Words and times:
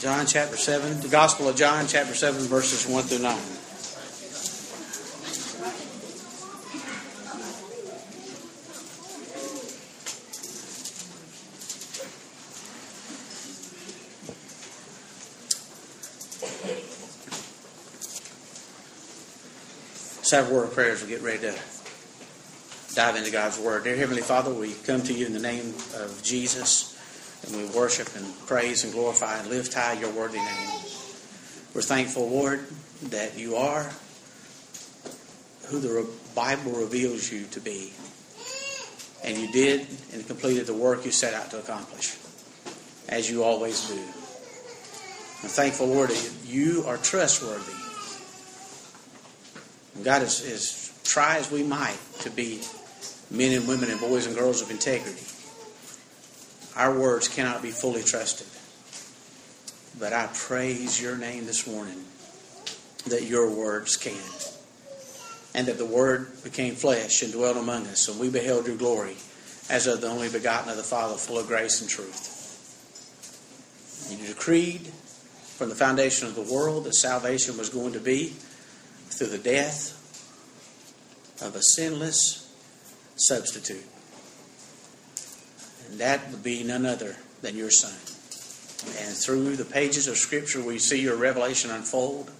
John 0.00 0.26
chapter 0.26 0.56
7, 0.56 1.00
the 1.00 1.08
Gospel 1.08 1.48
of 1.48 1.56
John 1.56 1.88
chapter 1.88 2.14
7, 2.14 2.42
verses 2.42 2.86
1 2.86 3.02
through 3.02 3.18
9. 3.18 3.34
Let's 20.16 20.30
have 20.30 20.48
a 20.48 20.54
word 20.54 20.64
of 20.68 20.74
prayer 20.74 20.92
as 20.92 21.02
we 21.02 21.08
get 21.08 21.22
ready 21.22 21.38
to 21.38 21.54
dive 22.94 23.16
into 23.16 23.32
God's 23.32 23.58
Word. 23.58 23.82
Dear 23.82 23.96
Heavenly 23.96 24.22
Father, 24.22 24.54
we 24.54 24.74
come 24.74 25.02
to 25.02 25.12
you 25.12 25.26
in 25.26 25.32
the 25.32 25.40
name 25.40 25.74
of 25.96 26.20
Jesus. 26.22 26.97
And 27.46 27.56
we 27.56 27.66
worship 27.76 28.08
and 28.16 28.26
praise 28.46 28.84
and 28.84 28.92
glorify 28.92 29.38
and 29.38 29.48
lift 29.48 29.74
high 29.74 29.94
your 29.94 30.10
worthy 30.10 30.38
name. 30.38 30.80
We're 31.74 31.82
thankful, 31.82 32.28
Lord, 32.28 32.64
that 33.10 33.38
you 33.38 33.56
are 33.56 33.90
who 35.68 35.80
the 35.80 36.08
Bible 36.34 36.72
reveals 36.72 37.30
you 37.30 37.44
to 37.52 37.60
be. 37.60 37.92
And 39.24 39.36
you 39.36 39.52
did 39.52 39.86
and 40.12 40.26
completed 40.26 40.66
the 40.66 40.74
work 40.74 41.04
you 41.04 41.10
set 41.10 41.34
out 41.34 41.50
to 41.50 41.58
accomplish, 41.58 42.16
as 43.08 43.30
you 43.30 43.44
always 43.44 43.88
do. 43.88 43.98
I'm 45.42 45.50
thankful, 45.50 45.86
Lord, 45.86 46.10
that 46.10 46.32
you 46.46 46.84
are 46.86 46.96
trustworthy. 46.96 47.72
And 49.94 50.04
God, 50.04 50.22
as, 50.22 50.40
as 50.42 50.92
try 51.04 51.36
as 51.36 51.50
we 51.50 51.62
might 51.62 51.98
to 52.20 52.30
be 52.30 52.62
men 53.30 53.52
and 53.52 53.68
women 53.68 53.90
and 53.90 54.00
boys 54.00 54.26
and 54.26 54.34
girls 54.34 54.62
of 54.62 54.70
integrity, 54.70 55.24
our 56.78 56.96
words 56.96 57.28
cannot 57.28 57.60
be 57.60 57.70
fully 57.70 58.04
trusted. 58.04 58.46
But 59.98 60.12
I 60.12 60.28
praise 60.32 61.02
your 61.02 61.16
name 61.16 61.44
this 61.44 61.66
morning 61.66 62.04
that 63.08 63.24
your 63.24 63.50
words 63.50 63.96
can. 63.96 64.14
And 65.54 65.66
that 65.66 65.76
the 65.76 65.84
Word 65.84 66.28
became 66.44 66.76
flesh 66.76 67.22
and 67.22 67.32
dwelt 67.32 67.56
among 67.56 67.86
us, 67.88 68.06
and 68.06 68.20
we 68.20 68.30
beheld 68.30 68.68
your 68.68 68.76
glory 68.76 69.16
as 69.68 69.88
of 69.88 70.00
the 70.00 70.06
only 70.06 70.28
begotten 70.28 70.70
of 70.70 70.76
the 70.76 70.84
Father, 70.84 71.16
full 71.16 71.38
of 71.38 71.48
grace 71.48 71.80
and 71.80 71.90
truth. 71.90 72.36
You 74.10 74.26
decreed 74.26 74.86
from 75.56 75.70
the 75.70 75.74
foundation 75.74 76.28
of 76.28 76.36
the 76.36 76.42
world 76.42 76.84
that 76.84 76.94
salvation 76.94 77.58
was 77.58 77.70
going 77.70 77.94
to 77.94 78.00
be 78.00 78.34
through 79.08 79.26
the 79.28 79.38
death 79.38 79.94
of 81.42 81.56
a 81.56 81.62
sinless 81.62 82.54
substitute. 83.16 83.84
And 85.90 85.98
that 86.00 86.30
would 86.30 86.42
be 86.42 86.62
none 86.64 86.86
other 86.86 87.16
than 87.42 87.56
your 87.56 87.70
Son. 87.70 87.92
And 89.04 89.16
through 89.16 89.56
the 89.56 89.64
pages 89.64 90.06
of 90.06 90.16
Scripture, 90.16 90.62
we 90.62 90.78
see 90.78 91.00
your 91.00 91.16
revelation 91.16 91.70
unfold. 91.70 92.30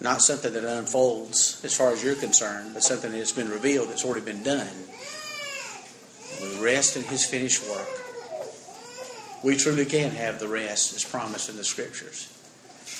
Not 0.00 0.22
something 0.22 0.52
that 0.54 0.64
unfolds 0.64 1.60
as 1.64 1.76
far 1.76 1.92
as 1.92 2.02
you're 2.02 2.16
concerned, 2.16 2.74
but 2.74 2.82
something 2.82 3.12
that's 3.12 3.32
been 3.32 3.50
revealed 3.50 3.88
that's 3.88 4.04
already 4.04 4.24
been 4.24 4.42
done. 4.42 4.66
We 6.40 6.58
rest 6.60 6.96
in 6.96 7.04
His 7.04 7.24
finished 7.24 7.68
work. 7.68 7.88
We 9.44 9.56
truly 9.56 9.84
can 9.84 10.10
have 10.12 10.40
the 10.40 10.48
rest 10.48 10.94
as 10.94 11.04
promised 11.04 11.48
in 11.48 11.56
the 11.56 11.64
Scriptures, 11.64 12.32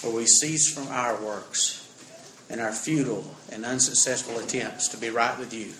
where 0.03 0.15
we 0.15 0.27
cease 0.27 0.73
from 0.73 0.87
our 0.89 1.21
works 1.21 1.89
and 2.49 2.61
our 2.61 2.73
futile 2.73 3.35
and 3.51 3.65
unsuccessful 3.65 4.39
attempts 4.39 4.89
to 4.89 4.97
be 4.97 5.11
right 5.11 5.37
with 5.39 5.53
you 5.53 5.73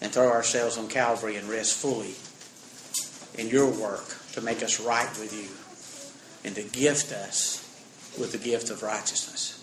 and 0.00 0.12
throw 0.12 0.30
ourselves 0.30 0.78
on 0.78 0.88
Calvary 0.88 1.36
and 1.36 1.48
rest 1.48 1.74
fully 1.74 2.14
in 3.36 3.48
your 3.48 3.70
work 3.70 4.16
to 4.32 4.40
make 4.40 4.62
us 4.62 4.80
right 4.80 5.08
with 5.18 5.32
you 5.32 5.48
and 6.44 6.54
to 6.54 6.62
gift 6.62 7.12
us 7.12 7.66
with 8.18 8.32
the 8.32 8.38
gift 8.38 8.70
of 8.70 8.82
righteousness. 8.82 9.56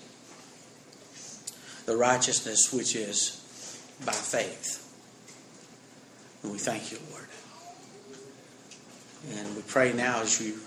The 1.85 1.95
righteousness 1.95 2.71
which 2.73 2.95
is 2.95 3.43
by 4.05 4.11
faith. 4.11 4.83
And 6.43 6.51
we 6.51 6.57
thank 6.57 6.91
you, 6.91 6.99
Lord. 7.11 7.27
And 9.35 9.55
we 9.55 9.61
pray 9.63 9.93
now 9.93 10.21
as 10.21 10.39
you 10.39 10.59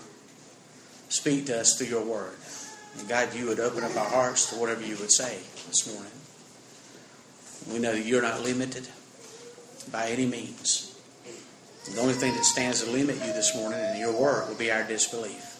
speak 1.09 1.45
to 1.47 1.59
us 1.59 1.77
through 1.77 1.87
your 1.87 2.03
word. 2.03 2.35
And 2.99 3.07
God, 3.07 3.33
you 3.33 3.47
would 3.47 3.59
open 3.59 3.83
up 3.83 3.95
our 3.95 4.09
hearts 4.09 4.49
to 4.49 4.55
whatever 4.55 4.81
you 4.81 4.97
would 4.97 5.11
say 5.11 5.39
this 5.67 5.93
morning. 5.93 6.11
We 7.71 7.79
know 7.79 7.93
that 7.93 8.05
you're 8.05 8.21
not 8.21 8.41
limited 8.41 8.87
by 9.91 10.07
any 10.07 10.25
means. 10.25 10.90
The 11.85 11.99
only 11.99 12.13
thing 12.13 12.35
that 12.35 12.45
stands 12.45 12.83
to 12.83 12.91
limit 12.91 13.15
you 13.15 13.33
this 13.33 13.55
morning 13.55 13.79
in 13.79 13.99
your 13.99 14.13
word 14.13 14.47
will 14.47 14.55
be 14.55 14.71
our 14.71 14.83
disbelief. 14.83 15.57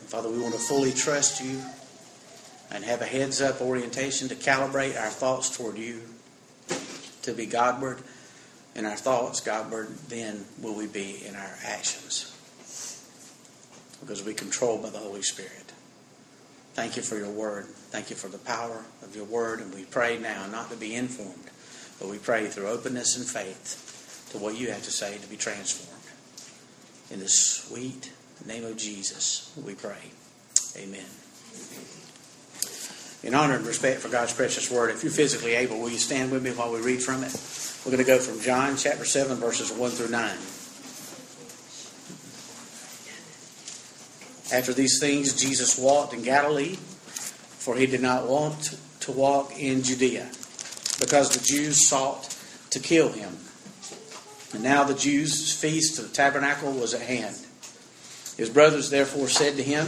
And 0.00 0.08
Father, 0.08 0.28
we 0.28 0.38
want 0.38 0.54
to 0.54 0.60
fully 0.60 0.92
trust 0.92 1.42
you 1.42 1.62
and 2.70 2.84
have 2.84 3.00
a 3.00 3.06
heads 3.06 3.40
up 3.40 3.62
orientation 3.62 4.28
to 4.28 4.34
calibrate 4.34 5.00
our 5.00 5.08
thoughts 5.08 5.56
toward 5.56 5.78
you, 5.78 6.02
to 7.22 7.32
be 7.32 7.46
Godward 7.46 7.98
in 8.74 8.84
our 8.84 8.96
thoughts, 8.96 9.40
Godward, 9.40 9.88
then 10.08 10.44
will 10.60 10.74
we 10.74 10.86
be 10.86 11.24
in 11.26 11.34
our 11.34 11.58
actions. 11.64 12.34
Because 14.00 14.22
we 14.22 14.34
controlled 14.34 14.82
by 14.82 14.90
the 14.90 14.98
Holy 14.98 15.22
Spirit. 15.22 15.72
Thank 16.74 16.96
you 16.96 17.02
for 17.02 17.16
your 17.16 17.30
word. 17.30 17.64
Thank 17.64 18.10
you 18.10 18.14
for 18.14 18.28
the 18.28 18.38
power 18.38 18.84
of 19.02 19.16
your 19.16 19.24
word. 19.24 19.60
And 19.60 19.74
we 19.74 19.84
pray 19.84 20.18
now 20.18 20.46
not 20.46 20.70
to 20.70 20.76
be 20.76 20.94
informed, 20.94 21.50
but 21.98 22.08
we 22.08 22.18
pray 22.18 22.46
through 22.46 22.68
openness 22.68 23.16
and 23.16 23.26
faith 23.26 23.87
to 24.30 24.38
what 24.38 24.56
you 24.56 24.70
have 24.70 24.82
to 24.82 24.90
say 24.90 25.16
to 25.18 25.26
be 25.28 25.36
transformed. 25.36 25.94
In 27.10 27.20
the 27.20 27.28
sweet 27.28 28.12
name 28.46 28.64
of 28.64 28.76
Jesus, 28.76 29.52
we 29.64 29.74
pray. 29.74 30.12
Amen. 30.76 31.06
In 33.22 33.34
honor 33.34 33.56
and 33.56 33.66
respect 33.66 34.00
for 34.00 34.08
God's 34.08 34.32
precious 34.32 34.70
word, 34.70 34.90
if 34.90 35.02
you're 35.02 35.12
physically 35.12 35.54
able, 35.54 35.80
will 35.80 35.90
you 35.90 35.98
stand 35.98 36.30
with 36.30 36.44
me 36.44 36.50
while 36.50 36.72
we 36.72 36.80
read 36.80 37.02
from 37.02 37.24
it? 37.24 37.34
We're 37.84 37.90
going 37.90 38.04
to 38.04 38.10
go 38.10 38.18
from 38.18 38.40
John 38.40 38.76
chapter 38.76 39.04
7, 39.04 39.38
verses 39.38 39.72
1 39.72 39.90
through 39.90 40.10
9. 40.10 40.30
After 44.50 44.72
these 44.72 45.00
things, 45.00 45.34
Jesus 45.34 45.78
walked 45.78 46.14
in 46.14 46.22
Galilee, 46.22 46.76
for 46.76 47.76
he 47.76 47.86
did 47.86 48.00
not 48.00 48.28
want 48.28 48.78
to 49.00 49.12
walk 49.12 49.58
in 49.58 49.82
Judea, 49.82 50.30
because 51.00 51.30
the 51.30 51.44
Jews 51.44 51.88
sought 51.88 52.36
to 52.70 52.78
kill 52.78 53.10
him. 53.10 53.36
And 54.52 54.62
now 54.62 54.84
the 54.84 54.94
Jews' 54.94 55.52
feast 55.52 55.98
of 55.98 56.08
the 56.08 56.14
tabernacle 56.14 56.72
was 56.72 56.94
at 56.94 57.02
hand. 57.02 57.36
His 58.36 58.48
brothers 58.48 58.90
therefore 58.90 59.28
said 59.28 59.56
to 59.56 59.62
him, 59.62 59.86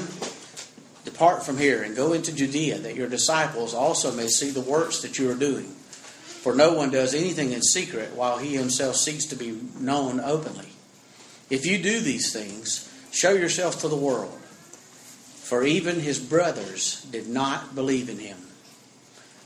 Depart 1.05 1.45
from 1.45 1.57
here 1.57 1.83
and 1.83 1.97
go 1.97 2.13
into 2.13 2.35
Judea, 2.35 2.79
that 2.79 2.95
your 2.95 3.09
disciples 3.09 3.73
also 3.73 4.13
may 4.13 4.29
see 4.29 4.51
the 4.51 4.61
works 4.61 5.01
that 5.01 5.19
you 5.19 5.31
are 5.31 5.35
doing. 5.35 5.65
For 5.65 6.55
no 6.55 6.75
one 6.75 6.91
does 6.91 7.15
anything 7.15 7.53
in 7.53 7.63
secret 7.63 8.15
while 8.15 8.39
he 8.39 8.57
himself 8.57 8.97
seeks 8.97 9.27
to 9.27 9.37
be 9.37 9.59
known 9.79 10.21
openly. 10.21 10.69
If 11.49 11.65
you 11.65 11.79
do 11.79 12.01
these 12.01 12.33
things, 12.33 12.91
show 13.13 13.33
yourself 13.33 13.81
to 13.81 13.89
the 13.89 13.97
world. 13.97 14.39
For 15.51 15.65
even 15.65 16.01
his 16.01 16.19
brothers 16.21 17.03
did 17.11 17.29
not 17.29 17.75
believe 17.75 18.09
in 18.09 18.19
him. 18.19 18.39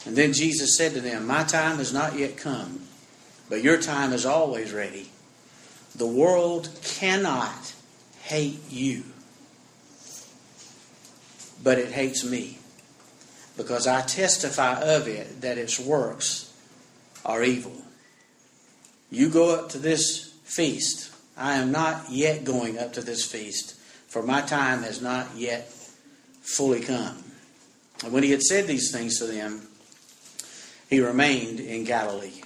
And 0.04 0.16
then 0.16 0.32
Jesus 0.32 0.76
said 0.76 0.92
to 0.92 1.00
them, 1.00 1.26
My 1.26 1.44
time 1.44 1.78
has 1.78 1.92
not 1.92 2.19
yet 2.19 2.36
come 2.36 2.86
but 3.49 3.62
your 3.62 3.81
time 3.81 4.12
is 4.12 4.27
always 4.27 4.72
ready. 4.72 5.10
The 5.97 6.06
world 6.06 6.71
cannot 6.82 7.75
hate 8.22 8.60
you, 8.71 9.05
but 11.62 11.78
it 11.78 11.93
hates 11.93 12.25
me 12.25 12.59
because 13.56 13.87
I 13.87 14.03
testify 14.03 14.81
of 14.81 15.06
it 15.06 15.41
that 15.43 15.59
its 15.59 15.78
works 15.78 16.53
are 17.25 17.43
evil. 17.43 17.77
You 19.10 19.28
go 19.28 19.55
up 19.55 19.69
to 19.71 19.78
this 19.78 20.34
feast. 20.44 21.12
I 21.37 21.55
am 21.55 21.71
not 21.71 22.11
yet 22.11 22.44
going 22.44 22.78
up 22.78 22.93
to 22.94 23.00
this 23.00 23.25
feast, 23.25 23.75
for 24.09 24.23
my 24.23 24.40
time 24.40 24.82
has 24.82 25.00
not 25.00 25.37
yet 25.37 25.69
fully 26.43 26.81
come. 26.81 27.23
And 28.02 28.12
when 28.12 28.23
he 28.23 28.31
had 28.31 28.43
said 28.43 28.67
these 28.67 28.93
things 28.93 29.19
to 29.19 29.26
them, 29.26 29.69
he 30.90 31.00
remained 31.00 31.61
in 31.61 31.85
Galilee. 31.85 32.44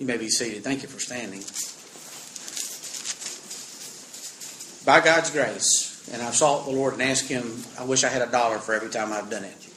You 0.00 0.06
may 0.06 0.16
be 0.16 0.30
seated. 0.30 0.64
Thank 0.64 0.80
you 0.82 0.88
for 0.88 0.98
standing. 0.98 1.40
By 4.86 5.04
God's 5.04 5.28
grace, 5.28 6.08
and 6.10 6.22
I've 6.22 6.34
sought 6.34 6.64
the 6.64 6.70
Lord 6.70 6.94
and 6.94 7.02
asked 7.02 7.28
Him, 7.28 7.62
I 7.78 7.84
wish 7.84 8.02
I 8.02 8.08
had 8.08 8.22
a 8.22 8.30
dollar 8.30 8.56
for 8.60 8.72
every 8.72 8.88
time 8.88 9.12
I've 9.12 9.28
done 9.28 9.44
it. 9.44 9.68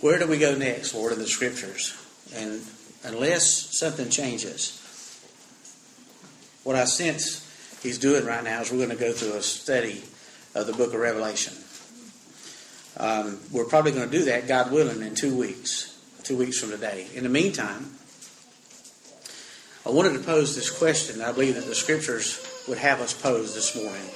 Where 0.00 0.18
do 0.18 0.26
we 0.26 0.38
go 0.38 0.56
next, 0.56 0.96
Lord, 0.96 1.12
in 1.12 1.20
the 1.20 1.28
Scriptures? 1.28 1.96
And 2.34 2.60
unless 3.04 3.78
something 3.78 4.10
changes, 4.10 4.82
what 6.64 6.74
I 6.74 6.84
sense 6.84 7.48
He's 7.84 7.98
doing 7.98 8.24
right 8.24 8.42
now 8.42 8.62
is 8.62 8.72
we're 8.72 8.78
going 8.78 8.90
to 8.90 8.96
go 8.96 9.12
through 9.12 9.34
a 9.34 9.42
study 9.42 10.02
of 10.56 10.66
the 10.66 10.72
book 10.72 10.92
of 10.92 10.98
Revelation. 10.98 11.54
Um, 12.96 13.38
we're 13.52 13.64
probably 13.64 13.92
going 13.92 14.10
to 14.10 14.18
do 14.18 14.24
that, 14.24 14.48
God 14.48 14.72
willing, 14.72 15.02
in 15.02 15.14
two 15.14 15.38
weeks, 15.38 15.96
two 16.24 16.36
weeks 16.36 16.58
from 16.58 16.70
today. 16.70 17.06
In 17.14 17.22
the 17.22 17.30
meantime, 17.30 17.95
I 19.86 19.90
wanted 19.90 20.14
to 20.14 20.18
pose 20.18 20.56
this 20.56 20.68
question 20.68 21.22
I 21.22 21.30
believe 21.30 21.54
that 21.54 21.66
the 21.66 21.74
scriptures 21.74 22.44
would 22.66 22.78
have 22.78 23.00
us 23.00 23.14
pose 23.14 23.54
this 23.54 23.76
morning. 23.76 24.10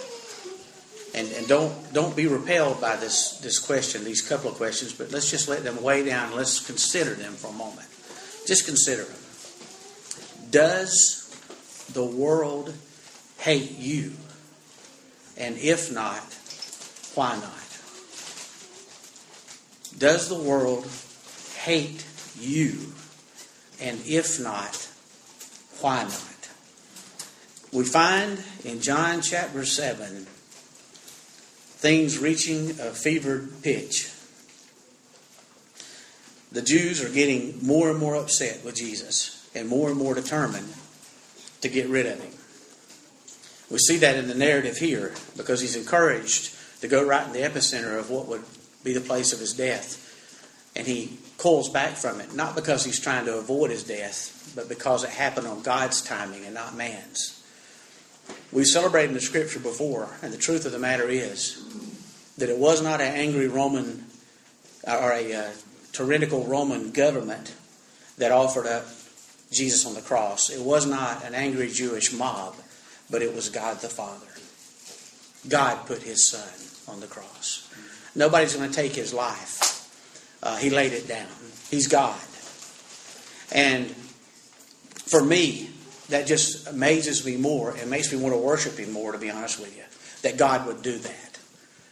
And, 1.15 1.33
and 1.37 1.47
don't 1.47 1.93
don't 1.93 2.17
be 2.17 2.27
repelled 2.27 2.81
by 2.81 2.97
this 2.97 3.39
this 3.39 3.61
question, 3.61 4.03
these 4.03 4.21
couple 4.21 4.51
of 4.51 4.57
questions, 4.57 4.93
but 4.93 5.13
let's 5.13 5.31
just 5.31 5.49
let 5.49 5.63
them 5.63 5.81
weigh 5.81 6.05
down. 6.05 6.29
and 6.29 6.35
Let's 6.35 6.59
consider 6.67 7.15
them 7.15 7.35
for 7.35 7.49
a 7.49 7.53
moment. 7.53 7.87
Just 8.49 8.67
consider 8.67 9.05
them. 9.05 9.17
Does 10.51 11.87
the 11.93 12.05
world 12.05 12.75
hate 13.39 13.79
you? 13.79 14.15
And 15.37 15.57
if 15.57 15.93
not, 15.93 16.25
why 17.15 17.37
not? 17.37 17.79
Does 19.97 20.29
the 20.29 20.35
world 20.35 20.91
hate 21.59 22.05
you? 22.41 22.93
And 23.81 24.01
if 24.05 24.41
not, 24.41 24.90
why 25.81 26.05
not? 26.05 26.49
We 27.73 27.85
find 27.85 28.43
in 28.65 28.81
John 28.81 29.23
chapter 29.23 29.65
7 29.65 30.27
things 31.81 32.19
reaching 32.19 32.71
a 32.81 32.91
fevered 32.91 33.63
pitch. 33.63 34.13
The 36.53 36.63
Jews 36.63 37.03
are 37.03 37.09
getting 37.09 37.65
more 37.65 37.91
and 37.91 37.99
more 37.99 38.17
upset 38.17 38.65
with 38.65 38.75
Jesus 38.75 39.49
and 39.55 39.69
more 39.69 39.89
and 39.89 39.99
more 39.99 40.15
determined 40.15 40.75
to 41.61 41.69
get 41.69 41.89
rid 41.89 42.07
of 42.07 42.21
him. 42.21 42.33
We 43.71 43.79
see 43.79 43.99
that 43.99 44.17
in 44.17 44.27
the 44.27 44.35
narrative 44.35 44.79
here 44.79 45.15
because 45.37 45.61
he's 45.61 45.77
encouraged 45.77 46.55
to 46.81 46.89
go 46.89 47.07
right 47.07 47.27
in 47.27 47.33
the 47.33 47.41
epicenter 47.41 47.99
of 47.99 48.11
what 48.11 48.27
would 48.27 48.43
be 48.83 48.93
the 48.93 49.01
place 49.01 49.33
of 49.33 49.39
his 49.39 49.55
death. 49.55 50.07
And 50.75 50.87
he 50.87 51.19
pulls 51.41 51.71
back 51.71 51.95
from 51.95 52.21
it, 52.21 52.35
not 52.35 52.55
because 52.55 52.85
he's 52.85 53.01
trying 53.01 53.25
to 53.25 53.39
avoid 53.39 53.71
his 53.71 53.83
death, 53.83 54.53
but 54.55 54.69
because 54.69 55.05
it 55.05 55.11
happened 55.11 55.47
on 55.47 55.63
God's 55.63 56.03
timing 56.03 56.45
and 56.45 56.55
not 56.55 56.77
man's. 56.77 57.43
We've 58.53 58.67
celebrated 58.67 59.09
in 59.09 59.15
the 59.15 59.21
scripture 59.21 59.59
before, 59.59 60.11
and 60.23 60.33
the 60.33 60.39
truth 60.39 60.67
of 60.67 60.73
the 60.73 60.79
matter 60.79 61.09
is 61.09 61.65
that 62.37 62.51
it 62.51 62.59
was 62.59 62.83
not 62.83 63.01
an 63.01 63.15
angry 63.15 63.49
Roman 63.49 64.05
or 64.87 65.13
a 65.13 65.35
uh, 65.35 65.51
tyrannical 65.93 66.45
Roman 66.45 66.91
government 66.91 67.55
that 68.19 68.33
offered 68.33 68.67
up 68.67 68.87
Jesus 69.51 69.87
on 69.87 69.95
the 69.95 70.01
cross. 70.03 70.51
It 70.51 70.61
was 70.61 70.87
not 70.87 71.25
an 71.25 71.35
angry 71.35 71.71
Jewish 71.71 72.13
mob, 72.13 72.55
but 73.11 73.23
it 73.23 73.35
was 73.35 73.49
God 73.49 73.79
the 73.79 73.89
Father. 73.89 74.27
God 75.49 75.87
put 75.87 76.03
his 76.03 76.29
son 76.29 76.93
on 76.93 77.01
the 77.01 77.07
cross. 77.07 77.69
Nobody's 78.15 78.55
going 78.55 78.69
to 78.69 78.75
take 78.75 78.93
his 78.93 79.15
life. 79.15 79.80
Uh, 80.43 80.57
he 80.57 80.71
laid 80.71 80.93
it 80.93 81.07
down. 81.07 81.29
He's 81.71 81.87
God. 81.87 82.19
And 83.53 83.87
for 85.11 85.23
me, 85.23 85.71
that 86.09 86.27
just 86.27 86.67
amazes 86.69 87.25
me 87.25 87.37
more 87.37 87.75
and 87.77 87.91
makes 87.91 88.13
me 88.13 88.19
want 88.19 88.35
to 88.35 88.39
worship 88.39 88.79
Him 88.79 88.93
more, 88.93 89.13
to 89.13 89.19
be 89.19 89.31
honest 89.31 89.61
with 89.61 89.77
you. 89.77 89.85
That 90.23 90.39
God 90.39 90.67
would 90.67 90.83
do 90.83 90.99
that. 90.99 91.39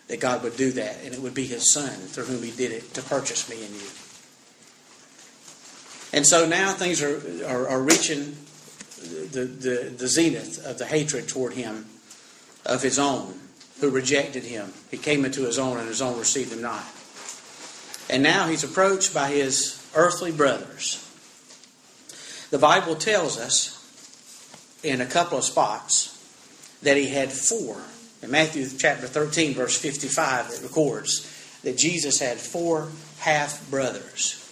That 0.09 0.21
God 0.21 0.43
would 0.43 0.57
do 0.57 0.73
that, 0.73 0.97
and 1.05 1.15
it 1.15 1.21
would 1.21 1.35
be 1.35 1.47
His 1.47 1.73
Son 1.73 1.91
through 1.91 2.25
whom 2.25 2.43
He 2.43 2.51
did 2.51 2.73
it 2.73 2.95
to 2.95 3.03
purchase 3.03 3.49
me 3.49 3.65
and 3.65 3.75
you. 3.75 3.89
And 6.13 6.27
so 6.27 6.49
now 6.49 6.73
things 6.73 7.03
are, 7.03 7.21
are, 7.47 7.69
are 7.69 7.83
reaching 7.83 8.37
the, 9.33 9.45
the, 9.45 9.95
the 9.97 10.09
zenith 10.09 10.65
of 10.65 10.79
the 10.79 10.87
hatred 10.87 11.29
toward 11.29 11.53
Him 11.53 11.87
of 12.65 12.83
His 12.83 12.99
own 12.99 13.39
who 13.81 13.91
rejected 13.91 14.45
Him. 14.45 14.73
He 14.91 14.97
came 14.97 15.25
into 15.25 15.43
His 15.43 15.59
own, 15.59 15.79
and 15.79 15.87
His 15.87 16.03
own 16.03 16.19
received 16.19 16.53
Him 16.53 16.63
not. 16.63 16.85
And 18.11 18.23
now 18.23 18.49
He's 18.49 18.65
approached 18.65 19.13
by 19.13 19.29
His 19.29 19.85
earthly 19.95 20.33
brothers. 20.33 21.05
The 22.51 22.59
Bible 22.59 22.95
tells 22.95 23.39
us 23.39 23.75
in 24.83 25.01
a 25.01 25.07
couple 25.07 25.39
of 25.39 25.45
spots 25.45 26.15
that 26.83 26.97
he 26.97 27.09
had 27.09 27.33
four. 27.33 27.77
In 28.23 28.31
Matthew 28.31 28.67
chapter 28.79 29.07
13, 29.07 29.55
verse 29.55 29.77
55, 29.77 30.51
it 30.51 30.63
records 30.63 31.61
that 31.63 31.77
Jesus 31.77 32.21
had 32.21 32.39
four 32.39 32.89
half 33.19 33.69
brothers. 33.71 34.45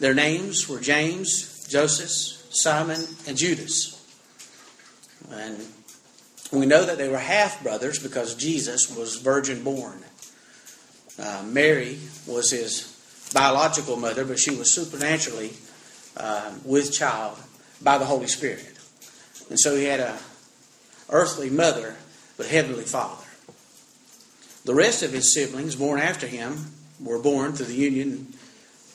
Their 0.00 0.14
names 0.14 0.68
were 0.68 0.80
James, 0.80 1.66
Joseph, 1.68 2.54
Simon, 2.54 3.02
and 3.26 3.36
Judas. 3.36 3.92
And 5.30 5.58
we 6.52 6.66
know 6.66 6.84
that 6.84 6.98
they 6.98 7.08
were 7.08 7.18
half 7.18 7.62
brothers 7.62 7.98
because 7.98 8.34
Jesus 8.34 8.94
was 8.94 9.16
virgin 9.16 9.64
born. 9.64 10.02
Uh, 11.18 11.42
Mary 11.46 11.98
was 12.26 12.50
his 12.50 12.92
biological 13.32 13.96
mother, 13.96 14.24
but 14.24 14.38
she 14.38 14.54
was 14.54 14.74
supernaturally 14.74 15.52
uh, 16.16 16.52
with 16.64 16.92
child 16.92 17.38
by 17.82 17.98
the 17.98 18.04
Holy 18.04 18.26
Spirit. 18.26 18.72
And 19.48 19.58
so 19.58 19.76
he 19.76 19.84
had 19.84 20.00
a 20.00 20.18
earthly 21.10 21.50
mother, 21.50 21.96
but 22.36 22.46
heavenly 22.46 22.84
father. 22.84 23.24
The 24.64 24.74
rest 24.74 25.02
of 25.02 25.12
his 25.12 25.32
siblings 25.32 25.76
born 25.76 26.00
after 26.00 26.26
him 26.26 26.72
were 27.00 27.18
born 27.18 27.52
through 27.52 27.66
the 27.66 27.74
union, 27.74 28.34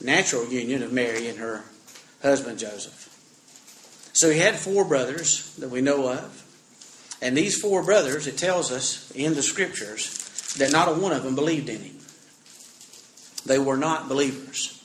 natural 0.00 0.46
union 0.46 0.82
of 0.82 0.92
Mary 0.92 1.28
and 1.28 1.38
her 1.38 1.64
husband 2.22 2.58
Joseph. 2.58 3.08
So 4.12 4.30
he 4.30 4.38
had 4.38 4.56
four 4.56 4.84
brothers 4.84 5.54
that 5.56 5.70
we 5.70 5.80
know 5.80 6.08
of. 6.08 6.38
And 7.22 7.36
these 7.36 7.58
four 7.58 7.82
brothers, 7.82 8.26
it 8.26 8.36
tells 8.36 8.70
us 8.70 9.10
in 9.12 9.34
the 9.34 9.42
scriptures 9.42 10.54
that 10.58 10.72
not 10.72 10.88
a 10.88 10.92
one 10.92 11.12
of 11.12 11.22
them 11.22 11.34
believed 11.34 11.68
in 11.68 11.80
him. 11.80 11.96
They 13.44 13.58
were 13.58 13.76
not 13.76 14.08
believers. 14.08 14.78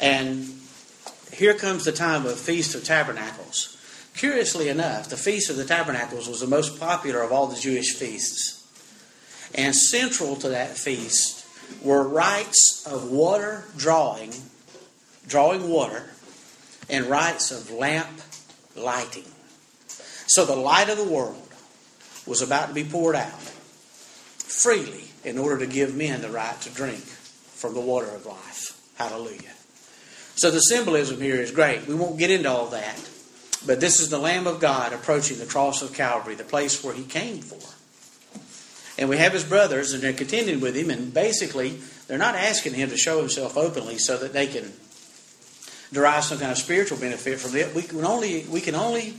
And 0.00 0.48
here 1.32 1.54
comes 1.54 1.84
the 1.84 1.92
time 1.92 2.26
of 2.26 2.38
Feast 2.38 2.74
of 2.74 2.84
Tabernacles. 2.84 3.76
Curiously 4.16 4.68
enough, 4.68 5.08
the 5.08 5.16
Feast 5.16 5.50
of 5.50 5.56
the 5.56 5.64
Tabernacles 5.64 6.28
was 6.28 6.40
the 6.40 6.46
most 6.46 6.78
popular 6.78 7.22
of 7.22 7.32
all 7.32 7.46
the 7.46 7.60
Jewish 7.60 7.94
feasts. 7.94 8.58
And 9.54 9.74
central 9.74 10.36
to 10.36 10.48
that 10.50 10.76
feast 10.76 11.46
were 11.82 12.06
rites 12.06 12.86
of 12.86 13.10
water 13.10 13.64
drawing, 13.76 14.32
drawing 15.26 15.68
water, 15.68 16.10
and 16.88 17.06
rites 17.06 17.50
of 17.50 17.70
lamp 17.70 18.08
lighting. 18.76 19.24
So 20.26 20.44
the 20.44 20.56
light 20.56 20.88
of 20.88 20.98
the 20.98 21.04
world 21.04 21.48
was 22.26 22.40
about 22.40 22.68
to 22.68 22.74
be 22.74 22.84
poured 22.84 23.16
out 23.16 23.40
freely 24.38 25.04
in 25.24 25.38
order 25.38 25.58
to 25.58 25.66
give 25.66 25.94
men 25.94 26.22
the 26.22 26.30
right 26.30 26.58
to 26.62 26.70
drink 26.70 27.04
from 27.62 27.74
the 27.74 27.80
water 27.80 28.08
of 28.08 28.26
life. 28.26 28.76
Hallelujah. 28.96 29.54
So 30.34 30.50
the 30.50 30.58
symbolism 30.58 31.20
here 31.20 31.36
is 31.36 31.52
great. 31.52 31.86
We 31.86 31.94
won't 31.94 32.18
get 32.18 32.32
into 32.32 32.50
all 32.50 32.66
that. 32.66 32.98
But 33.64 33.78
this 33.78 34.00
is 34.00 34.08
the 34.08 34.18
Lamb 34.18 34.48
of 34.48 34.58
God 34.58 34.92
approaching 34.92 35.38
the 35.38 35.46
cross 35.46 35.80
of 35.80 35.94
Calvary, 35.94 36.34
the 36.34 36.42
place 36.42 36.82
where 36.82 36.92
he 36.92 37.04
came 37.04 37.38
for. 37.38 37.62
And 38.98 39.08
we 39.08 39.18
have 39.18 39.32
his 39.32 39.44
brothers, 39.44 39.92
and 39.92 40.02
they're 40.02 40.12
contending 40.12 40.60
with 40.60 40.74
him, 40.74 40.90
and 40.90 41.14
basically, 41.14 41.78
they're 42.08 42.18
not 42.18 42.34
asking 42.34 42.74
him 42.74 42.90
to 42.90 42.96
show 42.96 43.20
himself 43.20 43.56
openly 43.56 43.98
so 43.98 44.16
that 44.16 44.32
they 44.32 44.48
can 44.48 44.72
derive 45.92 46.24
some 46.24 46.38
kind 46.38 46.50
of 46.50 46.58
spiritual 46.58 46.98
benefit 46.98 47.38
from 47.38 47.54
it. 47.54 47.74
We 47.76 47.82
can 47.82 48.04
only, 48.04 48.44
we 48.50 48.60
can 48.60 48.74
only 48.74 49.14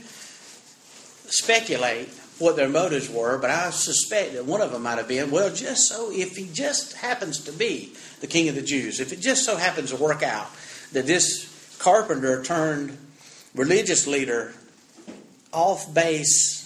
speculate 1.28 2.10
what 2.38 2.56
their 2.56 2.68
motives 2.68 3.08
were, 3.08 3.38
but 3.38 3.50
I 3.50 3.70
suspect 3.70 4.34
that 4.34 4.44
one 4.44 4.60
of 4.60 4.72
them 4.72 4.82
might 4.82 4.98
have 4.98 5.06
been, 5.06 5.30
well, 5.30 5.54
just 5.54 5.88
so 5.88 6.10
if 6.10 6.36
he 6.36 6.48
just 6.52 6.94
happens 6.94 7.40
to 7.44 7.52
be 7.52 7.92
the 8.20 8.26
king 8.26 8.48
of 8.48 8.54
the 8.54 8.62
Jews, 8.62 8.98
if 8.98 9.12
it 9.12 9.20
just 9.20 9.44
so 9.44 9.56
happens 9.56 9.90
to 9.90 9.96
work 9.96 10.22
out 10.22 10.48
that 10.92 11.06
this 11.06 11.76
carpenter 11.78 12.42
turned 12.42 12.98
religious 13.54 14.06
leader, 14.06 14.52
off 15.52 15.92
base, 15.94 16.60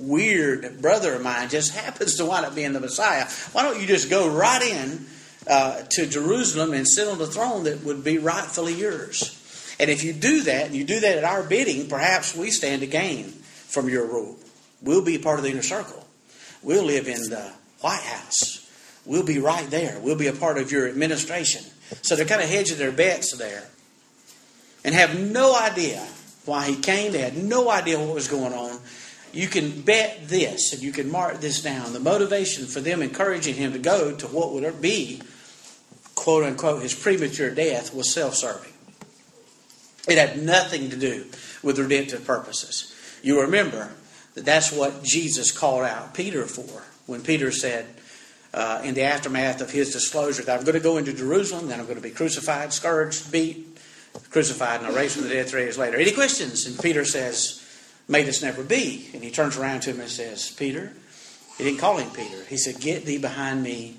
weird 0.00 0.82
brother 0.82 1.14
of 1.14 1.22
mine 1.22 1.48
just 1.48 1.72
happens 1.72 2.16
to 2.16 2.24
wind 2.24 2.44
up 2.44 2.54
being 2.54 2.72
the 2.72 2.80
Messiah. 2.80 3.26
Why 3.52 3.62
don't 3.62 3.80
you 3.80 3.86
just 3.86 4.10
go 4.10 4.28
right 4.28 4.62
in 4.62 5.06
uh, 5.46 5.82
to 5.90 6.06
Jerusalem 6.06 6.72
and 6.72 6.88
sit 6.88 7.06
on 7.06 7.18
the 7.18 7.28
throne 7.28 7.64
that 7.64 7.84
would 7.84 8.02
be 8.02 8.18
rightfully 8.18 8.74
yours? 8.74 9.40
And 9.78 9.90
if 9.90 10.02
you 10.02 10.12
do 10.12 10.42
that, 10.42 10.66
and 10.66 10.74
you 10.74 10.84
do 10.84 11.00
that 11.00 11.18
at 11.18 11.24
our 11.24 11.42
bidding, 11.42 11.88
perhaps 11.88 12.34
we 12.34 12.50
stand 12.50 12.80
to 12.80 12.86
gain 12.86 13.26
from 13.26 13.88
your 13.88 14.06
rule. 14.06 14.36
We'll 14.84 15.02
be 15.04 15.18
part 15.18 15.38
of 15.38 15.44
the 15.44 15.50
inner 15.50 15.62
circle. 15.62 16.06
We'll 16.62 16.84
live 16.84 17.08
in 17.08 17.22
the 17.30 17.52
White 17.80 18.02
House. 18.02 18.70
We'll 19.06 19.24
be 19.24 19.38
right 19.38 19.68
there. 19.70 19.98
We'll 20.00 20.16
be 20.16 20.28
a 20.28 20.32
part 20.32 20.58
of 20.58 20.70
your 20.70 20.86
administration. 20.88 21.64
So 22.02 22.16
they're 22.16 22.26
kind 22.26 22.42
of 22.42 22.48
hedging 22.48 22.78
their 22.78 22.92
bets 22.92 23.36
there 23.36 23.64
and 24.84 24.94
have 24.94 25.18
no 25.18 25.56
idea 25.58 26.06
why 26.44 26.66
he 26.66 26.76
came. 26.76 27.12
They 27.12 27.20
had 27.20 27.36
no 27.36 27.70
idea 27.70 27.98
what 27.98 28.14
was 28.14 28.28
going 28.28 28.52
on. 28.52 28.78
You 29.32 29.48
can 29.48 29.80
bet 29.80 30.28
this, 30.28 30.72
and 30.72 30.82
you 30.82 30.92
can 30.92 31.10
mark 31.10 31.40
this 31.40 31.62
down. 31.62 31.92
The 31.92 32.00
motivation 32.00 32.66
for 32.66 32.80
them 32.80 33.02
encouraging 33.02 33.56
him 33.56 33.72
to 33.72 33.78
go 33.78 34.14
to 34.14 34.26
what 34.28 34.52
would 34.52 34.80
be, 34.80 35.20
quote 36.14 36.44
unquote, 36.44 36.82
his 36.82 36.94
premature 36.94 37.50
death 37.50 37.92
was 37.92 38.12
self 38.12 38.34
serving. 38.34 38.72
It 40.06 40.18
had 40.18 40.42
nothing 40.42 40.90
to 40.90 40.96
do 40.96 41.26
with 41.62 41.78
redemptive 41.78 42.24
purposes. 42.24 42.94
You 43.22 43.40
remember 43.40 43.90
that 44.34 44.44
that's 44.44 44.72
what 44.72 45.02
Jesus 45.02 45.50
called 45.50 45.84
out 45.84 46.14
Peter 46.14 46.44
for 46.44 46.82
when 47.06 47.22
Peter 47.22 47.50
said, 47.50 47.86
uh, 48.52 48.80
in 48.84 48.94
the 48.94 49.02
aftermath 49.02 49.60
of 49.60 49.70
his 49.70 49.92
disclosure, 49.92 50.42
that 50.42 50.58
I'm 50.58 50.64
going 50.64 50.74
to 50.74 50.80
go 50.80 50.96
into 50.96 51.12
Jerusalem, 51.12 51.68
then 51.68 51.80
I'm 51.80 51.86
going 51.86 51.96
to 51.96 52.02
be 52.02 52.10
crucified, 52.10 52.72
scourged, 52.72 53.32
beat, 53.32 53.78
crucified 54.30 54.80
and 54.80 54.88
i 54.88 54.94
raised 54.94 55.16
from 55.16 55.24
the 55.24 55.34
dead 55.34 55.48
three 55.48 55.64
days 55.64 55.76
later. 55.76 55.96
Any 55.96 56.12
questions? 56.12 56.66
And 56.66 56.78
Peter 56.78 57.04
says, 57.04 57.60
May 58.06 58.22
this 58.22 58.42
never 58.42 58.62
be. 58.62 59.10
And 59.14 59.24
he 59.24 59.30
turns 59.30 59.56
around 59.56 59.80
to 59.80 59.90
him 59.90 60.00
and 60.00 60.10
says, 60.10 60.50
Peter, 60.50 60.92
He 61.58 61.64
didn't 61.64 61.80
call 61.80 61.96
him 61.96 62.10
Peter. 62.10 62.44
He 62.44 62.56
said, 62.56 62.80
Get 62.80 63.06
thee 63.06 63.18
behind 63.18 63.62
me, 63.62 63.96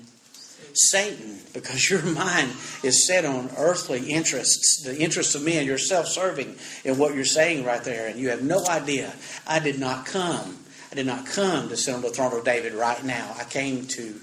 Satan, 0.76 1.38
because 1.52 1.90
your 1.90 2.02
mind 2.14 2.52
is 2.82 3.06
set 3.06 3.24
on 3.24 3.50
earthly 3.56 4.10
interests, 4.10 4.82
the 4.84 4.98
interests 4.98 5.34
of 5.34 5.42
men. 5.42 5.66
You're 5.66 5.78
self 5.78 6.08
serving 6.08 6.56
in 6.84 6.98
what 6.98 7.14
you're 7.14 7.24
saying 7.24 7.64
right 7.64 7.82
there, 7.82 8.08
and 8.08 8.18
you 8.18 8.30
have 8.30 8.42
no 8.42 8.64
idea. 8.66 9.12
I 9.46 9.58
did 9.58 9.78
not 9.78 10.06
come. 10.06 10.58
I 10.92 10.94
did 10.94 11.06
not 11.06 11.26
come 11.26 11.68
to 11.68 11.76
sit 11.76 11.94
on 11.94 12.02
the 12.02 12.10
throne 12.10 12.32
of 12.32 12.44
David 12.44 12.74
right 12.74 13.02
now. 13.04 13.34
I 13.38 13.44
came 13.44 13.86
to 13.86 14.14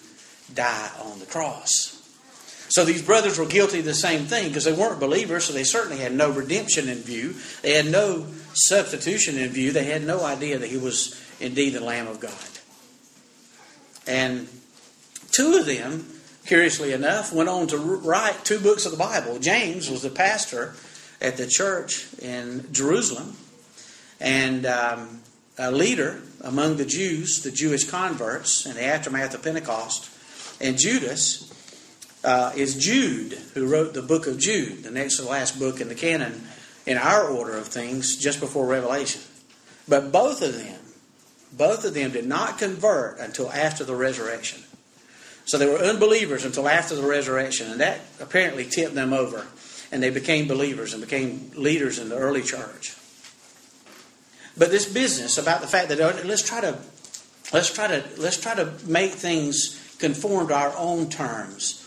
die 0.54 0.90
on 1.04 1.20
the 1.20 1.26
cross. 1.26 2.00
So 2.70 2.84
these 2.86 3.04
brothers 3.04 3.38
were 3.38 3.46
guilty 3.46 3.80
of 3.80 3.86
the 3.86 3.94
same 3.94 4.26
thing 4.26 4.48
because 4.48 4.64
they 4.64 4.74
weren't 4.74 5.00
believers, 5.00 5.46
so 5.46 5.54
they 5.54 5.64
certainly 5.64 5.98
had 5.98 6.14
no 6.14 6.32
redemption 6.32 6.90
in 6.90 6.98
view. 6.98 7.36
They 7.62 7.74
had 7.74 7.86
no 7.86 8.26
substitution 8.54 9.38
in 9.38 9.50
view. 9.52 9.72
They 9.72 9.84
had 9.84 10.04
no 10.04 10.24
idea 10.24 10.58
that 10.58 10.70
he 10.70 10.78
was 10.78 11.22
indeed 11.40 11.74
the 11.74 11.82
Lamb 11.82 12.08
of 12.08 12.20
God. 12.20 12.34
And 14.08 14.48
two 15.32 15.58
of 15.58 15.66
them, 15.66 16.08
curiously 16.46 16.94
enough, 16.94 17.34
went 17.34 17.50
on 17.50 17.68
to 17.68 17.78
write 17.78 18.44
two 18.44 18.60
books 18.60 18.86
of 18.86 18.92
the 18.92 18.98
Bible. 18.98 19.40
James 19.40 19.90
was 19.90 20.02
the 20.02 20.10
pastor 20.10 20.76
at 21.22 21.38
the 21.38 21.48
church 21.48 22.08
in 22.20 22.72
Jerusalem 22.72 23.38
and 24.20 24.66
um, 24.66 25.22
a 25.58 25.72
leader 25.72 26.22
among 26.42 26.78
the 26.78 26.86
Jews, 26.86 27.44
the 27.44 27.52
Jewish 27.52 27.90
converts, 27.90 28.66
in 28.66 28.76
the 28.76 28.84
aftermath 28.84 29.34
of 29.34 29.44
Pentecost. 29.44 30.10
And 30.60 30.78
Judas 30.78 31.52
uh, 32.24 32.52
is 32.56 32.76
Jude, 32.76 33.34
who 33.54 33.68
wrote 33.68 33.94
the 33.94 34.02
book 34.02 34.28
of 34.28 34.40
Jude, 34.40 34.84
the 34.84 34.92
next 34.92 35.18
to 35.18 35.24
the 35.24 35.30
last 35.30 35.60
book 35.60 35.82
in 35.82 35.90
the 35.90 35.96
canon 35.96 36.44
in 36.86 36.98
our 36.98 37.28
order 37.28 37.56
of 37.58 37.68
things, 37.68 38.18
just 38.18 38.40
before 38.40 38.66
Revelation. 38.66 39.22
But 39.88 40.12
both 40.12 40.42
of 40.42 40.56
them, 40.56 40.80
both 41.52 41.86
of 41.86 41.94
them 41.94 42.12
did 42.12 42.26
not 42.26 42.58
convert 42.58 43.20
until 43.20 43.52
after 43.52 43.84
the 43.84 43.96
resurrection. 43.96 44.63
So 45.46 45.58
they 45.58 45.68
were 45.68 45.78
unbelievers 45.78 46.46
until 46.46 46.68
after 46.68 46.96
the 46.96 47.04
resurrection, 47.04 47.72
and 47.72 47.82
that 47.82 48.00
apparently 48.20 48.66
tipped 48.66 48.96
them 48.96 49.14
over, 49.14 49.46
and 49.92 50.02
they 50.02 50.10
became 50.10 50.48
believers 50.48 50.94
and 50.94 51.02
became 51.02 51.52
leaders 51.56 52.00
in 52.00 52.10
the 52.10 52.18
early 52.18 52.42
church. 52.42 52.96
But 54.58 54.72
this 54.72 54.92
business 54.92 55.38
about 55.38 55.62
the 55.62 55.68
fact 55.68 55.90
that 55.90 56.00
oh, 56.00 56.20
let's 56.26 56.44
try 56.44 56.62
to 56.62 56.78
let's 57.52 57.74
try 57.74 57.88
to 57.88 58.04
let's 58.18 58.40
try 58.40 58.56
to 58.56 58.72
make 58.86 59.12
things 59.12 59.98
conform 60.00 60.48
to 60.48 60.54
our 60.54 60.74
own 60.78 61.10
terms 61.10 61.84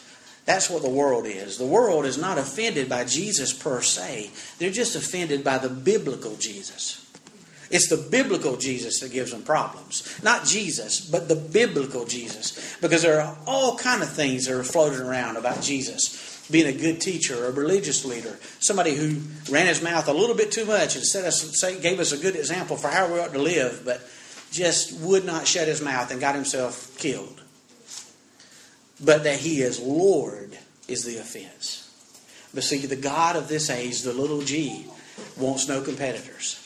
that's 0.47 0.71
what 0.71 0.83
the 0.83 0.89
world 0.89 1.27
is. 1.27 1.59
The 1.59 1.67
world 1.67 2.07
is 2.07 2.17
not 2.17 2.39
offended 2.39 2.89
by 2.89 3.05
Jesus 3.05 3.53
per 3.53 3.83
se, 3.83 4.31
they're 4.59 4.71
just 4.71 4.97
offended 4.97 5.45
by 5.45 5.59
the 5.59 5.69
biblical 5.69 6.37
Jesus. 6.37 7.06
It's 7.71 7.89
the 7.89 7.97
biblical 7.97 8.57
Jesus 8.57 9.01
that 9.01 9.13
gives 9.13 9.33
them 9.33 9.43
problems. 9.43 10.21
Not 10.23 10.45
Jesus, 10.45 11.01
but 11.01 11.29
the 11.29 11.35
biblical 11.35 12.05
Jesus. 12.05 12.77
Because 12.81 13.03
there 13.03 13.21
are 13.21 13.37
all 13.47 13.77
kind 13.77 14.03
of 14.03 14.09
things 14.11 14.47
that 14.47 14.57
are 14.57 14.63
floating 14.63 15.01
around 15.01 15.37
about 15.37 15.63
Jesus. 15.63 16.47
Being 16.49 16.67
a 16.67 16.79
good 16.79 17.01
teacher, 17.01 17.47
a 17.47 17.51
religious 17.51 18.05
leader, 18.05 18.39
somebody 18.61 18.95
who 18.95 19.21
ran 19.53 19.67
his 19.67 19.83
mouth 19.83 20.07
a 20.07 20.13
little 20.13 20.37
bit 20.37 20.53
too 20.53 20.65
much 20.65 20.95
and 20.95 21.05
set 21.05 21.25
us, 21.25 21.61
gave 21.81 21.99
us 21.99 22.13
a 22.13 22.19
good 22.19 22.37
example 22.37 22.77
for 22.77 22.89
how 22.89 23.13
we 23.13 23.19
ought 23.19 23.33
to 23.33 23.41
live, 23.41 23.83
but 23.85 24.01
just 24.53 25.01
would 25.01 25.25
not 25.25 25.47
shut 25.47 25.67
his 25.67 25.83
mouth 25.83 26.11
and 26.13 26.21
got 26.21 26.37
himself 26.37 26.97
killed. 26.99 27.43
But 29.05 29.25
that 29.25 29.41
he 29.41 29.61
is 29.61 29.81
Lord 29.81 30.57
is 30.87 31.05
the 31.05 31.19
offense. 31.19 31.83
But 32.55 32.63
see, 32.63 32.87
the 32.87 32.97
God 32.97 33.35
of 33.35 33.49
this 33.49 33.69
age, 33.69 34.03
the 34.03 34.13
little 34.13 34.41
g, 34.41 34.87
wants 35.37 35.69
no 35.69 35.83
competitors. 35.83 36.66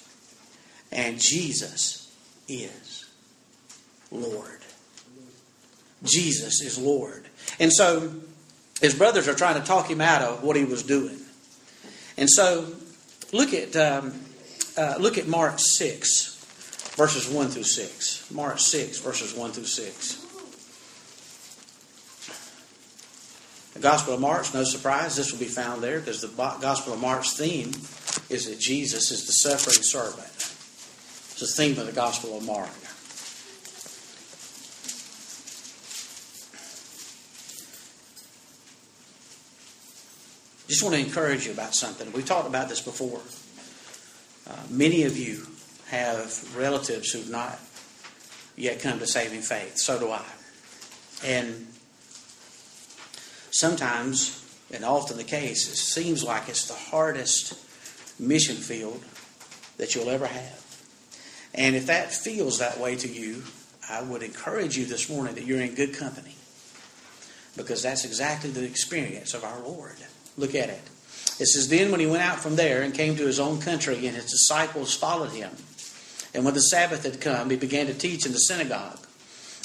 And 0.92 1.20
Jesus 1.20 2.12
is 2.48 3.08
Lord. 4.10 4.60
Jesus 6.02 6.60
is 6.62 6.78
Lord. 6.78 7.26
And 7.58 7.72
so 7.72 8.12
his 8.80 8.94
brothers 8.94 9.28
are 9.28 9.34
trying 9.34 9.60
to 9.60 9.66
talk 9.66 9.88
him 9.88 10.00
out 10.00 10.22
of 10.22 10.42
what 10.42 10.56
he 10.56 10.64
was 10.64 10.82
doing. 10.82 11.18
And 12.16 12.28
so 12.28 12.66
look 13.32 13.54
at 13.54 13.76
um, 13.76 14.12
uh, 14.76 14.96
look 14.98 15.18
at 15.18 15.28
Mark 15.28 15.54
six, 15.58 16.36
verses 16.96 17.28
one 17.28 17.48
through 17.48 17.64
six. 17.64 18.30
Mark 18.30 18.58
six, 18.58 18.98
verses 18.98 19.34
one 19.34 19.52
through 19.52 19.64
six. 19.64 20.26
The 23.74 23.80
Gospel 23.80 24.14
of 24.14 24.20
Mark, 24.20 24.52
no 24.52 24.64
surprise, 24.64 25.16
this 25.16 25.32
will 25.32 25.38
be 25.38 25.44
found 25.46 25.82
there 25.82 26.00
because 26.00 26.20
the 26.20 26.28
Gospel 26.28 26.92
of 26.92 27.00
Mark's 27.00 27.36
theme 27.36 27.68
is 28.28 28.48
that 28.48 28.58
Jesus 28.58 29.10
is 29.10 29.26
the 29.26 29.32
suffering 29.32 29.82
servant. 29.82 30.49
The 31.40 31.46
theme 31.46 31.78
of 31.78 31.86
the 31.86 31.92
Gospel 31.92 32.36
of 32.36 32.44
Mark. 32.44 32.68
Just 40.68 40.82
want 40.82 40.96
to 40.96 41.00
encourage 41.00 41.46
you 41.46 41.52
about 41.52 41.74
something. 41.74 42.12
We've 42.12 42.26
talked 42.26 42.46
about 42.46 42.68
this 42.68 42.82
before. 42.82 43.22
Uh, 44.46 44.62
many 44.68 45.04
of 45.04 45.16
you 45.16 45.46
have 45.88 46.54
relatives 46.54 47.10
who've 47.10 47.30
not 47.30 47.58
yet 48.54 48.82
come 48.82 48.98
to 48.98 49.06
saving 49.06 49.40
faith. 49.40 49.78
So 49.78 49.98
do 49.98 50.10
I. 50.10 50.22
And 51.24 51.68
sometimes, 53.50 54.44
and 54.70 54.84
often 54.84 55.16
the 55.16 55.24
case, 55.24 55.72
it 55.72 55.76
seems 55.76 56.22
like 56.22 56.50
it's 56.50 56.66
the 56.66 56.74
hardest 56.74 57.54
mission 58.20 58.56
field 58.56 59.02
that 59.78 59.94
you'll 59.94 60.10
ever 60.10 60.26
have. 60.26 60.69
And 61.54 61.74
if 61.74 61.86
that 61.86 62.12
feels 62.12 62.58
that 62.58 62.78
way 62.78 62.96
to 62.96 63.08
you, 63.08 63.42
I 63.88 64.02
would 64.02 64.22
encourage 64.22 64.76
you 64.76 64.84
this 64.84 65.08
morning 65.08 65.34
that 65.34 65.44
you're 65.44 65.60
in 65.60 65.74
good 65.74 65.94
company. 65.94 66.36
Because 67.56 67.82
that's 67.82 68.04
exactly 68.04 68.50
the 68.50 68.64
experience 68.64 69.34
of 69.34 69.44
our 69.44 69.60
Lord. 69.60 69.96
Look 70.36 70.54
at 70.54 70.68
it. 70.68 70.82
It 71.40 71.46
says, 71.46 71.68
Then 71.68 71.90
when 71.90 72.00
he 72.00 72.06
went 72.06 72.22
out 72.22 72.38
from 72.38 72.56
there 72.56 72.82
and 72.82 72.94
came 72.94 73.16
to 73.16 73.26
his 73.26 73.40
own 73.40 73.60
country, 73.60 74.06
and 74.06 74.14
his 74.14 74.30
disciples 74.30 74.94
followed 74.94 75.32
him. 75.32 75.50
And 76.32 76.44
when 76.44 76.54
the 76.54 76.60
Sabbath 76.60 77.02
had 77.02 77.20
come, 77.20 77.50
he 77.50 77.56
began 77.56 77.86
to 77.86 77.94
teach 77.94 78.24
in 78.24 78.32
the 78.32 78.38
synagogue. 78.38 79.00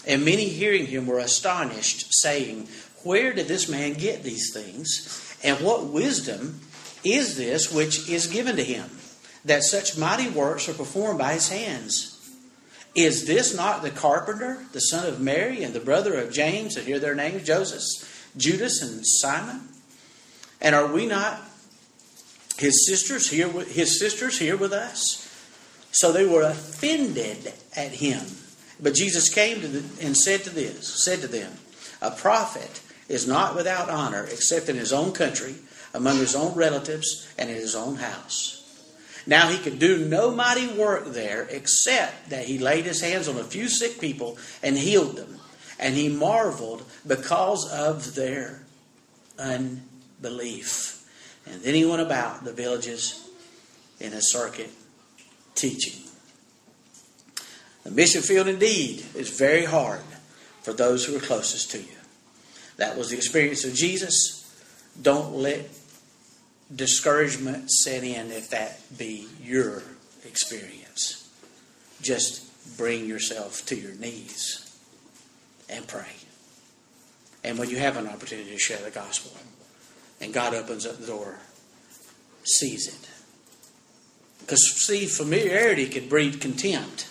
And 0.08 0.26
many 0.26 0.46
hearing 0.46 0.88
him 0.88 1.06
were 1.06 1.20
astonished, 1.20 2.08
saying, 2.10 2.68
where 3.06 3.34
did 3.34 3.48
this 3.48 3.70
man 3.70 3.94
get 3.94 4.24
these 4.24 4.52
things? 4.52 5.38
And 5.44 5.64
what 5.64 5.86
wisdom 5.86 6.60
is 7.04 7.38
this 7.38 7.72
which 7.72 8.10
is 8.10 8.26
given 8.26 8.56
to 8.56 8.64
him, 8.64 8.90
that 9.46 9.64
such 9.64 9.98
mighty 9.98 10.30
works 10.30 10.68
are 10.68 10.74
performed 10.74 11.20
by 11.20 11.34
his 11.34 11.50
hands? 11.50 12.12
Is 12.96 13.28
this 13.28 13.54
not 13.56 13.82
the 13.82 13.92
carpenter, 13.92 14.66
the 14.72 14.80
son 14.80 15.08
of 15.08 15.20
Mary, 15.20 15.64
and 15.64 15.74
the 15.74 15.80
brother 15.80 16.16
of 16.16 16.32
James, 16.32 16.78
and 16.78 16.88
hear 16.88 17.00
their 17.00 17.16
names, 17.16 17.44
Joseph, 17.44 18.32
Judas, 18.38 18.82
and 18.82 19.06
Simon? 19.06 19.68
And 20.62 20.74
are 20.74 20.88
we 20.88 21.06
not 21.06 21.42
his 22.58 22.88
sisters 22.88 23.30
here 23.30 23.50
with, 23.50 23.76
his 23.76 24.00
sisters 24.00 24.40
here 24.40 24.56
with 24.56 24.72
us? 24.72 25.22
So 25.92 26.12
they 26.12 26.26
were 26.26 26.42
offended 26.42 27.54
at 27.76 27.92
him. 27.92 28.22
But 28.82 28.96
Jesus 28.96 29.34
came 29.34 29.62
to 29.62 29.68
the, 29.68 30.06
and 30.06 30.16
said 30.16 30.44
to 30.44 30.50
this, 30.50 30.88
said 30.88 31.22
to 31.22 31.28
them, 31.28 31.52
A 32.02 32.12
prophet 32.12 32.82
is 33.08 33.28
not 33.28 33.56
without 33.56 33.90
honor 33.90 34.26
except 34.26 34.70
in 34.70 34.78
his 34.78 34.92
own 34.92 35.12
country, 35.12 35.56
among 35.94 36.18
his 36.18 36.36
own 36.36 36.56
relatives, 36.56 37.28
and 37.38 37.50
in 37.50 37.56
his 37.56 37.76
own 37.76 37.96
house. 37.98 38.65
Now 39.28 39.50
he 39.50 39.58
could 39.58 39.80
do 39.80 40.06
no 40.06 40.32
mighty 40.32 40.68
work 40.68 41.08
there 41.08 41.48
except 41.50 42.30
that 42.30 42.46
he 42.46 42.60
laid 42.60 42.86
his 42.86 43.02
hands 43.02 43.28
on 43.28 43.38
a 43.38 43.44
few 43.44 43.68
sick 43.68 44.00
people 44.00 44.38
and 44.62 44.78
healed 44.78 45.16
them. 45.16 45.40
And 45.80 45.96
he 45.96 46.10
marveled 46.10 46.86
because 47.06 47.70
of 47.72 48.16
their 48.16 48.64
unbelief. 49.40 51.04
And 51.46 51.62
then 51.62 51.74
he 51.74 51.86
went 51.86 52.02
about 52.02 52.44
the 52.44 52.54
villages 52.54 53.30
in 54.00 54.14
a 54.14 54.22
circuit 54.22 54.72
teaching. 55.56 56.02
The 57.84 57.92
mission 57.92 58.22
field 58.22 58.48
indeed 58.48 59.06
is 59.16 59.30
very 59.30 59.66
hard 59.66 60.02
for 60.64 60.74
those 60.74 61.06
who 61.06 61.16
are 61.16 61.20
closest 61.20 61.72
to 61.72 61.80
you. 61.80 61.96
That 62.78 62.98
was 62.98 63.10
the 63.10 63.18
experience 63.18 63.64
of 63.64 63.74
Jesus. 63.74 64.42
Don't 65.02 65.36
let 65.36 65.70
discouragement 66.74 67.70
set 67.70 68.04
in 68.04 68.32
if 68.32 68.50
that 68.50 68.80
be 68.98 69.28
your 69.42 69.84
experience. 70.26 71.30
Just 72.02 72.78
bring 72.78 73.06
yourself 73.06 73.66
to 73.68 73.76
your 73.76 73.94
knees 73.94 74.78
and 75.70 75.88
pray. 75.88 76.16
And 77.44 77.60
when 77.60 77.70
you 77.70 77.78
have 77.78 77.98
an 77.98 78.08
opportunity 78.08 78.52
to 78.52 78.58
share 78.58 78.80
the 78.80 78.92
gospel 78.92 79.32
and 80.20 80.34
God 80.34 80.54
opens 80.54 80.86
up 80.86 80.98
the 80.98 81.08
door, 81.08 81.38
seize 82.44 82.88
it. 82.88 83.10
Because, 84.40 84.64
see, 84.64 85.06
familiarity 85.06 85.88
can 85.88 86.08
breed 86.08 86.42
contempt 86.42 87.08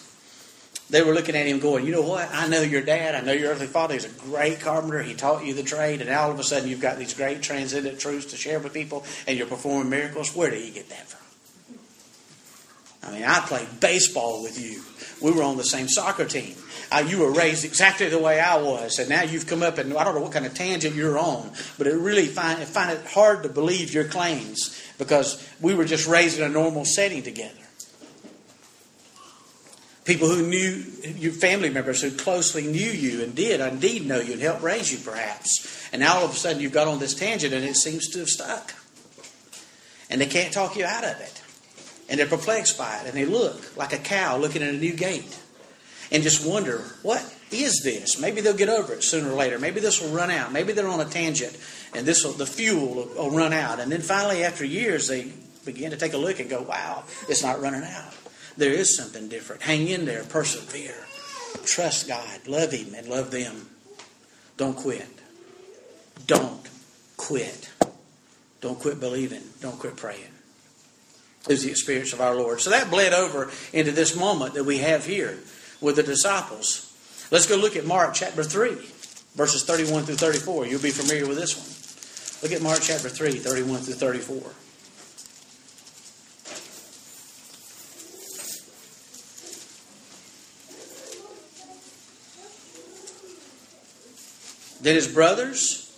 they 0.90 1.02
were 1.02 1.14
looking 1.14 1.34
at 1.34 1.46
him 1.46 1.60
going, 1.60 1.86
you 1.86 1.92
know 1.92 2.02
what? 2.02 2.28
I 2.32 2.46
know 2.46 2.60
your 2.60 2.82
dad. 2.82 3.14
I 3.14 3.20
know 3.20 3.32
your 3.32 3.52
earthly 3.52 3.66
father. 3.66 3.94
He's 3.94 4.04
a 4.04 4.08
great 4.08 4.60
carpenter. 4.60 5.02
He 5.02 5.14
taught 5.14 5.44
you 5.44 5.54
the 5.54 5.62
trade. 5.62 6.00
And 6.00 6.10
all 6.10 6.30
of 6.30 6.38
a 6.38 6.44
sudden, 6.44 6.68
you've 6.68 6.80
got 6.80 6.98
these 6.98 7.14
great 7.14 7.42
transcendent 7.42 7.98
truths 7.98 8.26
to 8.26 8.36
share 8.36 8.60
with 8.60 8.74
people, 8.74 9.04
and 9.26 9.38
you're 9.38 9.46
performing 9.46 9.88
miracles. 9.88 10.36
Where 10.36 10.50
did 10.50 10.62
he 10.62 10.70
get 10.70 10.90
that 10.90 11.08
from? 11.08 11.20
I 13.02 13.12
mean, 13.12 13.24
I 13.24 13.40
played 13.40 13.80
baseball 13.80 14.42
with 14.42 14.58
you. 14.58 14.82
We 15.20 15.36
were 15.36 15.42
on 15.42 15.56
the 15.56 15.64
same 15.64 15.88
soccer 15.88 16.24
team. 16.24 16.54
Uh, 16.90 17.04
you 17.06 17.18
were 17.18 17.32
raised 17.32 17.64
exactly 17.64 18.08
the 18.08 18.18
way 18.18 18.40
I 18.40 18.60
was, 18.60 18.98
and 18.98 19.08
now 19.08 19.22
you've 19.22 19.46
come 19.46 19.62
up 19.62 19.78
and 19.78 19.96
I 19.96 20.04
don't 20.04 20.14
know 20.14 20.20
what 20.20 20.32
kind 20.32 20.46
of 20.46 20.54
tangent 20.54 20.94
you're 20.94 21.18
on, 21.18 21.50
but 21.76 21.86
it 21.86 21.94
really 21.94 22.26
find, 22.26 22.62
find 22.66 22.90
it 22.90 23.04
hard 23.06 23.42
to 23.42 23.48
believe 23.48 23.92
your 23.92 24.04
claims 24.04 24.80
because 24.98 25.46
we 25.60 25.74
were 25.74 25.84
just 25.84 26.06
raised 26.06 26.38
in 26.38 26.44
a 26.44 26.48
normal 26.48 26.84
setting 26.84 27.22
together. 27.22 27.63
People 30.04 30.28
who 30.28 30.46
knew 30.46 30.84
your 31.16 31.32
family 31.32 31.70
members 31.70 32.02
who 32.02 32.10
closely 32.10 32.66
knew 32.66 32.90
you 32.90 33.22
and 33.22 33.34
did 33.34 33.60
indeed 33.60 34.06
know 34.06 34.20
you 34.20 34.34
and 34.34 34.42
helped 34.42 34.62
raise 34.62 34.92
you, 34.92 34.98
perhaps. 34.98 35.88
And 35.92 36.00
now 36.00 36.16
all 36.16 36.24
of 36.26 36.32
a 36.32 36.34
sudden 36.34 36.60
you've 36.60 36.72
got 36.72 36.88
on 36.88 36.98
this 36.98 37.14
tangent 37.14 37.54
and 37.54 37.64
it 37.64 37.76
seems 37.76 38.08
to 38.10 38.18
have 38.18 38.28
stuck. 38.28 38.74
And 40.10 40.20
they 40.20 40.26
can't 40.26 40.52
talk 40.52 40.76
you 40.76 40.84
out 40.84 41.04
of 41.04 41.18
it. 41.20 41.42
And 42.10 42.20
they're 42.20 42.26
perplexed 42.26 42.76
by 42.76 42.98
it. 42.98 43.06
And 43.06 43.14
they 43.14 43.24
look 43.24 43.76
like 43.78 43.94
a 43.94 43.98
cow 43.98 44.36
looking 44.36 44.62
at 44.62 44.74
a 44.74 44.76
new 44.76 44.92
gate 44.92 45.40
and 46.12 46.22
just 46.22 46.46
wonder, 46.46 46.82
what 47.02 47.24
is 47.50 47.80
this? 47.82 48.20
Maybe 48.20 48.42
they'll 48.42 48.54
get 48.54 48.68
over 48.68 48.92
it 48.92 49.02
sooner 49.02 49.30
or 49.30 49.36
later. 49.36 49.58
Maybe 49.58 49.80
this 49.80 50.02
will 50.02 50.10
run 50.10 50.30
out. 50.30 50.52
Maybe 50.52 50.74
they're 50.74 50.86
on 50.86 51.00
a 51.00 51.06
tangent 51.06 51.56
and 51.94 52.04
this 52.04 52.24
will, 52.24 52.32
the 52.32 52.46
fuel 52.46 52.94
will, 52.94 53.08
will 53.16 53.30
run 53.30 53.54
out. 53.54 53.80
And 53.80 53.90
then 53.90 54.02
finally, 54.02 54.44
after 54.44 54.66
years, 54.66 55.08
they 55.08 55.32
begin 55.64 55.92
to 55.92 55.96
take 55.96 56.12
a 56.12 56.18
look 56.18 56.40
and 56.40 56.50
go, 56.50 56.60
wow, 56.60 57.04
it's 57.26 57.42
not 57.42 57.62
running 57.62 57.84
out. 57.84 58.12
There 58.56 58.72
is 58.72 58.96
something 58.96 59.28
different. 59.28 59.62
Hang 59.62 59.88
in 59.88 60.04
there, 60.04 60.24
persevere. 60.24 61.06
Trust 61.64 62.08
God, 62.08 62.46
love 62.46 62.72
Him, 62.72 62.94
and 62.94 63.08
love 63.08 63.30
them. 63.30 63.68
Don't 64.56 64.76
quit. 64.76 65.08
Don't 66.26 66.68
quit. 67.16 67.70
Don't 68.60 68.78
quit 68.78 69.00
believing. 69.00 69.42
Don't 69.60 69.78
quit 69.78 69.96
praying. 69.96 70.30
Is 71.48 71.64
the 71.64 71.70
experience 71.70 72.12
of 72.12 72.20
our 72.20 72.34
Lord. 72.34 72.60
So 72.60 72.70
that 72.70 72.90
bled 72.90 73.12
over 73.12 73.50
into 73.72 73.92
this 73.92 74.16
moment 74.16 74.54
that 74.54 74.64
we 74.64 74.78
have 74.78 75.04
here 75.04 75.38
with 75.80 75.96
the 75.96 76.02
disciples. 76.02 76.90
Let's 77.30 77.46
go 77.46 77.56
look 77.56 77.76
at 77.76 77.84
Mark 77.84 78.14
chapter 78.14 78.42
3, 78.42 78.76
verses 79.34 79.64
31 79.64 80.04
through 80.04 80.14
34. 80.14 80.66
You'll 80.66 80.80
be 80.80 80.90
familiar 80.90 81.26
with 81.26 81.36
this 81.36 81.56
one. 81.56 82.42
Look 82.42 82.56
at 82.56 82.62
Mark 82.62 82.80
chapter 82.80 83.08
3, 83.08 83.32
31 83.32 83.80
through 83.80 83.94
34. 83.94 84.63
Then 94.84 94.96
his 94.96 95.08
brothers 95.08 95.90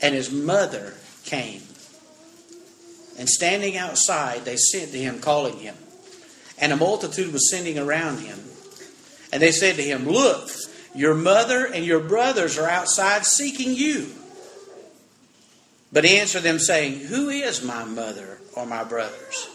and 0.00 0.14
his 0.14 0.32
mother 0.32 0.94
came. 1.26 1.60
And 3.18 3.28
standing 3.28 3.76
outside, 3.76 4.46
they 4.46 4.56
sent 4.56 4.92
to 4.92 4.98
him, 4.98 5.20
calling 5.20 5.58
him. 5.58 5.74
And 6.58 6.72
a 6.72 6.76
multitude 6.76 7.30
was 7.30 7.50
sending 7.50 7.78
around 7.78 8.20
him. 8.20 8.38
And 9.34 9.42
they 9.42 9.52
said 9.52 9.76
to 9.76 9.82
him, 9.82 10.08
Look, 10.08 10.50
your 10.94 11.12
mother 11.12 11.66
and 11.66 11.84
your 11.84 12.00
brothers 12.00 12.58
are 12.58 12.70
outside 12.70 13.26
seeking 13.26 13.74
you. 13.74 14.08
But 15.92 16.04
he 16.04 16.18
answered 16.18 16.42
them, 16.42 16.58
saying, 16.58 17.00
Who 17.00 17.28
is 17.28 17.62
my 17.62 17.84
mother 17.84 18.38
or 18.56 18.64
my 18.64 18.82
brothers? 18.82 19.46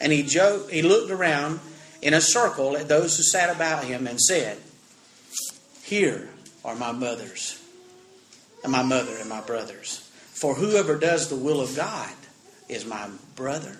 And 0.00 0.10
he, 0.12 0.22
joked, 0.22 0.70
he 0.70 0.80
looked 0.80 1.10
around 1.10 1.60
in 2.00 2.14
a 2.14 2.22
circle 2.22 2.74
at 2.74 2.88
those 2.88 3.18
who 3.18 3.22
sat 3.22 3.54
about 3.54 3.84
him 3.84 4.06
and 4.06 4.18
said, 4.18 4.56
Here 5.82 6.30
are 6.64 6.74
my 6.74 6.92
mothers 6.92 7.61
and 8.62 8.72
my 8.72 8.82
mother 8.82 9.16
and 9.18 9.28
my 9.28 9.40
brothers. 9.40 10.08
For 10.32 10.54
whoever 10.54 10.98
does 10.98 11.28
the 11.28 11.36
will 11.36 11.60
of 11.60 11.76
God 11.76 12.10
is 12.68 12.84
my 12.84 13.08
brother 13.36 13.76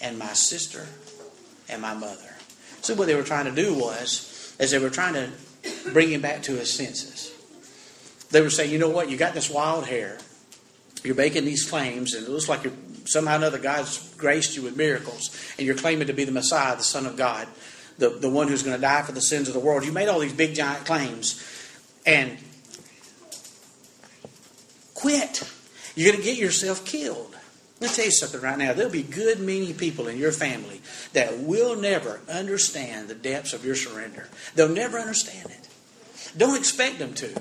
and 0.00 0.18
my 0.18 0.32
sister 0.32 0.86
and 1.68 1.80
my 1.80 1.94
mother. 1.94 2.34
So 2.82 2.94
what 2.94 3.06
they 3.06 3.14
were 3.14 3.22
trying 3.22 3.46
to 3.46 3.62
do 3.62 3.74
was, 3.74 4.54
as 4.60 4.70
they 4.70 4.78
were 4.78 4.90
trying 4.90 5.14
to 5.14 5.30
bring 5.92 6.10
him 6.10 6.20
back 6.20 6.42
to 6.44 6.52
his 6.52 6.72
senses, 6.72 7.32
they 8.30 8.42
were 8.42 8.50
saying, 8.50 8.70
you 8.70 8.78
know 8.78 8.90
what, 8.90 9.10
you 9.10 9.16
got 9.16 9.32
this 9.32 9.48
wild 9.48 9.86
hair, 9.86 10.18
you're 11.02 11.14
making 11.14 11.44
these 11.44 11.68
claims, 11.68 12.14
and 12.14 12.26
it 12.26 12.30
looks 12.30 12.48
like 12.48 12.64
you're, 12.64 12.72
somehow 13.04 13.34
or 13.34 13.36
another 13.36 13.58
God's 13.58 14.14
graced 14.16 14.56
you 14.56 14.62
with 14.62 14.76
miracles, 14.76 15.30
and 15.56 15.66
you're 15.66 15.76
claiming 15.76 16.08
to 16.08 16.12
be 16.12 16.24
the 16.24 16.32
Messiah, 16.32 16.76
the 16.76 16.82
Son 16.82 17.06
of 17.06 17.16
God, 17.16 17.48
the, 17.98 18.10
the 18.10 18.28
one 18.28 18.48
who's 18.48 18.62
going 18.62 18.76
to 18.76 18.80
die 18.80 19.02
for 19.02 19.12
the 19.12 19.20
sins 19.20 19.48
of 19.48 19.54
the 19.54 19.60
world. 19.60 19.84
You 19.84 19.92
made 19.92 20.08
all 20.08 20.20
these 20.20 20.32
big 20.32 20.54
giant 20.54 20.84
claims, 20.84 21.42
and 22.04 22.36
quit. 25.04 25.46
You're 25.94 26.12
going 26.12 26.24
to 26.24 26.26
get 26.26 26.38
yourself 26.38 26.86
killed. 26.86 27.36
Let 27.78 27.90
me 27.90 27.94
tell 27.94 28.06
you 28.06 28.10
something 28.10 28.40
right 28.40 28.56
now. 28.56 28.72
There'll 28.72 28.90
be 28.90 29.02
good, 29.02 29.38
many 29.38 29.74
people 29.74 30.08
in 30.08 30.16
your 30.16 30.32
family 30.32 30.80
that 31.12 31.40
will 31.40 31.76
never 31.76 32.22
understand 32.26 33.08
the 33.08 33.14
depths 33.14 33.52
of 33.52 33.66
your 33.66 33.74
surrender. 33.74 34.28
They'll 34.54 34.70
never 34.70 34.98
understand 34.98 35.50
it. 35.50 35.68
Don't 36.38 36.56
expect 36.56 36.98
them 36.98 37.12
to. 37.14 37.38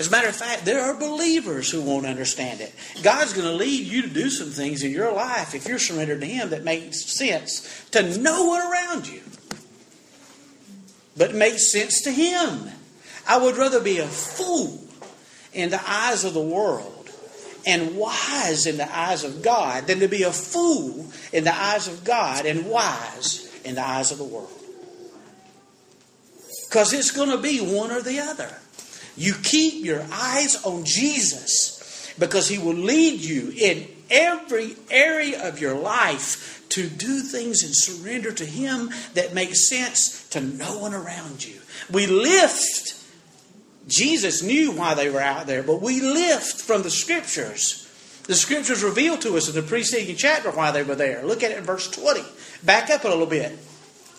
As 0.00 0.08
a 0.08 0.10
matter 0.10 0.26
of 0.26 0.34
fact, 0.34 0.64
there 0.64 0.80
are 0.80 0.98
believers 0.98 1.70
who 1.70 1.82
won't 1.82 2.04
understand 2.04 2.60
it. 2.60 2.74
God's 3.04 3.32
going 3.32 3.46
to 3.46 3.54
lead 3.54 3.86
you 3.86 4.02
to 4.02 4.08
do 4.08 4.28
some 4.28 4.48
things 4.48 4.82
in 4.82 4.90
your 4.90 5.12
life 5.12 5.54
if 5.54 5.68
you're 5.68 5.78
surrendered 5.78 6.20
to 6.22 6.26
Him 6.26 6.50
that 6.50 6.64
makes 6.64 7.04
sense 7.16 7.86
to 7.92 8.18
no 8.18 8.44
one 8.46 8.60
around 8.60 9.06
you, 9.06 9.22
but 11.16 11.32
makes 11.32 11.70
sense 11.70 12.02
to 12.02 12.10
Him. 12.10 12.70
I 13.28 13.38
would 13.38 13.56
rather 13.56 13.80
be 13.80 13.98
a 13.98 14.06
fool 14.06 14.80
in 15.52 15.70
the 15.70 15.80
eyes 15.88 16.24
of 16.24 16.34
the 16.34 16.40
world 16.40 16.93
and 17.66 17.96
wise 17.96 18.66
in 18.66 18.76
the 18.76 18.96
eyes 18.96 19.24
of 19.24 19.42
God 19.42 19.86
than 19.86 20.00
to 20.00 20.08
be 20.08 20.22
a 20.22 20.32
fool 20.32 21.06
in 21.32 21.44
the 21.44 21.54
eyes 21.54 21.88
of 21.88 22.04
God 22.04 22.46
and 22.46 22.66
wise 22.66 23.50
in 23.64 23.76
the 23.76 23.86
eyes 23.86 24.12
of 24.12 24.18
the 24.18 24.24
world. 24.24 24.50
Because 26.68 26.92
it's 26.92 27.10
going 27.10 27.30
to 27.30 27.38
be 27.38 27.58
one 27.58 27.90
or 27.90 28.02
the 28.02 28.20
other. 28.20 28.58
You 29.16 29.34
keep 29.42 29.84
your 29.84 30.04
eyes 30.10 30.62
on 30.64 30.84
Jesus 30.84 32.12
because 32.18 32.48
he 32.48 32.58
will 32.58 32.74
lead 32.74 33.20
you 33.20 33.52
in 33.56 33.86
every 34.10 34.76
area 34.90 35.48
of 35.48 35.60
your 35.60 35.74
life 35.74 36.64
to 36.70 36.88
do 36.88 37.20
things 37.20 37.62
and 37.62 37.74
surrender 37.74 38.32
to 38.32 38.44
him 38.44 38.90
that 39.14 39.34
makes 39.34 39.68
sense 39.68 40.26
to 40.28 40.40
no 40.40 40.78
one 40.78 40.94
around 40.94 41.44
you. 41.44 41.60
We 41.90 42.06
lift 42.06 43.03
Jesus 43.86 44.42
knew 44.42 44.72
why 44.72 44.94
they 44.94 45.10
were 45.10 45.20
out 45.20 45.46
there, 45.46 45.62
but 45.62 45.82
we 45.82 46.00
lift 46.00 46.60
from 46.60 46.82
the 46.82 46.90
scriptures. 46.90 47.80
The 48.26 48.34
scriptures 48.34 48.82
reveal 48.82 49.18
to 49.18 49.36
us 49.36 49.48
in 49.48 49.54
the 49.54 49.62
preceding 49.62 50.16
chapter 50.16 50.50
why 50.50 50.70
they 50.70 50.82
were 50.82 50.94
there. 50.94 51.24
Look 51.24 51.42
at 51.42 51.50
it 51.50 51.58
in 51.58 51.64
verse 51.64 51.90
20. 51.90 52.22
Back 52.62 52.88
up 52.88 53.04
a 53.04 53.08
little 53.08 53.26
bit. 53.26 53.52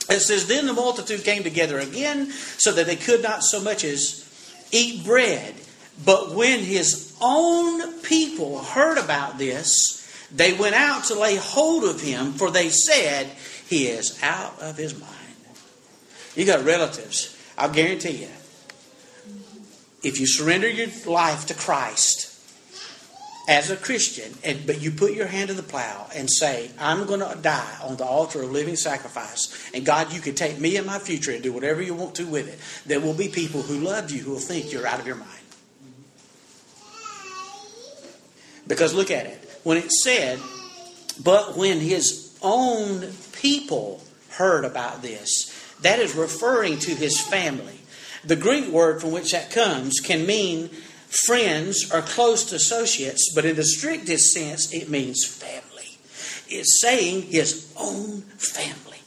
It 0.10 0.20
says, 0.20 0.48
Then 0.48 0.68
the 0.68 0.74
multitude 0.74 1.24
came 1.24 1.42
together 1.44 1.80
again, 1.80 2.32
so 2.32 2.72
that 2.72 2.86
they 2.86 2.96
could 2.96 3.24
not 3.24 3.44
so 3.44 3.62
much 3.62 3.84
as 3.84 4.30
eat 4.72 5.04
bread. 5.04 5.56
But 6.04 6.36
when 6.36 6.60
his 6.60 7.18
own 7.22 8.02
people 8.02 8.60
heard 8.60 8.98
about 8.98 9.38
this, 9.38 10.28
they 10.32 10.54
went 10.54 10.76
out 10.76 11.06
to 11.06 11.20
lay 11.20 11.38
hold 11.38 11.86
of 11.86 12.02
him, 12.02 12.34
for 12.34 12.52
they 12.52 12.70
said, 12.70 13.28
He 13.68 13.88
is 13.88 14.22
out 14.22 14.60
of 14.62 14.78
his 14.78 15.00
mind. 15.00 15.12
You 16.36 16.46
got 16.46 16.66
relatives, 16.66 17.36
I'll 17.58 17.72
guarantee 17.72 18.24
you, 18.24 18.30
if 20.06 20.20
you 20.20 20.28
surrender 20.28 20.70
your 20.70 20.88
life 21.08 21.48
to 21.48 21.56
Christ 21.56 22.32
as 23.48 23.72
a 23.72 23.76
Christian, 23.76 24.32
and, 24.44 24.66
but 24.66 24.80
you 24.80 24.92
put 24.92 25.14
your 25.14 25.26
hand 25.26 25.50
to 25.50 25.56
the 25.56 25.64
plow 25.64 26.08
and 26.16 26.30
say, 26.30 26.70
I'm 26.80 27.06
going 27.06 27.20
to 27.20 27.38
die 27.42 27.78
on 27.84 27.98
the 27.98 28.06
altar 28.06 28.44
of 28.44 28.52
living 28.52 28.76
sacrifice, 28.76 29.72
and 29.74 29.84
God, 29.84 30.14
you 30.14 30.22
can 30.22 30.36
take 30.36 30.60
me 30.60 30.78
and 30.78 30.86
my 30.86 31.00
future 31.00 31.32
and 31.32 31.42
do 31.42 31.52
whatever 31.52 31.82
you 31.82 31.96
want 31.96 32.16
to 32.16 32.26
with 32.26 32.48
it, 32.48 32.60
there 32.88 33.00
will 33.00 33.14
be 33.16 33.28
people 33.28 33.64
who 33.64 33.80
love 33.80 34.12
you 34.12 34.22
who 34.22 34.32
will 34.32 34.40
think 34.40 34.72
you're 34.72 34.88
out 34.88 35.00
of 35.00 35.08
your 35.08 35.16
mind. 35.16 35.30
Because 38.68 38.94
look 38.94 39.12
at 39.12 39.26
it. 39.26 39.60
When 39.64 39.78
it 39.78 39.92
said, 39.92 40.40
but 41.24 41.58
when 41.58 41.80
his 41.80 42.38
own 42.42 43.12
people 43.32 44.04
heard 44.30 44.66
about 44.66 45.02
this, 45.02 45.52
that 45.82 46.00
is 46.00 46.16
referring 46.16 46.80
to 46.80 46.96
his 46.96 47.20
family. 47.20 47.80
The 48.26 48.36
Greek 48.36 48.68
word 48.70 49.02
from 49.02 49.12
which 49.12 49.32
that 49.32 49.52
comes 49.52 50.00
can 50.00 50.26
mean 50.26 50.70
friends 51.26 51.92
or 51.92 52.02
close 52.02 52.52
associates, 52.52 53.32
but 53.34 53.46
in 53.46 53.56
the 53.56 53.64
strictest 53.64 54.34
sense, 54.34 54.74
it 54.74 54.90
means 54.90 55.26
family. 55.26 55.98
It's 56.48 56.82
saying 56.82 57.24
his 57.24 57.72
own 57.78 58.22
family. 58.38 59.00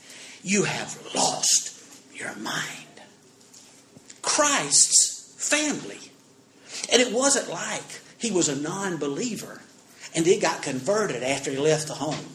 You 0.43 0.65
have 0.65 0.99
lost 1.15 1.83
your 2.15 2.35
mind. 2.37 2.65
Christ's 4.23 5.35
family. 5.37 5.99
And 6.93 7.03
it 7.03 7.13
wasn't 7.13 7.51
like 7.51 8.01
he 8.19 8.31
was 8.31 8.49
a 8.49 8.57
non 8.57 8.99
believer 8.99 9.61
and 10.15 10.27
he 10.27 10.39
got 10.39 10.63
converted 10.63 11.23
after 11.23 11.51
he 11.51 11.59
left 11.59 11.89
the 11.89 11.95
home. 11.95 12.27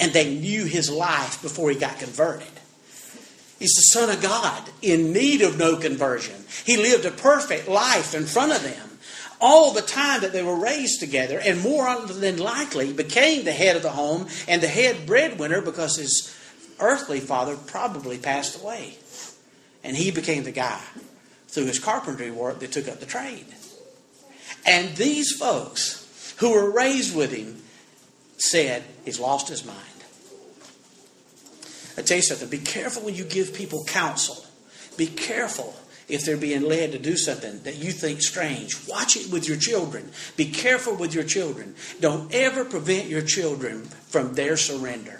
And 0.00 0.12
they 0.12 0.34
knew 0.34 0.64
his 0.64 0.90
life 0.90 1.40
before 1.42 1.70
he 1.70 1.76
got 1.76 1.98
converted. 1.98 2.57
He's 3.58 3.74
the 3.74 3.98
Son 3.98 4.10
of 4.10 4.22
God 4.22 4.70
in 4.82 5.12
need 5.12 5.42
of 5.42 5.58
no 5.58 5.76
conversion. 5.76 6.44
He 6.64 6.76
lived 6.76 7.04
a 7.04 7.10
perfect 7.10 7.68
life 7.68 8.14
in 8.14 8.24
front 8.26 8.52
of 8.52 8.62
them 8.62 8.88
all 9.40 9.72
the 9.72 9.82
time 9.82 10.20
that 10.20 10.32
they 10.32 10.42
were 10.42 10.58
raised 10.58 11.00
together, 11.00 11.40
and 11.40 11.60
more 11.60 12.06
than 12.06 12.38
likely 12.38 12.92
became 12.92 13.44
the 13.44 13.52
head 13.52 13.76
of 13.76 13.82
the 13.82 13.90
home 13.90 14.26
and 14.46 14.62
the 14.62 14.68
head 14.68 15.06
breadwinner 15.06 15.60
because 15.60 15.96
his 15.96 16.36
earthly 16.80 17.20
father 17.20 17.56
probably 17.56 18.18
passed 18.18 18.60
away. 18.60 18.96
And 19.84 19.96
he 19.96 20.10
became 20.10 20.44
the 20.44 20.52
guy 20.52 20.80
through 21.48 21.66
his 21.66 21.78
carpentry 21.78 22.30
work 22.30 22.58
that 22.60 22.72
took 22.72 22.88
up 22.88 23.00
the 23.00 23.06
trade. 23.06 23.46
And 24.66 24.96
these 24.96 25.32
folks 25.36 26.34
who 26.38 26.52
were 26.52 26.70
raised 26.70 27.16
with 27.16 27.32
him 27.32 27.62
said 28.38 28.84
he's 29.04 29.20
lost 29.20 29.48
his 29.48 29.64
mind. 29.64 29.78
I 31.98 32.02
tell 32.02 32.18
you 32.18 32.22
something, 32.22 32.48
be 32.48 32.58
careful 32.58 33.02
when 33.02 33.16
you 33.16 33.24
give 33.24 33.52
people 33.52 33.84
counsel. 33.84 34.44
Be 34.96 35.08
careful 35.08 35.74
if 36.08 36.24
they're 36.24 36.36
being 36.36 36.62
led 36.62 36.92
to 36.92 36.98
do 36.98 37.16
something 37.16 37.60
that 37.64 37.74
you 37.74 37.90
think 37.90 38.22
strange. 38.22 38.76
Watch 38.88 39.16
it 39.16 39.32
with 39.32 39.48
your 39.48 39.56
children. 39.56 40.12
Be 40.36 40.46
careful 40.46 40.94
with 40.94 41.12
your 41.12 41.24
children. 41.24 41.74
Don't 41.98 42.32
ever 42.32 42.64
prevent 42.64 43.08
your 43.08 43.22
children 43.22 43.82
from 43.82 44.34
their 44.34 44.56
surrender. 44.56 45.17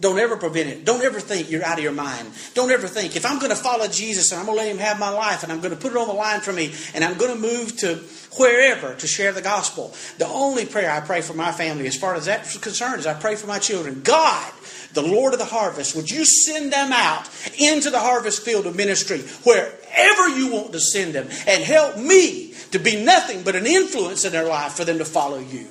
Don't 0.00 0.18
ever 0.18 0.36
prevent 0.36 0.68
it. 0.68 0.84
Don't 0.84 1.02
ever 1.02 1.18
think 1.18 1.50
you're 1.50 1.64
out 1.64 1.78
of 1.78 1.82
your 1.82 1.92
mind. 1.92 2.30
Don't 2.54 2.70
ever 2.70 2.86
think, 2.86 3.16
if 3.16 3.26
I'm 3.26 3.38
going 3.38 3.50
to 3.50 3.56
follow 3.56 3.88
Jesus 3.88 4.30
and 4.30 4.38
I'm 4.38 4.46
going 4.46 4.58
to 4.58 4.64
let 4.64 4.70
him 4.70 4.78
have 4.78 4.98
my 5.00 5.10
life 5.10 5.42
and 5.42 5.50
I'm 5.50 5.60
going 5.60 5.74
to 5.74 5.80
put 5.80 5.90
it 5.90 5.98
on 5.98 6.06
the 6.06 6.14
line 6.14 6.40
for 6.40 6.52
me 6.52 6.72
and 6.94 7.04
I'm 7.04 7.18
going 7.18 7.34
to 7.34 7.40
move 7.40 7.76
to 7.78 7.96
wherever 8.36 8.94
to 8.94 9.06
share 9.08 9.32
the 9.32 9.42
gospel, 9.42 9.92
the 10.18 10.26
only 10.26 10.66
prayer 10.66 10.90
I 10.90 11.00
pray 11.00 11.20
for 11.20 11.34
my 11.34 11.50
family, 11.50 11.88
as 11.88 11.96
far 11.96 12.14
as 12.14 12.26
that's 12.26 12.56
concerned, 12.58 13.00
is 13.00 13.06
I 13.06 13.14
pray 13.14 13.34
for 13.34 13.48
my 13.48 13.58
children. 13.58 14.02
God, 14.02 14.52
the 14.92 15.02
Lord 15.02 15.32
of 15.32 15.40
the 15.40 15.44
harvest, 15.44 15.96
would 15.96 16.10
you 16.10 16.24
send 16.24 16.72
them 16.72 16.92
out 16.92 17.28
into 17.58 17.90
the 17.90 17.98
harvest 17.98 18.44
field 18.44 18.66
of 18.66 18.76
ministry 18.76 19.18
wherever 19.42 20.28
you 20.28 20.52
want 20.52 20.72
to 20.72 20.80
send 20.80 21.14
them 21.14 21.28
and 21.48 21.64
help 21.64 21.96
me 21.96 22.54
to 22.70 22.78
be 22.78 23.02
nothing 23.02 23.42
but 23.42 23.56
an 23.56 23.66
influence 23.66 24.24
in 24.24 24.30
their 24.30 24.46
life 24.46 24.74
for 24.74 24.84
them 24.84 24.98
to 24.98 25.04
follow 25.04 25.38
you 25.38 25.66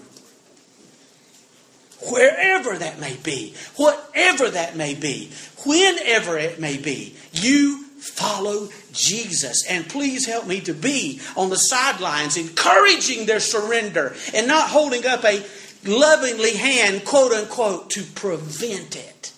wherever 2.02 2.78
that 2.78 3.00
may 3.00 3.16
be, 3.16 3.54
whatever 3.76 4.50
that 4.50 4.76
may 4.76 4.94
be, 4.94 5.32
whenever 5.66 6.38
it 6.38 6.60
may 6.60 6.78
be, 6.78 7.16
you 7.34 7.84
follow 8.00 8.70
Jesus. 8.94 9.66
And 9.68 9.88
please 9.88 10.26
help 10.26 10.48
me 10.48 10.62
to 10.62 10.74
be 10.74 11.20
on 11.36 11.50
the 11.50 11.56
sidelines, 11.56 12.38
encouraging 12.38 13.26
their 13.26 13.40
surrender 13.40 14.16
and 14.34 14.48
not 14.48 14.70
holding 14.70 15.06
up 15.06 15.24
a 15.26 15.46
lovingly 15.86 16.56
hand, 16.56 17.06
quote 17.06 17.32
unquote, 17.32 17.90
to 17.92 18.04
prevent 18.04 18.96
it. 18.96 19.34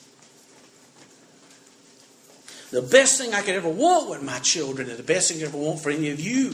The 2.72 2.82
best 2.84 3.18
thing 3.20 3.34
I 3.34 3.42
could 3.42 3.56
ever 3.56 3.70
want 3.70 4.10
with 4.10 4.22
my 4.22 4.40
children, 4.40 4.90
and 4.90 5.00
the 5.00 5.04
best 5.04 5.30
thing 5.30 5.38
I 5.38 5.46
could 5.46 5.50
ever 5.50 5.58
want 5.58 5.80
for 5.80 5.90
any 5.90 6.12
of 6.12 6.20
you, 6.20 6.54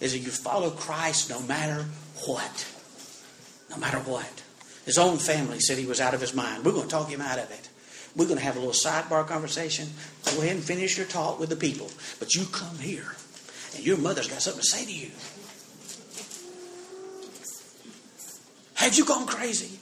is 0.00 0.12
that 0.12 0.18
you 0.18 0.30
follow 0.30 0.70
Christ 0.70 1.28
no 1.28 1.40
matter 1.40 1.84
what. 2.26 2.66
No 3.70 3.76
matter 3.76 3.98
what. 3.98 4.43
His 4.84 4.98
own 4.98 5.18
family 5.18 5.60
said 5.60 5.78
he 5.78 5.86
was 5.86 6.00
out 6.00 6.14
of 6.14 6.20
his 6.20 6.34
mind. 6.34 6.64
We're 6.64 6.72
going 6.72 6.84
to 6.84 6.90
talk 6.90 7.08
him 7.08 7.20
out 7.20 7.38
of 7.38 7.50
it. 7.50 7.68
We're 8.16 8.26
going 8.26 8.38
to 8.38 8.44
have 8.44 8.56
a 8.56 8.60
little 8.60 8.74
sidebar 8.74 9.26
conversation. 9.26 9.88
Go 10.24 10.42
ahead 10.42 10.56
and 10.56 10.64
finish 10.64 10.96
your 10.96 11.06
talk 11.06 11.40
with 11.40 11.48
the 11.48 11.56
people. 11.56 11.90
But 12.18 12.34
you 12.34 12.44
come 12.46 12.78
here, 12.78 13.16
and 13.74 13.84
your 13.84 13.96
mother's 13.96 14.28
got 14.28 14.42
something 14.42 14.62
to 14.62 14.68
say 14.68 14.84
to 14.84 14.92
you. 14.92 15.10
Have 18.74 18.94
you 18.94 19.04
gone 19.04 19.26
crazy? 19.26 19.78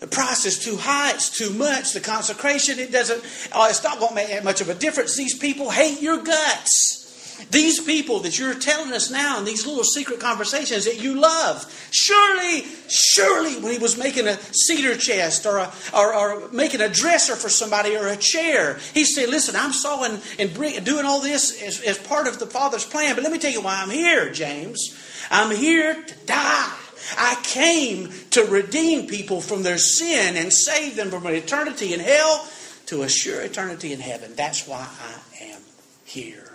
The 0.00 0.06
price 0.06 0.44
is 0.44 0.58
too 0.58 0.76
high. 0.76 1.12
It's 1.12 1.30
too 1.30 1.50
much. 1.50 1.92
The 1.92 2.00
consecration, 2.00 2.78
it 2.78 2.90
doesn't, 2.90 3.22
oh, 3.54 3.68
it's 3.68 3.84
not 3.84 3.98
going 3.98 4.10
to 4.10 4.14
make 4.14 4.44
much 4.44 4.60
of 4.60 4.68
a 4.68 4.74
difference. 4.74 5.16
These 5.16 5.38
people 5.38 5.70
hate 5.70 6.00
your 6.02 6.22
guts. 6.22 7.03
These 7.50 7.80
people 7.80 8.20
that 8.20 8.38
you're 8.38 8.54
telling 8.54 8.92
us 8.92 9.10
now 9.10 9.38
in 9.38 9.44
these 9.44 9.66
little 9.66 9.84
secret 9.84 10.20
conversations 10.20 10.84
that 10.84 11.00
you 11.00 11.18
love, 11.20 11.64
surely, 11.90 12.64
surely, 12.88 13.56
when 13.60 13.72
he 13.72 13.78
was 13.78 13.96
making 13.96 14.26
a 14.26 14.38
cedar 14.52 14.96
chest 14.96 15.46
or, 15.46 15.58
a, 15.58 15.72
or, 15.94 16.14
or 16.14 16.48
making 16.50 16.80
a 16.80 16.88
dresser 16.88 17.36
for 17.36 17.48
somebody 17.48 17.96
or 17.96 18.08
a 18.08 18.16
chair, 18.16 18.78
he 18.92 19.04
said, 19.04 19.28
Listen, 19.28 19.56
I'm 19.56 19.72
sawing 19.72 20.20
and 20.38 20.54
bring, 20.54 20.82
doing 20.84 21.04
all 21.04 21.20
this 21.20 21.62
as, 21.62 21.80
as 21.80 21.98
part 21.98 22.26
of 22.26 22.38
the 22.38 22.46
Father's 22.46 22.84
plan, 22.84 23.14
but 23.14 23.24
let 23.24 23.32
me 23.32 23.38
tell 23.38 23.52
you 23.52 23.62
why 23.62 23.82
I'm 23.82 23.90
here, 23.90 24.32
James. 24.32 24.96
I'm 25.30 25.54
here 25.54 25.94
to 25.94 26.14
die. 26.26 26.76
I 27.18 27.38
came 27.42 28.12
to 28.30 28.44
redeem 28.44 29.06
people 29.06 29.40
from 29.40 29.62
their 29.62 29.78
sin 29.78 30.36
and 30.36 30.52
save 30.52 30.96
them 30.96 31.10
from 31.10 31.26
an 31.26 31.34
eternity 31.34 31.92
in 31.92 32.00
hell 32.00 32.48
to 32.86 33.02
a 33.02 33.08
sure 33.08 33.40
eternity 33.42 33.92
in 33.92 34.00
heaven. 34.00 34.34
That's 34.34 34.66
why 34.66 34.86
I 34.88 35.44
am 35.44 35.60
here. 36.04 36.54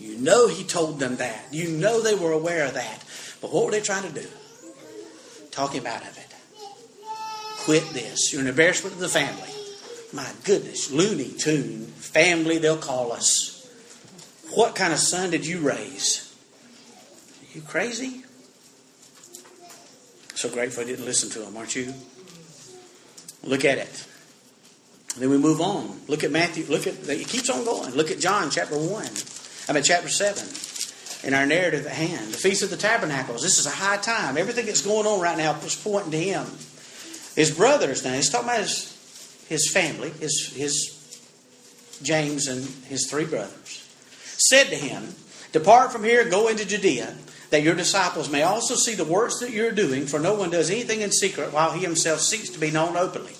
You 0.00 0.16
know 0.16 0.48
he 0.48 0.64
told 0.64 0.98
them 0.98 1.16
that. 1.16 1.44
You 1.52 1.68
know 1.68 2.00
they 2.00 2.14
were 2.14 2.32
aware 2.32 2.66
of 2.66 2.74
that. 2.74 3.04
But 3.40 3.52
what 3.52 3.66
were 3.66 3.70
they 3.70 3.80
trying 3.80 4.10
to 4.10 4.20
do? 4.20 4.26
Talk 5.50 5.74
him 5.74 5.86
out 5.86 6.02
of 6.02 6.16
it. 6.16 6.26
Quit 7.64 7.86
this. 7.90 8.32
You're 8.32 8.40
an 8.40 8.48
embarrassment 8.48 8.94
to 8.94 9.00
the 9.00 9.08
family. 9.08 9.50
My 10.12 10.28
goodness, 10.44 10.90
Looney 10.90 11.28
Tune, 11.28 11.84
family, 11.86 12.58
they'll 12.58 12.78
call 12.78 13.12
us. 13.12 13.68
What 14.54 14.74
kind 14.74 14.92
of 14.92 14.98
son 14.98 15.30
did 15.30 15.46
you 15.46 15.60
raise? 15.60 16.34
Are 17.42 17.56
you 17.56 17.62
crazy? 17.62 18.24
So 20.34 20.48
grateful 20.48 20.82
I 20.82 20.86
didn't 20.86 21.04
listen 21.04 21.28
to 21.30 21.46
him, 21.46 21.56
aren't 21.56 21.76
you? 21.76 21.92
Look 23.44 23.64
at 23.64 23.78
it. 23.78 24.06
Then 25.18 25.28
we 25.28 25.36
move 25.38 25.60
on. 25.60 26.00
Look 26.08 26.24
at 26.24 26.30
Matthew. 26.30 26.64
Look 26.66 26.86
at 26.86 27.08
it 27.08 27.28
keeps 27.28 27.50
on 27.50 27.64
going. 27.64 27.92
Look 27.94 28.10
at 28.10 28.18
John 28.18 28.50
chapter 28.50 28.78
one. 28.78 29.10
I'm 29.70 29.76
in 29.76 29.84
chapter 29.84 30.08
7 30.08 31.28
in 31.28 31.32
our 31.32 31.46
narrative 31.46 31.86
at 31.86 31.92
hand. 31.92 32.32
The 32.32 32.38
Feast 32.38 32.64
of 32.64 32.70
the 32.70 32.76
Tabernacles. 32.76 33.40
This 33.40 33.56
is 33.56 33.66
a 33.66 33.70
high 33.70 33.98
time. 33.98 34.36
Everything 34.36 34.66
that's 34.66 34.82
going 34.82 35.06
on 35.06 35.20
right 35.20 35.38
now 35.38 35.54
is 35.60 35.76
pointing 35.76 36.10
to 36.10 36.18
him. 36.18 36.44
His 37.36 37.54
brothers, 37.56 38.04
now 38.04 38.14
he's 38.14 38.28
talking 38.28 38.48
about 38.48 38.62
his, 38.62 39.46
his 39.48 39.70
family, 39.72 40.10
his, 40.10 40.52
his 40.56 42.00
James 42.02 42.48
and 42.48 42.64
his 42.86 43.08
three 43.08 43.26
brothers, 43.26 43.88
said 44.38 44.70
to 44.70 44.74
him, 44.74 45.14
Depart 45.52 45.92
from 45.92 46.02
here, 46.02 46.28
go 46.28 46.48
into 46.48 46.66
Judea, 46.66 47.14
that 47.50 47.62
your 47.62 47.76
disciples 47.76 48.28
may 48.28 48.42
also 48.42 48.74
see 48.74 48.96
the 48.96 49.04
works 49.04 49.38
that 49.38 49.52
you're 49.52 49.70
doing, 49.70 50.06
for 50.06 50.18
no 50.18 50.34
one 50.34 50.50
does 50.50 50.68
anything 50.68 51.00
in 51.00 51.12
secret 51.12 51.52
while 51.52 51.70
he 51.70 51.82
himself 51.82 52.18
seeks 52.18 52.48
to 52.48 52.58
be 52.58 52.72
known 52.72 52.96
openly. 52.96 53.34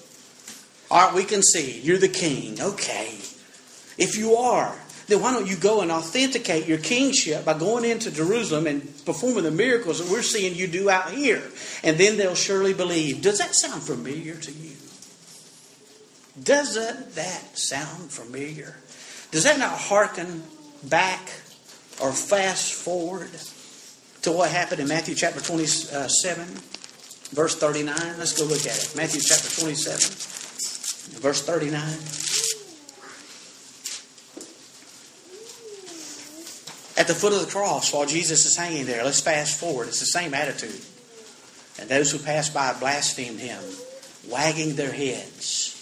All 0.93 1.09
right, 1.09 1.15
we 1.17 1.25
can 1.25 1.43
see 1.43 1.81
you're 1.81 1.99
the 1.99 2.09
king. 2.09 2.61
Okay. 2.61 3.17
If 3.99 4.17
you 4.17 4.37
are, 4.37 4.79
then 5.11 5.21
why 5.21 5.33
don't 5.33 5.47
you 5.47 5.57
go 5.57 5.81
and 5.81 5.91
authenticate 5.91 6.67
your 6.67 6.79
kingship 6.79 7.45
by 7.45 7.59
going 7.59 7.85
into 7.85 8.11
Jerusalem 8.11 8.67
and 8.67 8.83
performing 9.05 9.45
the 9.45 9.51
miracles 9.51 9.99
that 9.99 10.11
we're 10.11 10.23
seeing 10.23 10.55
you 10.55 10.67
do 10.67 10.89
out 10.89 11.11
here? 11.11 11.43
And 11.83 11.99
then 11.99 12.17
they'll 12.17 12.35
surely 12.35 12.73
believe. 12.73 13.21
Does 13.21 13.39
that 13.39 13.55
sound 13.55 13.83
familiar 13.83 14.37
to 14.37 14.53
you? 14.53 14.77
Doesn't 16.43 17.15
that 17.17 17.59
sound 17.59 18.11
familiar? 18.11 18.77
Does 19.31 19.45
that 19.45 19.59
not 19.59 19.79
hearken 19.79 20.43
back 20.85 21.21
or 22.01 22.13
fast 22.13 22.73
forward 22.73 23.31
to 24.23 24.33
what 24.33 24.51
happened 24.51 24.81
in 24.81 24.89
Matthew 24.89 25.15
chapter 25.15 25.41
27, 25.41 26.47
verse 27.33 27.57
39? 27.57 27.97
Let's 28.19 28.37
go 28.37 28.45
look 28.45 28.61
at 28.61 28.77
it. 28.77 28.95
Matthew 28.97 29.21
chapter 29.21 29.61
27, 29.61 31.21
verse 31.21 31.43
39. 31.43 32.50
At 37.01 37.07
the 37.07 37.15
foot 37.15 37.33
of 37.33 37.41
the 37.41 37.51
cross 37.51 37.95
while 37.95 38.05
Jesus 38.05 38.45
is 38.45 38.59
hanging 38.59 38.85
there. 38.85 39.03
Let's 39.03 39.23
fast 39.23 39.59
forward. 39.59 39.89
It's 39.89 40.01
the 40.01 40.07
same 40.07 40.35
attitude. 40.35 40.83
And 41.79 41.89
those 41.89 42.13
who 42.13 42.19
passed 42.19 42.53
by 42.53 42.75
blasphemed 42.75 43.41
him, 43.41 43.63
wagging 44.29 44.77
their 44.77 44.93
heads 44.93 45.75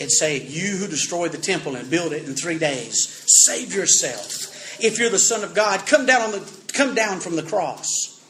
and 0.00 0.08
saying, 0.08 0.46
You 0.46 0.76
who 0.76 0.86
destroyed 0.86 1.32
the 1.32 1.38
temple 1.38 1.74
and 1.74 1.90
built 1.90 2.12
it 2.12 2.24
in 2.24 2.36
three 2.36 2.56
days, 2.56 3.24
save 3.46 3.74
yourself. 3.74 4.80
If 4.80 5.00
you're 5.00 5.10
the 5.10 5.18
Son 5.18 5.42
of 5.42 5.56
God, 5.56 5.86
come 5.86 6.06
down, 6.06 6.22
on 6.22 6.30
the, 6.30 6.52
come 6.72 6.94
down 6.94 7.18
from 7.18 7.34
the 7.34 7.42
cross. 7.42 8.22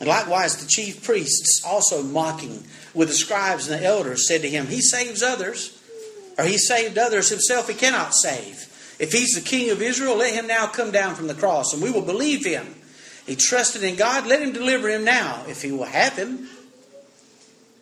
And 0.00 0.08
likewise, 0.08 0.58
the 0.58 0.68
chief 0.68 1.02
priests, 1.04 1.64
also 1.64 2.02
mocking 2.02 2.64
with 2.92 3.08
the 3.08 3.14
scribes 3.14 3.66
and 3.66 3.80
the 3.80 3.86
elders, 3.86 4.28
said 4.28 4.42
to 4.42 4.50
him, 4.50 4.66
He 4.66 4.82
saves 4.82 5.22
others, 5.22 5.80
or 6.36 6.44
he 6.44 6.58
saved 6.58 6.98
others 6.98 7.30
himself, 7.30 7.66
he 7.66 7.74
cannot 7.74 8.14
save. 8.14 8.68
If 8.98 9.12
he's 9.12 9.34
the 9.34 9.40
king 9.40 9.70
of 9.70 9.82
Israel, 9.82 10.16
let 10.16 10.34
him 10.34 10.46
now 10.46 10.66
come 10.66 10.90
down 10.90 11.14
from 11.14 11.26
the 11.26 11.34
cross, 11.34 11.72
and 11.72 11.82
we 11.82 11.90
will 11.90 12.02
believe 12.02 12.44
him. 12.44 12.74
He 13.26 13.36
trusted 13.36 13.82
in 13.82 13.96
God, 13.96 14.26
let 14.26 14.42
him 14.42 14.52
deliver 14.52 14.88
him 14.88 15.04
now, 15.04 15.44
if 15.48 15.62
he 15.62 15.72
will 15.72 15.84
have 15.84 16.16
him. 16.16 16.48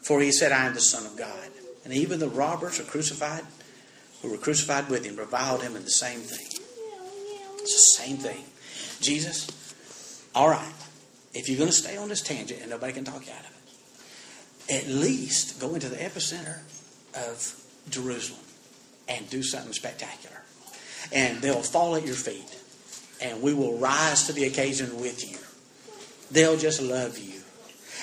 For 0.03 0.21
he 0.21 0.33
said, 0.33 0.53
I 0.53 0.67
am 0.67 0.75
the 0.75 0.81
Son 0.81 1.05
of 1.05 1.17
God. 1.17 1.49
And 1.85 1.93
even 1.93 2.21
the 2.21 2.29
robbers 2.29 2.79
are 2.81 2.85
crucified, 2.85 3.43
who 4.23 4.31
were 4.31 4.39
crucified 4.39 4.89
with 4.89 5.05
him, 5.05 5.17
reviled 5.17 5.63
him 5.63 5.77
in 5.77 5.85
the 5.85 5.91
same 5.91 6.21
thing. 6.21 6.47
It's 7.59 7.97
the 7.97 8.03
same 8.03 8.17
thing. 8.17 8.45
Jesus, 9.01 9.49
all 10.35 10.49
right, 10.49 10.73
if 11.35 11.49
you're 11.49 11.59
going 11.59 11.71
to 11.71 11.77
stay 11.77 11.97
on 11.97 12.09
this 12.09 12.23
tangent 12.23 12.61
and 12.61 12.71
nobody 12.71 12.93
can 12.93 13.05
talk 13.05 13.27
you 13.27 13.33
out 13.33 13.41
of 13.41 13.51
it, 14.69 14.75
at 14.75 14.89
least 14.89 15.61
go 15.61 15.75
into 15.75 15.89
the 15.89 15.97
epicenter 15.97 16.61
of 17.15 17.61
Jerusalem 17.91 18.41
and 19.09 19.29
do 19.29 19.43
something 19.43 19.73
spectacular 19.73 20.32
and 21.11 21.41
they'll 21.43 21.63
fall 21.63 21.97
at 21.97 22.05
your 22.07 22.15
feet. 22.15 22.59
And 23.21 23.41
we 23.43 23.55
will 23.55 23.79
rise 23.79 24.27
to 24.27 24.33
the 24.33 24.45
occasion 24.45 25.01
with 25.01 25.29
you. 25.31 25.39
They'll 26.31 26.57
just 26.57 26.83
love 26.83 27.19
you. 27.19 27.41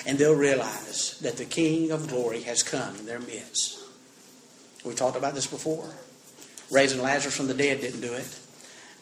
and 0.06 0.18
they'll 0.18 0.34
realize 0.34 1.18
that 1.20 1.36
the 1.36 1.44
King 1.44 1.90
of 1.90 2.08
glory 2.08 2.42
has 2.42 2.62
come 2.62 2.96
in 2.96 3.06
their 3.06 3.18
midst. 3.20 3.78
We 4.84 4.94
talked 4.94 5.16
about 5.16 5.34
this 5.34 5.46
before. 5.46 5.88
Raising 6.70 7.02
Lazarus 7.02 7.36
from 7.36 7.48
the 7.48 7.54
dead 7.54 7.80
didn't 7.80 8.00
do 8.00 8.12
it. 8.14 8.38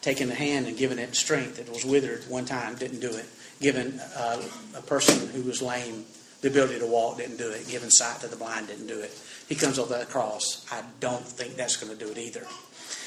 Taking 0.01 0.27
the 0.27 0.35
hand 0.35 0.67
and 0.67 0.77
giving 0.77 0.99
it 0.99 1.15
strength 1.15 1.57
that 1.57 1.69
was 1.69 1.85
withered 1.85 2.23
one 2.29 2.45
time 2.45 2.75
didn't 2.75 2.99
do 2.99 3.09
it. 3.11 3.25
Giving 3.61 3.99
uh, 3.99 4.41
a 4.75 4.81
person 4.81 5.29
who 5.29 5.43
was 5.43 5.61
lame 5.61 6.05
the 6.41 6.47
ability 6.47 6.79
to 6.79 6.87
walk 6.87 7.17
didn't 7.17 7.37
do 7.37 7.49
it. 7.49 7.67
Giving 7.67 7.89
sight 7.89 8.21
to 8.21 8.27
the 8.27 8.37
blind 8.37 8.67
didn't 8.67 8.87
do 8.87 8.99
it. 8.99 9.11
He 9.47 9.55
comes 9.55 9.77
over 9.77 9.93
that 9.97 10.09
cross. 10.09 10.65
I 10.71 10.83
don't 10.99 11.25
think 11.25 11.55
that's 11.55 11.75
going 11.75 11.97
to 11.97 12.05
do 12.05 12.11
it 12.11 12.17
either. 12.17 12.45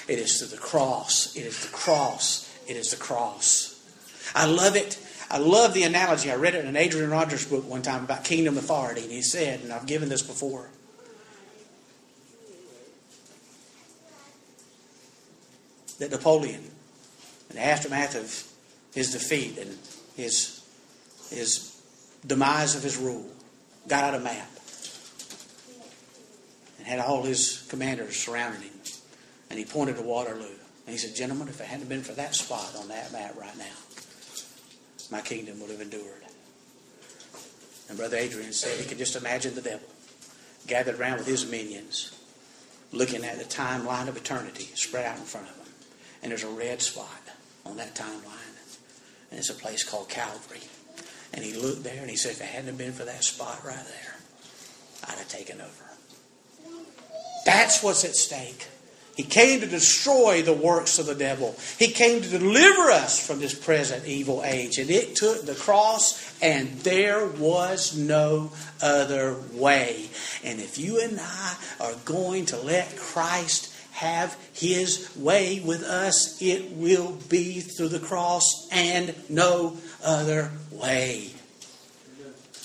It 0.09 0.19
is 0.19 0.39
to 0.39 0.47
the 0.47 0.57
cross. 0.57 1.37
It 1.37 1.47
is 1.47 1.65
the 1.65 1.73
cross. 1.73 2.49
It 2.67 2.77
is 2.77 2.91
the 2.91 2.97
cross. 2.97 3.81
I 4.35 4.47
love 4.47 4.77
it. 4.77 4.99
I 5.31 5.39
love 5.39 5.75
the 5.75 5.85
analogy. 5.85 6.31
I 6.31 6.35
read 6.35 6.55
it 6.55 6.61
in 6.61 6.67
an 6.67 6.77
Adrian 6.77 7.11
Rogers 7.11 7.47
book 7.47 7.69
one 7.69 7.83
time 7.83 8.05
about 8.05 8.25
kingdom 8.25 8.59
authority, 8.59 9.03
and 9.03 9.11
he 9.11 9.23
said, 9.23 9.61
and 9.61 9.73
I've 9.73 9.87
given 9.87 10.09
this 10.09 10.23
before. 10.23 10.69
That 15.99 16.11
Napoleon, 16.11 16.71
in 17.51 17.57
the 17.57 17.65
aftermath 17.65 18.17
of 18.17 18.47
his 18.95 19.13
defeat 19.13 19.57
and 19.57 19.79
his, 20.17 20.63
his 21.31 21.81
demise 22.27 22.75
of 22.75 22.83
his 22.83 22.97
rule, 22.97 23.27
got 23.89 24.05
out 24.05 24.15
a 24.15 24.19
map 24.19 24.51
and 26.79 26.87
had 26.87 26.99
all 26.99 27.23
his 27.23 27.67
commanders 27.71 28.17
surrounding 28.17 28.63
him. 28.63 28.71
And 29.53 29.59
he 29.59 29.67
pointed 29.67 29.97
to 29.97 30.03
Waterloo. 30.03 30.47
And 30.87 30.93
he 30.93 30.97
said, 30.97 31.15
Gentlemen, 31.15 31.47
if 31.49 31.61
it 31.61 31.67
hadn't 31.67 31.91
been 31.91 32.01
for 32.01 32.15
that 32.15 32.35
spot 32.35 32.75
on 32.81 32.89
that 32.89 33.13
map 33.13 33.37
right 33.39 33.55
now, 33.59 33.77
my 35.11 35.21
kingdom 35.21 35.61
would 35.61 35.71
have 35.71 35.83
endured. 35.83 36.23
And 37.91 37.99
Brother 37.99 38.17
Adrian 38.17 38.55
said 38.55 38.81
he 38.81 38.89
could 38.89 38.97
just 38.97 39.15
imagine 39.15 39.55
the 39.55 39.61
devil 39.61 39.87
gathered 40.67 40.99
around 40.99 41.19
with 41.19 41.27
his 41.27 41.51
minions, 41.51 42.19
looking 42.93 43.27
at 43.27 43.39
the 43.39 43.45
timeline 43.45 44.09
of 44.09 44.17
eternity 44.17 44.71
spread 44.75 45.05
out 45.05 45.19
in 45.19 45.25
front 45.25 45.51
of 45.51 45.57
him. 45.57 45.67
And 46.23 46.31
there's 46.31 46.45
a 46.45 46.49
red 46.49 46.81
spot 46.81 47.21
on 47.67 47.77
that 47.77 47.95
timeline. 47.95 48.57
And 49.31 49.39
it's 49.39 49.51
a 49.51 49.55
place 49.55 49.85
called 49.85 50.09
Calvary. 50.09 50.63
And 51.35 51.45
he 51.45 51.53
looked 51.53 51.85
there 51.85 52.01
and 52.01 52.09
he 52.09 52.17
said, 52.17 52.33
if 52.33 52.41
it 52.41 52.47
hadn't 52.47 52.79
been 52.79 52.93
for 52.93 53.05
that 53.05 53.23
spot 53.23 53.63
right 53.67 53.75
there, 53.77 54.15
I'd 55.09 55.19
have 55.19 55.29
taken 55.29 55.61
over. 55.61 55.85
That's 57.45 57.83
what's 57.83 58.03
at 58.07 58.17
stake. 58.17 58.69
He 59.17 59.23
came 59.25 59.61
to 59.61 59.67
destroy 59.67 60.43
the 60.43 60.55
works 60.55 60.99
of 60.99 61.07
the 61.07 61.15
devil. 61.15 61.55
He 61.79 61.89
came 61.89 62.23
to 62.23 62.29
deliver 62.29 62.91
us 62.91 63.25
from 63.25 63.41
this 63.41 63.55
present 63.55 64.07
evil 64.07 64.43
age. 64.45 64.79
And 64.79 64.91
it 64.91 65.17
took 65.17 65.45
the 65.45 65.55
cross, 65.55 66.41
and 66.41 66.71
there 66.81 67.27
was 67.27 67.97
no 67.97 68.53
other 68.81 69.37
way. 69.53 70.09
And 70.43 70.61
if 70.61 70.79
you 70.79 71.01
and 71.01 71.21
I 71.21 71.57
are 71.81 71.95
going 72.05 72.47
to 72.47 72.57
let 72.57 72.97
Christ 72.97 73.75
have 73.93 74.37
his 74.55 75.15
way 75.17 75.61
with 75.61 75.83
us, 75.83 76.41
it 76.41 76.73
will 76.73 77.19
be 77.29 77.61
through 77.61 77.89
the 77.89 77.99
cross 77.99 78.67
and 78.73 79.15
no 79.29 79.77
other 80.03 80.51
way. 80.71 81.33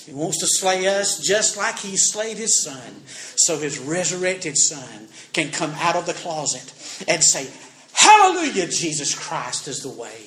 He 0.08 0.14
wants 0.14 0.38
to 0.38 0.46
slay 0.46 0.86
us 0.86 1.20
just 1.20 1.58
like 1.58 1.78
he 1.78 1.98
slayed 1.98 2.38
his 2.38 2.62
son, 2.62 3.02
so 3.36 3.58
his 3.58 3.78
resurrected 3.78 4.56
son 4.56 5.08
can 5.34 5.50
come 5.50 5.72
out 5.72 5.96
of 5.96 6.06
the 6.06 6.14
closet 6.14 6.72
and 7.06 7.22
say, 7.22 7.46
Hallelujah, 7.92 8.68
Jesus 8.68 9.14
Christ 9.14 9.68
is 9.68 9.82
the 9.82 9.90
way. 9.90 10.22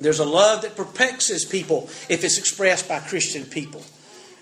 There's 0.00 0.20
a 0.20 0.24
love 0.24 0.62
that 0.62 0.76
perplexes 0.76 1.44
people 1.44 1.88
if 2.08 2.22
it's 2.22 2.38
expressed 2.38 2.88
by 2.88 3.00
Christian 3.00 3.46
people. 3.46 3.82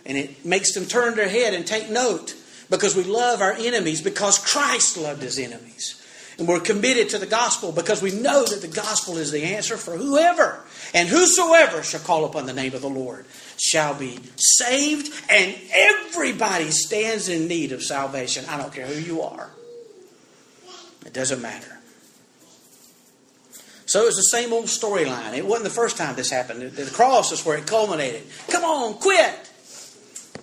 And 0.05 0.19
it 0.19 0.45
makes 0.45 0.75
them 0.75 0.85
turn 0.85 1.17
their 1.17 1.29
head 1.29 1.55
and 1.55 1.67
take 1.67 1.89
note 1.89 2.35
because 2.69 2.95
we 2.95 3.05
love 3.05 3.41
our 3.41 3.53
enemies 3.53 4.03
because 4.03 4.39
Christ 4.39 4.99
loved 4.99 5.23
his 5.23 5.39
enemies. 5.39 5.97
And 6.39 6.47
we're 6.47 6.61
committed 6.61 7.09
to 7.11 7.19
the 7.19 7.27
gospel 7.27 7.73
because 7.73 8.03
we 8.03 8.13
know 8.13 8.45
that 8.45 8.61
the 8.61 8.69
gospel 8.69 9.17
is 9.17 9.31
the 9.31 9.45
answer 9.45 9.79
for 9.79 9.97
whoever 9.97 10.63
and 10.95 11.09
whosoever 11.09 11.83
shall 11.83 12.01
call 12.01 12.25
upon 12.25 12.47
the 12.47 12.53
name 12.53 12.75
of 12.75 12.83
the 12.83 12.91
Lord 12.91 13.27
shall 13.59 13.95
be 13.95 14.19
saved, 14.37 15.13
and 15.29 15.55
everybody 15.73 16.71
stands 16.71 17.29
in 17.29 17.47
need 17.49 17.73
of 17.73 17.83
salvation. 17.83 18.45
I 18.49 18.57
don't 18.57 18.73
care 18.73 18.87
who 18.87 19.01
you 19.01 19.23
are, 19.23 19.51
it 21.07 21.13
doesn't 21.13 21.43
matter. 21.43 21.77
So 23.87 24.07
it's 24.07 24.17
the 24.17 24.23
same 24.23 24.53
old 24.53 24.67
storyline. 24.67 25.37
It 25.37 25.45
wasn't 25.45 25.65
the 25.65 25.75
first 25.75 25.97
time 25.97 26.15
this 26.15 26.31
happened. 26.31 26.63
The 26.63 26.89
cross 26.93 27.33
is 27.33 27.45
where 27.45 27.59
it 27.59 27.67
culminated. 27.67 28.23
Come 28.49 28.63
on, 28.63 28.95
quit. 28.95 29.51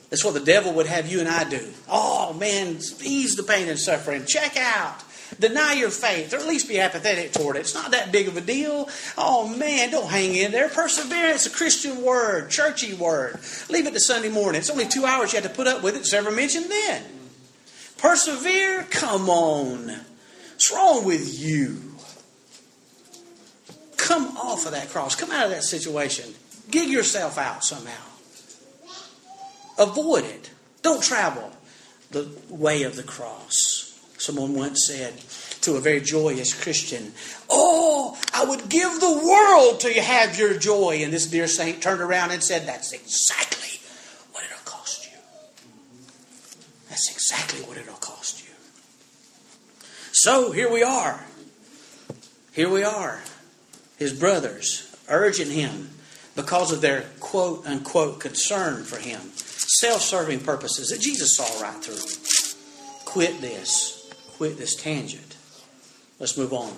That's 0.09 0.25
what 0.25 0.33
the 0.33 0.41
devil 0.41 0.73
would 0.73 0.85
have 0.85 1.09
you 1.09 1.21
and 1.21 1.29
I 1.29 1.47
do. 1.49 1.65
Oh, 1.89 2.33
man, 2.33 2.77
ease 3.03 3.35
the 3.35 3.43
pain 3.43 3.69
and 3.69 3.79
suffering. 3.79 4.25
Check 4.25 4.57
out. 4.57 5.01
Deny 5.39 5.73
your 5.73 5.89
faith, 5.89 6.33
or 6.33 6.37
at 6.37 6.47
least 6.47 6.67
be 6.67 6.79
apathetic 6.79 7.31
toward 7.31 7.55
it. 7.55 7.59
It's 7.59 7.75
not 7.75 7.91
that 7.91 8.11
big 8.11 8.27
of 8.27 8.37
a 8.37 8.41
deal. 8.41 8.89
Oh 9.17 9.47
man, 9.47 9.91
don't 9.91 10.09
hang 10.09 10.35
in 10.35 10.51
there. 10.51 10.69
Perseverance, 10.69 11.45
a 11.45 11.49
Christian 11.49 12.01
word, 12.01 12.49
churchy 12.49 12.93
word. 12.93 13.39
Leave 13.69 13.85
it 13.85 13.93
to 13.93 13.99
Sunday 13.99 14.29
morning. 14.29 14.59
It's 14.59 14.69
only 14.69 14.87
two 14.87 15.05
hours 15.05 15.33
you 15.33 15.39
have 15.39 15.49
to 15.49 15.55
put 15.55 15.67
up 15.67 15.83
with 15.83 15.95
it. 15.95 15.99
It's 15.99 16.13
ever 16.13 16.31
mentioned 16.31 16.71
then. 16.71 17.03
Persevere? 17.97 18.83
Come 18.89 19.29
on. 19.29 19.87
What's 20.53 20.71
wrong 20.71 21.05
with 21.05 21.39
you? 21.39 21.81
Come 23.97 24.37
off 24.37 24.65
of 24.65 24.71
that 24.71 24.89
cross. 24.89 25.15
Come 25.15 25.31
out 25.31 25.45
of 25.45 25.51
that 25.51 25.63
situation. 25.63 26.33
Gig 26.71 26.89
yourself 26.89 27.37
out 27.37 27.63
somehow. 27.63 27.93
Avoid 29.77 30.23
it. 30.25 30.49
Don't 30.81 31.03
travel 31.03 31.51
the 32.09 32.27
way 32.49 32.83
of 32.83 32.95
the 32.95 33.03
cross. 33.03 33.76
Someone 34.27 34.55
once 34.55 34.87
said 34.87 35.13
to 35.61 35.77
a 35.77 35.79
very 35.79 36.01
joyous 36.01 36.53
Christian, 36.53 37.13
Oh, 37.49 38.19
I 38.33 38.43
would 38.43 38.67
give 38.67 38.99
the 38.99 39.21
world 39.25 39.79
to 39.79 40.01
have 40.01 40.37
your 40.37 40.59
joy. 40.59 40.99
And 41.01 41.13
this 41.13 41.27
dear 41.27 41.47
saint 41.47 41.81
turned 41.81 42.01
around 42.01 42.31
and 42.31 42.43
said, 42.43 42.67
That's 42.67 42.91
exactly 42.91 43.79
what 44.33 44.43
it'll 44.43 44.65
cost 44.65 45.05
you. 45.05 45.17
That's 46.89 47.09
exactly 47.09 47.61
what 47.61 47.77
it'll 47.77 47.93
cost 47.93 48.43
you. 48.43 48.53
So 50.11 50.51
here 50.51 50.69
we 50.69 50.83
are. 50.83 51.25
Here 52.51 52.69
we 52.69 52.83
are. 52.83 53.21
His 53.95 54.11
brothers 54.11 54.93
urging 55.07 55.51
him 55.51 55.91
because 56.35 56.73
of 56.73 56.81
their 56.81 57.05
quote 57.21 57.65
unquote 57.65 58.19
concern 58.19 58.83
for 58.83 58.99
him, 58.99 59.21
self 59.37 60.01
serving 60.01 60.41
purposes 60.41 60.89
that 60.89 60.99
Jesus 60.99 61.37
saw 61.37 61.61
right 61.61 61.81
through. 61.81 63.05
Quit 63.05 63.39
this 63.39 63.96
quit 64.37 64.57
this 64.57 64.75
tangent. 64.75 65.35
Let's 66.19 66.37
move 66.37 66.53
on. 66.53 66.73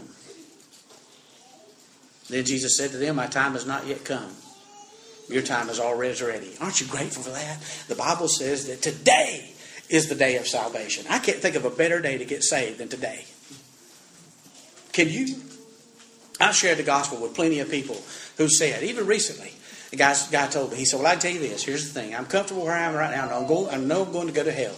Then 2.30 2.46
Jesus 2.46 2.78
said 2.78 2.92
to 2.92 2.98
them, 2.98 3.16
My 3.16 3.28
time 3.28 3.54
has 3.54 3.66
not 3.66 3.86
yet 3.86 4.06
come. 4.06 4.32
Your 5.30 5.42
time 5.44 5.70
is 5.70 5.80
already 5.80 6.24
ready. 6.24 6.56
Aren't 6.60 6.82
you 6.82 6.88
grateful 6.88 7.24
for 7.24 7.30
that? 7.32 7.60
The 7.88 7.96
Bible 7.96 8.28
says 8.28 8.68
that 8.68 8.82
today 8.82 9.52
is 9.90 10.10
the 10.10 10.16
day 10.16 10.38
of 10.38 10.48
salvation. 10.48 11.06
I 11.10 11.20
can't 11.20 11.38
think 11.38 11.56
of 11.56 11.66
a 11.66 11.70
better 11.70 12.02
day 12.02 12.18
to 12.18 12.26
get 12.26 12.44
saved 12.44 12.80
than 12.80 12.90
today. 12.90 13.26
Can 14.94 15.10
you? 15.10 15.36
I've 16.40 16.56
shared 16.56 16.78
the 16.78 16.84
gospel 16.84 17.20
with 17.22 17.36
plenty 17.36 17.60
of 17.60 17.70
people 17.70 18.02
who 18.38 18.48
said, 18.48 18.84
even 18.84 19.06
recently, 19.06 19.54
the 19.92 19.98
guy, 19.98 20.16
guy 20.32 20.48
told 20.48 20.72
me, 20.72 20.78
he 20.78 20.86
said, 20.86 21.00
Well, 21.00 21.12
I 21.12 21.16
tell 21.16 21.32
you 21.32 21.40
this. 21.40 21.64
Here's 21.64 21.92
the 21.92 22.00
thing. 22.00 22.16
I'm 22.16 22.26
comfortable 22.26 22.64
where 22.64 22.76
I 22.76 22.84
am 22.84 22.96
right 22.96 23.12
now, 23.12 23.24
and 23.24 23.34
I'm 23.34 23.68
I 23.70 23.78
know 23.84 24.04
I'm 24.04 24.12
going 24.12 24.28
to 24.28 24.34
go 24.34 24.44
to 24.44 24.52
hell. 24.52 24.76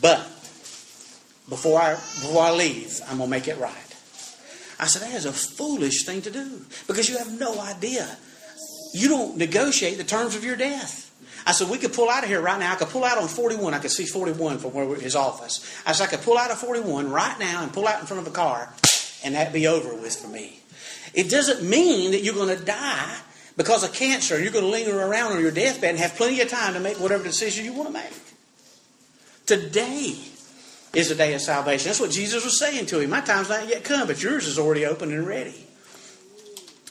But 0.00 0.26
before 1.50 1.78
I, 1.78 1.90
before 1.90 2.42
I 2.42 2.52
leave, 2.52 3.00
I'm 3.08 3.18
going 3.18 3.28
to 3.28 3.30
make 3.30 3.48
it 3.48 3.58
right. 3.58 3.74
I 4.78 4.86
said, 4.86 5.02
that 5.02 5.14
is 5.14 5.26
a 5.26 5.32
foolish 5.32 6.04
thing 6.04 6.22
to 6.22 6.30
do 6.30 6.62
because 6.86 7.10
you 7.10 7.18
have 7.18 7.38
no 7.38 7.60
idea. 7.60 8.08
You 8.94 9.08
don't 9.08 9.36
negotiate 9.36 9.98
the 9.98 10.04
terms 10.04 10.34
of 10.34 10.42
your 10.42 10.56
death. 10.56 11.08
I 11.46 11.52
said, 11.52 11.68
we 11.68 11.78
could 11.78 11.92
pull 11.92 12.08
out 12.08 12.22
of 12.22 12.30
here 12.30 12.40
right 12.40 12.58
now. 12.58 12.72
I 12.72 12.76
could 12.76 12.88
pull 12.88 13.04
out 13.04 13.18
on 13.18 13.28
41. 13.28 13.74
I 13.74 13.78
could 13.78 13.90
see 13.90 14.06
41 14.06 14.58
from 14.58 14.72
where 14.72 14.94
his 14.96 15.16
office. 15.16 15.82
I 15.84 15.92
said, 15.92 16.04
I 16.04 16.10
could 16.10 16.22
pull 16.22 16.38
out 16.38 16.50
of 16.50 16.58
41 16.58 17.10
right 17.10 17.38
now 17.38 17.62
and 17.62 17.72
pull 17.72 17.86
out 17.86 18.00
in 18.00 18.06
front 18.06 18.26
of 18.26 18.32
a 18.32 18.34
car, 18.34 18.72
and 19.24 19.34
that'd 19.34 19.52
be 19.52 19.66
over 19.66 19.94
with 19.94 20.16
for 20.16 20.28
me. 20.28 20.60
It 21.12 21.30
doesn't 21.30 21.68
mean 21.68 22.12
that 22.12 22.22
you're 22.22 22.34
going 22.34 22.56
to 22.56 22.64
die 22.64 23.16
because 23.56 23.84
of 23.84 23.92
cancer. 23.92 24.40
You're 24.40 24.52
going 24.52 24.64
to 24.64 24.70
linger 24.70 24.98
around 24.98 25.32
on 25.32 25.40
your 25.40 25.50
deathbed 25.50 25.90
and 25.90 25.98
have 25.98 26.14
plenty 26.14 26.40
of 26.40 26.48
time 26.48 26.74
to 26.74 26.80
make 26.80 27.00
whatever 27.00 27.24
decision 27.24 27.64
you 27.64 27.72
want 27.72 27.88
to 27.88 27.94
make. 27.94 28.12
Today, 29.46 30.16
is 30.92 31.08
the 31.08 31.14
day 31.14 31.34
of 31.34 31.40
salvation. 31.40 31.88
That's 31.88 32.00
what 32.00 32.10
Jesus 32.10 32.44
was 32.44 32.58
saying 32.58 32.86
to 32.86 33.00
him. 33.00 33.10
My 33.10 33.20
time's 33.20 33.48
not 33.48 33.68
yet 33.68 33.84
come, 33.84 34.06
but 34.06 34.22
yours 34.22 34.46
is 34.46 34.58
already 34.58 34.86
open 34.86 35.12
and 35.12 35.26
ready. 35.26 35.66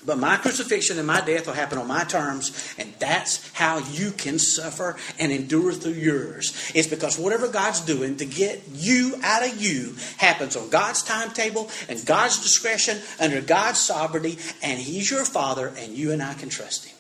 But 0.05 0.17
my 0.17 0.37
crucifixion 0.37 0.97
and 0.97 1.05
my 1.05 1.19
death 1.19 1.45
will 1.45 1.53
happen 1.53 1.77
on 1.77 1.87
my 1.87 2.05
terms, 2.05 2.73
and 2.77 2.93
that's 2.99 3.51
how 3.51 3.79
you 3.79 4.11
can 4.11 4.39
suffer 4.39 4.95
and 5.19 5.29
endure 5.29 5.73
through 5.73 5.93
yours. 5.93 6.71
It's 6.73 6.87
because 6.87 7.19
whatever 7.19 7.49
God's 7.49 7.81
doing 7.81 8.15
to 8.17 8.25
get 8.25 8.63
you 8.71 9.19
out 9.21 9.45
of 9.45 9.61
you 9.61 9.95
happens 10.17 10.55
on 10.55 10.69
God's 10.69 11.03
timetable 11.03 11.69
and 11.89 12.03
God's 12.05 12.41
discretion 12.41 12.97
under 13.19 13.41
God's 13.41 13.79
sovereignty, 13.79 14.37
and 14.63 14.79
He's 14.79 15.11
your 15.11 15.25
Father, 15.25 15.73
and 15.77 15.93
you 15.93 16.13
and 16.13 16.23
I 16.23 16.33
can 16.33 16.47
trust 16.47 16.85
Him. 16.85 16.97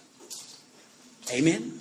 Amen. 1.31 1.79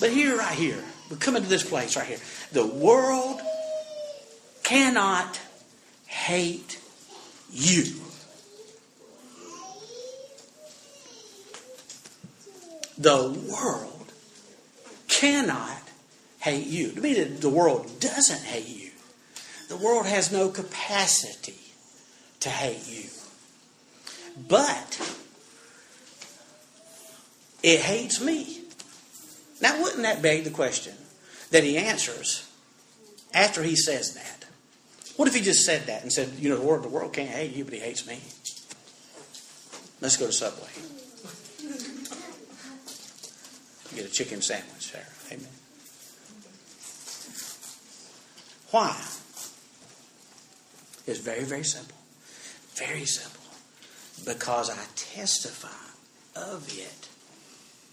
But 0.00 0.10
here, 0.10 0.36
right 0.36 0.58
here, 0.58 0.82
we 1.10 1.16
come 1.16 1.34
into 1.34 1.48
this 1.48 1.68
place 1.68 1.96
right 1.96 2.06
here. 2.06 2.18
The 2.52 2.66
world 2.66 3.40
cannot 4.62 5.40
hate 6.06 6.78
you. 7.50 8.00
The 12.96 13.36
world 13.50 14.12
cannot 15.08 15.82
hate 16.38 16.66
you. 16.66 16.92
To 16.92 17.00
me, 17.00 17.14
the 17.14 17.48
world 17.48 17.98
doesn't 17.98 18.42
hate 18.42 18.68
you. 18.68 18.90
The 19.68 19.76
world 19.76 20.06
has 20.06 20.30
no 20.30 20.48
capacity 20.48 21.58
to 22.40 22.50
hate 22.50 22.86
you. 22.86 23.08
But 24.48 25.00
it 27.62 27.80
hates 27.80 28.20
me. 28.20 28.60
Now, 29.60 29.82
wouldn't 29.82 30.02
that 30.02 30.22
beg 30.22 30.44
the 30.44 30.50
question 30.50 30.94
that 31.50 31.64
he 31.64 31.76
answers 31.76 32.48
after 33.34 33.62
he 33.62 33.76
says 33.76 34.14
that? 34.14 34.46
What 35.16 35.28
if 35.28 35.34
he 35.34 35.40
just 35.40 35.64
said 35.64 35.86
that 35.86 36.02
and 36.02 36.12
said, 36.12 36.30
you 36.38 36.48
know, 36.48 36.56
the 36.56 36.62
world, 36.62 36.82
the 36.82 36.88
world 36.88 37.12
can't 37.12 37.28
hate 37.28 37.54
you, 37.54 37.64
but 37.64 37.74
he 37.74 37.80
hates 37.80 38.06
me? 38.06 38.20
Let's 40.00 40.16
go 40.16 40.26
to 40.26 40.32
Subway. 40.32 40.68
Get 43.94 44.06
a 44.06 44.12
chicken 44.12 44.40
sandwich 44.40 44.92
there. 44.92 45.06
Amen. 45.30 45.48
Why? 48.70 48.96
It's 51.06 51.18
very, 51.18 51.42
very 51.44 51.64
simple. 51.64 51.96
Very 52.74 53.04
simple. 53.04 53.42
Because 54.24 54.70
I 54.70 54.84
testify 54.94 55.68
of 56.36 56.68
it 56.78 57.08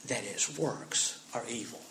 that 0.07 0.23
its 0.23 0.57
works 0.57 1.19
are 1.33 1.43
evil. 1.49 1.81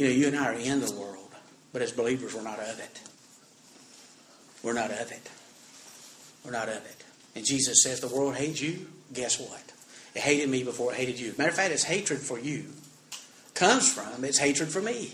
You 0.00 0.06
know, 0.06 0.12
you 0.12 0.28
and 0.28 0.36
I 0.38 0.46
are 0.46 0.52
in 0.54 0.80
the 0.80 0.90
world, 0.92 1.28
but 1.74 1.82
as 1.82 1.92
believers, 1.92 2.34
we're 2.34 2.40
not 2.40 2.58
of 2.58 2.80
it. 2.80 3.02
We're 4.62 4.72
not 4.72 4.90
of 4.90 5.12
it. 5.12 5.28
We're 6.42 6.52
not 6.52 6.70
of 6.70 6.76
it. 6.76 7.04
And 7.36 7.44
Jesus 7.44 7.82
says 7.82 8.00
the 8.00 8.08
world 8.08 8.34
hates 8.34 8.62
you. 8.62 8.86
Guess 9.12 9.38
what? 9.38 9.62
It 10.14 10.22
hated 10.22 10.48
me 10.48 10.64
before 10.64 10.94
it 10.94 10.96
hated 10.96 11.20
you. 11.20 11.34
Matter 11.36 11.50
of 11.50 11.56
fact, 11.56 11.74
its 11.74 11.82
hatred 11.82 12.18
for 12.18 12.38
you 12.38 12.64
comes 13.52 13.92
from 13.92 14.24
its 14.24 14.38
hatred 14.38 14.70
for 14.70 14.80
me. 14.80 15.12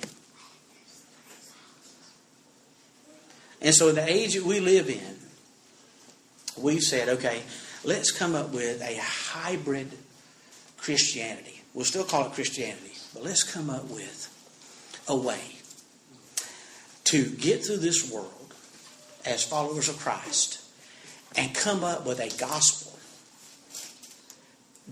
And 3.60 3.74
so, 3.74 3.88
in 3.88 3.96
the 3.96 4.08
age 4.08 4.34
that 4.34 4.44
we 4.44 4.60
live 4.60 4.88
in, 4.88 5.16
we've 6.56 6.80
said, 6.80 7.08
okay, 7.08 7.42
let's 7.82 8.12
come 8.12 8.36
up 8.36 8.52
with 8.52 8.80
a 8.82 9.00
hybrid 9.02 9.90
Christianity. 10.76 11.60
We'll 11.74 11.84
still 11.84 12.04
call 12.04 12.26
it 12.26 12.34
Christianity, 12.34 12.92
but 13.12 13.24
let's 13.24 13.42
come 13.42 13.68
up 13.68 13.90
with 13.90 14.32
a 15.08 15.16
way 15.16 15.40
to 17.04 17.24
get 17.30 17.64
through 17.64 17.78
this 17.78 18.10
world 18.10 18.54
as 19.24 19.44
followers 19.44 19.88
of 19.88 19.98
Christ 19.98 20.62
and 21.36 21.54
come 21.54 21.84
up 21.84 22.06
with 22.06 22.18
a 22.20 22.28
gospel 22.38 22.98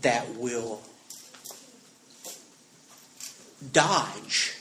that 0.00 0.36
will 0.36 0.82
dodge 3.72 4.54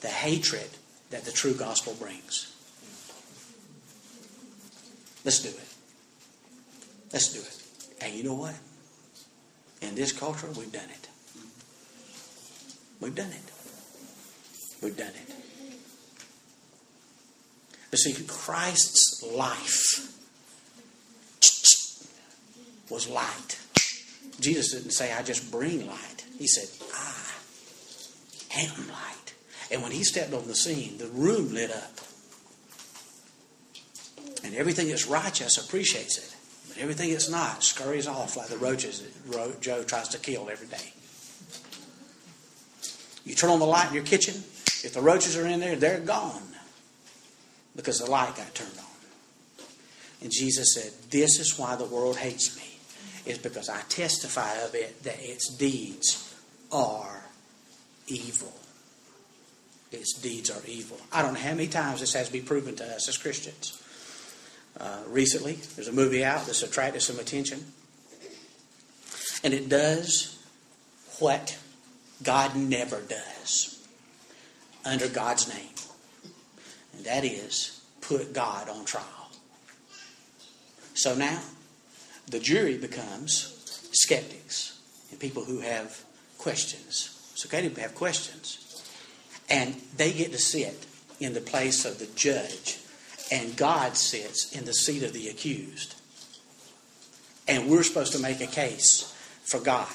the 0.00 0.08
hatred 0.08 0.68
that 1.10 1.24
the 1.24 1.32
true 1.32 1.54
gospel 1.54 1.94
brings. 1.94 2.54
Let's 5.24 5.40
do 5.40 5.48
it. 5.48 5.68
Let's 7.12 7.32
do 7.32 7.40
it. 7.40 8.02
And 8.02 8.14
you 8.14 8.24
know 8.24 8.34
what? 8.34 8.54
In 9.82 9.94
this 9.94 10.12
culture, 10.12 10.48
we've 10.56 10.72
done 10.72 10.88
it. 10.88 11.08
We've 13.00 13.14
done 13.14 13.30
it. 13.30 13.49
We've 14.82 14.96
done 14.96 15.08
it. 15.08 15.34
But 17.90 17.98
see, 17.98 18.14
Christ's 18.26 19.22
life 19.34 20.16
was 22.90 23.08
light. 23.08 23.58
Jesus 24.40 24.72
didn't 24.72 24.92
say, 24.92 25.12
I 25.12 25.22
just 25.22 25.50
bring 25.50 25.86
light. 25.86 26.24
He 26.38 26.46
said, 26.46 26.68
I 28.52 28.62
am 28.62 28.88
light. 28.88 29.34
And 29.70 29.82
when 29.82 29.92
he 29.92 30.02
stepped 30.02 30.32
on 30.32 30.46
the 30.46 30.54
scene, 30.54 30.98
the 30.98 31.06
room 31.06 31.52
lit 31.54 31.70
up. 31.70 32.00
And 34.42 34.54
everything 34.54 34.88
that's 34.88 35.06
righteous 35.06 35.58
appreciates 35.64 36.18
it. 36.18 36.34
But 36.68 36.78
everything 36.78 37.10
that's 37.10 37.28
not 37.28 37.62
scurries 37.62 38.06
off 38.06 38.36
like 38.36 38.48
the 38.48 38.56
roaches 38.56 39.02
that 39.02 39.60
Joe 39.60 39.84
tries 39.84 40.08
to 40.08 40.18
kill 40.18 40.48
every 40.50 40.66
day. 40.66 40.92
You 43.24 43.34
turn 43.34 43.50
on 43.50 43.58
the 43.58 43.66
light 43.66 43.88
in 43.88 43.94
your 43.94 44.04
kitchen, 44.04 44.42
if 44.84 44.94
the 44.94 45.00
roaches 45.00 45.36
are 45.36 45.46
in 45.46 45.60
there, 45.60 45.76
they're 45.76 46.00
gone 46.00 46.42
because 47.76 48.00
the 48.00 48.10
light 48.10 48.36
got 48.36 48.54
turned 48.54 48.78
on. 48.78 48.84
And 50.22 50.30
Jesus 50.30 50.74
said, 50.74 50.92
This 51.10 51.38
is 51.38 51.58
why 51.58 51.76
the 51.76 51.84
world 51.84 52.16
hates 52.16 52.56
me, 52.56 52.78
is 53.30 53.38
because 53.38 53.68
I 53.68 53.80
testify 53.88 54.54
of 54.58 54.74
it 54.74 55.02
that 55.02 55.16
its 55.20 55.48
deeds 55.54 56.34
are 56.72 57.24
evil. 58.06 58.52
Its 59.92 60.18
deeds 60.18 60.50
are 60.50 60.62
evil. 60.66 60.98
I 61.12 61.22
don't 61.22 61.34
know 61.34 61.40
how 61.40 61.54
many 61.54 61.68
times 61.68 62.00
this 62.00 62.14
has 62.14 62.28
to 62.28 62.32
be 62.32 62.40
proven 62.40 62.76
to 62.76 62.84
us 62.84 63.08
as 63.08 63.18
Christians. 63.18 63.82
Uh, 64.78 65.00
recently, 65.08 65.54
there's 65.74 65.88
a 65.88 65.92
movie 65.92 66.24
out 66.24 66.46
that's 66.46 66.62
attracted 66.62 67.02
some 67.02 67.18
attention. 67.18 67.64
And 69.42 69.52
it 69.52 69.68
does 69.68 70.38
what 71.18 71.58
God 72.22 72.54
never 72.54 73.00
does 73.00 73.79
under 74.84 75.08
God's 75.08 75.48
name. 75.48 75.74
And 76.96 77.04
that 77.04 77.24
is 77.24 77.80
put 78.00 78.32
God 78.32 78.68
on 78.68 78.84
trial. 78.84 79.04
So 80.94 81.14
now, 81.14 81.40
the 82.28 82.40
jury 82.40 82.76
becomes 82.76 83.88
skeptics 83.92 84.78
and 85.10 85.18
people 85.18 85.44
who 85.44 85.60
have 85.60 86.04
questions. 86.38 87.16
It's 87.32 87.46
okay 87.46 87.66
to 87.68 87.80
have 87.80 87.94
questions. 87.94 88.84
And 89.48 89.74
they 89.96 90.12
get 90.12 90.32
to 90.32 90.38
sit 90.38 90.86
in 91.18 91.34
the 91.34 91.40
place 91.40 91.84
of 91.84 91.98
the 91.98 92.06
judge, 92.14 92.78
and 93.30 93.56
God 93.56 93.96
sits 93.96 94.56
in 94.56 94.64
the 94.64 94.72
seat 94.72 95.02
of 95.02 95.12
the 95.12 95.28
accused. 95.28 95.94
And 97.46 97.68
we're 97.68 97.82
supposed 97.82 98.12
to 98.12 98.18
make 98.18 98.40
a 98.40 98.46
case 98.46 99.12
for 99.42 99.60
God. 99.60 99.88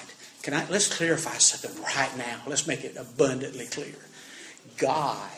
Can 0.43 0.53
I 0.53 0.67
let's 0.69 0.93
clarify 0.93 1.37
something 1.37 1.83
right 1.83 2.15
now. 2.17 2.41
Let's 2.45 2.67
make 2.67 2.83
it 2.83 2.97
abundantly 2.97 3.65
clear. 3.65 3.95
God 4.77 5.29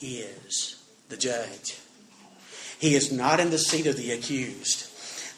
is 0.00 0.82
the 1.08 1.16
judge. 1.16 1.78
He 2.78 2.94
is 2.94 3.12
not 3.12 3.40
in 3.40 3.50
the 3.50 3.58
seat 3.58 3.86
of 3.86 3.96
the 3.96 4.12
accused. 4.12 4.86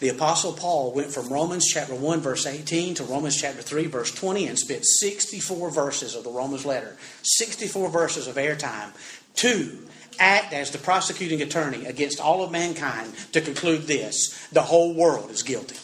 The 0.01 0.09
Apostle 0.09 0.53
Paul 0.53 0.93
went 0.93 1.13
from 1.13 1.29
Romans 1.29 1.67
chapter 1.67 1.95
1, 1.95 2.21
verse 2.21 2.47
18 2.47 2.95
to 2.97 3.05
Romans 3.05 3.41
chapter 3.41 3.63
3, 3.63 3.87
verse 3.87 4.13
20, 4.13 4.49
and 4.49 4.59
spent 4.59 4.85
64 4.85 5.71
verses 5.71 6.15
of 6.15 6.25
the 6.25 6.31
Romans 6.31 6.65
letter, 6.65 6.97
64 7.23 7.89
verses 7.89 8.27
of 8.27 8.37
airtime, 8.37 8.91
to 9.37 9.79
act 10.19 10.53
as 10.53 10.71
the 10.71 10.79
prosecuting 10.79 11.41
attorney 11.41 11.87
against 11.87 12.21
all 12.21 12.43
of 12.43 12.51
mankind 12.51 13.13
to 13.33 13.41
conclude 13.41 13.83
this 13.83 14.47
the 14.49 14.63
whole 14.63 14.95
world 14.95 15.31
is 15.31 15.43
guilty. 15.43 15.77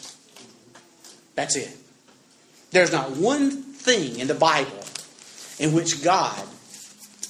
That's 1.35 1.55
it. 1.55 1.75
There's 2.71 2.91
not 2.91 3.11
one 3.11 3.51
thing 3.51 4.19
in 4.19 4.27
the 4.27 4.33
Bible 4.33 4.83
in 5.59 5.73
which 5.73 6.03
God 6.03 6.45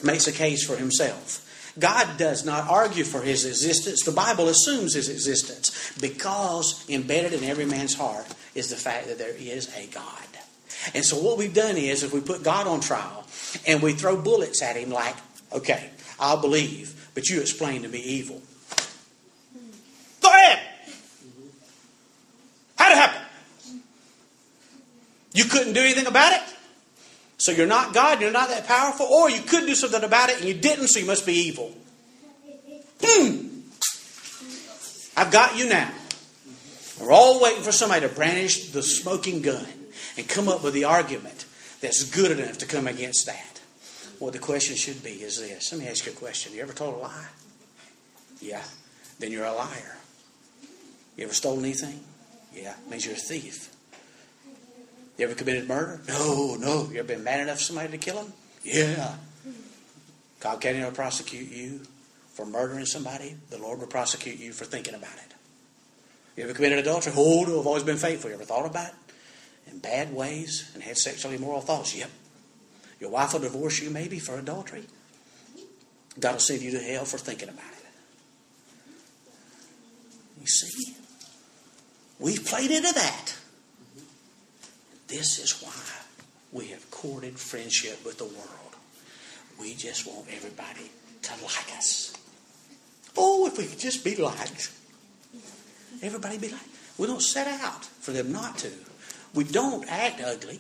makes 0.03 0.27
a 0.27 0.31
case 0.31 0.65
for 0.65 0.75
himself. 0.75 1.45
God 1.77 2.17
does 2.17 2.45
not 2.45 2.69
argue 2.69 3.03
for 3.03 3.21
his 3.21 3.45
existence. 3.45 4.03
The 4.03 4.11
Bible 4.11 4.49
assumes 4.49 4.95
his 4.95 5.09
existence 5.09 5.93
because 5.99 6.85
embedded 6.89 7.33
in 7.33 7.43
every 7.43 7.65
man's 7.65 7.95
heart 7.95 8.25
is 8.55 8.69
the 8.69 8.75
fact 8.75 9.07
that 9.07 9.17
there 9.17 9.35
is 9.37 9.73
a 9.77 9.87
God. 9.87 10.03
And 10.93 11.05
so 11.05 11.17
what 11.17 11.37
we've 11.37 11.53
done 11.53 11.77
is 11.77 12.03
if 12.03 12.13
we 12.13 12.21
put 12.21 12.43
God 12.43 12.67
on 12.67 12.79
trial 12.79 13.25
and 13.67 13.81
we 13.81 13.93
throw 13.93 14.19
bullets 14.19 14.61
at 14.61 14.75
him 14.75 14.89
like, 14.89 15.15
okay, 15.51 15.89
I'll 16.19 16.41
believe, 16.41 17.09
but 17.13 17.29
you 17.29 17.41
explain 17.41 17.83
to 17.83 17.87
me 17.87 17.99
evil. 17.99 18.41
Go 20.21 20.29
ahead. 20.29 20.59
How'd 22.77 22.91
it 22.91 22.97
happen? 22.97 23.21
You 25.33 25.45
couldn't 25.45 25.73
do 25.73 25.81
anything 25.81 26.07
about 26.07 26.33
it? 26.33 26.55
So 27.39 27.51
you're 27.51 27.67
not 27.67 27.93
God, 27.93 28.21
you're 28.21 28.31
not 28.31 28.49
that 28.49 28.67
powerful, 28.67 29.07
or 29.07 29.29
you 29.29 29.41
could 29.41 29.65
do 29.65 29.73
something 29.73 30.03
about 30.03 30.29
it 30.29 30.39
and 30.39 30.45
you 30.45 30.53
didn't, 30.53 30.89
so 30.89 30.99
you 30.99 31.05
must 31.05 31.25
be 31.25 31.33
evil. 31.33 31.73
Hmm. 33.01 33.47
I've 35.15 35.31
got 35.31 35.57
you 35.57 35.67
now. 35.67 35.91
We're 36.99 37.11
all 37.11 37.41
waiting 37.41 37.63
for 37.63 37.71
somebody 37.71 38.07
to 38.07 38.13
brandish 38.13 38.71
the 38.71 38.83
smoking 38.83 39.41
gun 39.41 39.65
and 40.17 40.27
come 40.27 40.49
up 40.49 40.63
with 40.63 40.73
the 40.73 40.83
argument 40.83 41.45
that's 41.81 42.03
good 42.03 42.37
enough 42.37 42.57
to 42.57 42.65
come 42.65 42.87
against 42.87 43.25
that. 43.25 43.61
What 44.19 44.33
the 44.33 44.39
question 44.39 44.75
should 44.75 45.01
be 45.01 45.11
is 45.11 45.39
this. 45.39 45.71
Let 45.71 45.81
me 45.81 45.87
ask 45.87 46.05
you 46.05 46.11
a 46.11 46.15
question. 46.15 46.53
You 46.53 46.61
ever 46.61 46.73
told 46.73 46.95
a 46.95 46.97
lie? 46.97 47.27
Yeah. 48.41 48.63
Then 49.19 49.31
you're 49.31 49.45
a 49.45 49.53
liar. 49.53 49.97
You 51.15 51.25
ever 51.25 51.33
stolen 51.33 51.63
anything? 51.63 51.99
Yeah, 52.53 52.73
means 52.89 53.05
you're 53.05 53.15
a 53.15 53.17
thief. 53.17 53.73
You 55.19 55.25
ever 55.25 55.35
committed 55.35 55.67
murder? 55.67 55.99
No, 56.07 56.55
no. 56.55 56.87
You 56.89 56.99
ever 56.99 57.09
been 57.09 57.25
mad 57.25 57.41
enough 57.41 57.57
for 57.57 57.63
somebody 57.63 57.89
to 57.89 57.97
kill 57.97 58.23
them? 58.23 58.31
Yeah. 58.63 59.15
God 60.39 60.61
can't 60.61 60.77
even 60.77 60.93
prosecute 60.93 61.51
you 61.51 61.81
for 62.33 62.45
murdering 62.45 62.85
somebody. 62.85 63.35
The 63.49 63.57
Lord 63.57 63.79
will 63.79 63.87
prosecute 63.87 64.39
you 64.39 64.53
for 64.53 64.63
thinking 64.63 64.93
about 64.93 65.15
it. 65.15 65.33
You 66.37 66.45
ever 66.45 66.53
committed 66.53 66.79
adultery? 66.79 67.11
Oh, 67.17 67.43
no, 67.43 67.59
I've 67.59 67.67
always 67.67 67.83
been 67.83 67.97
faithful. 67.97 68.29
You 68.29 68.37
ever 68.37 68.45
thought 68.45 68.65
about 68.65 68.87
it? 68.87 68.93
In 69.69 69.79
bad 69.79 70.15
ways 70.15 70.71
and 70.73 70.81
had 70.81 70.97
sexually 70.97 71.35
immoral 71.35 71.59
thoughts? 71.59 71.93
Yep. 71.93 72.09
Your 73.01 73.09
wife 73.09 73.33
will 73.33 73.41
divorce 73.41 73.81
you 73.81 73.89
maybe 73.89 74.19
for 74.19 74.39
adultery. 74.39 74.85
God 76.17 76.31
will 76.31 76.39
send 76.39 76.61
you 76.61 76.71
to 76.71 76.79
hell 76.79 77.03
for 77.03 77.17
thinking 77.17 77.49
about 77.49 77.73
it. 77.73 77.85
You 80.39 80.47
see? 80.47 80.95
We've 82.19 82.45
played 82.45 82.71
into 82.71 82.93
that. 82.93 83.35
This 85.09 85.39
is 85.39 85.61
why 85.61 85.73
we 86.51 86.67
have 86.67 86.89
courted 86.91 87.37
friendship 87.37 88.05
with 88.05 88.19
the 88.19 88.25
world. 88.25 88.75
We 89.59 89.73
just 89.73 90.07
want 90.07 90.27
everybody 90.33 90.91
to 91.23 91.31
like 91.43 91.75
us. 91.75 92.13
Oh, 93.17 93.47
if 93.47 93.57
we 93.57 93.65
could 93.65 93.79
just 93.79 94.03
be 94.03 94.15
liked. 94.15 94.71
Everybody 96.01 96.37
be 96.37 96.49
liked. 96.49 96.67
We 96.97 97.07
don't 97.07 97.21
set 97.21 97.47
out 97.47 97.85
for 97.85 98.11
them 98.11 98.31
not 98.31 98.59
to. 98.59 98.71
We 99.33 99.43
don't 99.43 99.85
act 99.89 100.21
ugly. 100.21 100.59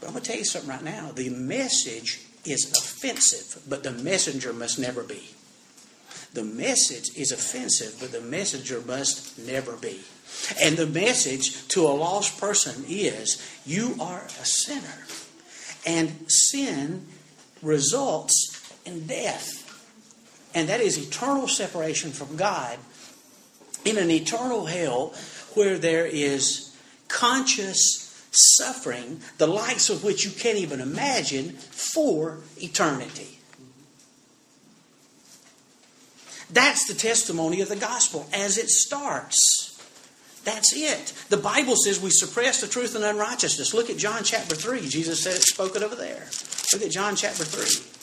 But 0.00 0.08
I'm 0.08 0.12
going 0.12 0.24
to 0.24 0.30
tell 0.30 0.38
you 0.38 0.44
something 0.44 0.70
right 0.70 0.82
now. 0.82 1.12
The 1.14 1.30
message 1.30 2.20
is 2.44 2.72
offensive, 2.72 3.62
but 3.68 3.82
the 3.82 3.92
messenger 3.92 4.52
must 4.52 4.78
never 4.78 5.02
be. 5.02 5.30
The 6.34 6.44
message 6.44 7.16
is 7.16 7.32
offensive, 7.32 7.96
but 8.00 8.12
the 8.12 8.20
messenger 8.20 8.82
must 8.86 9.38
never 9.38 9.76
be. 9.76 10.00
And 10.62 10.76
the 10.76 10.86
message 10.86 11.66
to 11.68 11.82
a 11.82 11.90
lost 11.90 12.40
person 12.40 12.84
is 12.88 13.42
you 13.64 13.96
are 14.00 14.24
a 14.24 14.44
sinner. 14.44 15.04
And 15.84 16.30
sin 16.30 17.06
results 17.62 18.74
in 18.84 19.06
death. 19.06 19.62
And 20.54 20.68
that 20.68 20.80
is 20.80 20.98
eternal 20.98 21.48
separation 21.48 22.12
from 22.12 22.36
God 22.36 22.78
in 23.84 23.98
an 23.98 24.10
eternal 24.10 24.66
hell 24.66 25.14
where 25.54 25.78
there 25.78 26.06
is 26.06 26.76
conscious 27.08 28.02
suffering, 28.30 29.20
the 29.38 29.46
likes 29.46 29.88
of 29.88 30.04
which 30.04 30.24
you 30.24 30.30
can't 30.30 30.58
even 30.58 30.80
imagine, 30.80 31.50
for 31.50 32.38
eternity. 32.58 33.38
That's 36.50 36.86
the 36.86 36.94
testimony 36.94 37.60
of 37.60 37.68
the 37.68 37.76
gospel 37.76 38.28
as 38.32 38.58
it 38.58 38.68
starts. 38.68 39.75
That's 40.46 40.72
it. 40.76 41.12
The 41.28 41.36
Bible 41.36 41.74
says 41.74 42.00
we 42.00 42.10
suppress 42.10 42.60
the 42.60 42.68
truth 42.68 42.94
and 42.94 43.02
unrighteousness. 43.04 43.74
Look 43.74 43.90
at 43.90 43.96
John 43.96 44.22
chapter 44.22 44.54
3. 44.54 44.88
Jesus 44.88 45.20
said 45.20 45.34
it, 45.34 45.42
spoken 45.42 45.82
over 45.82 45.96
there. 45.96 46.28
Look 46.72 46.82
at 46.82 46.92
John 46.92 47.16
chapter 47.16 47.42
3. 47.42 47.94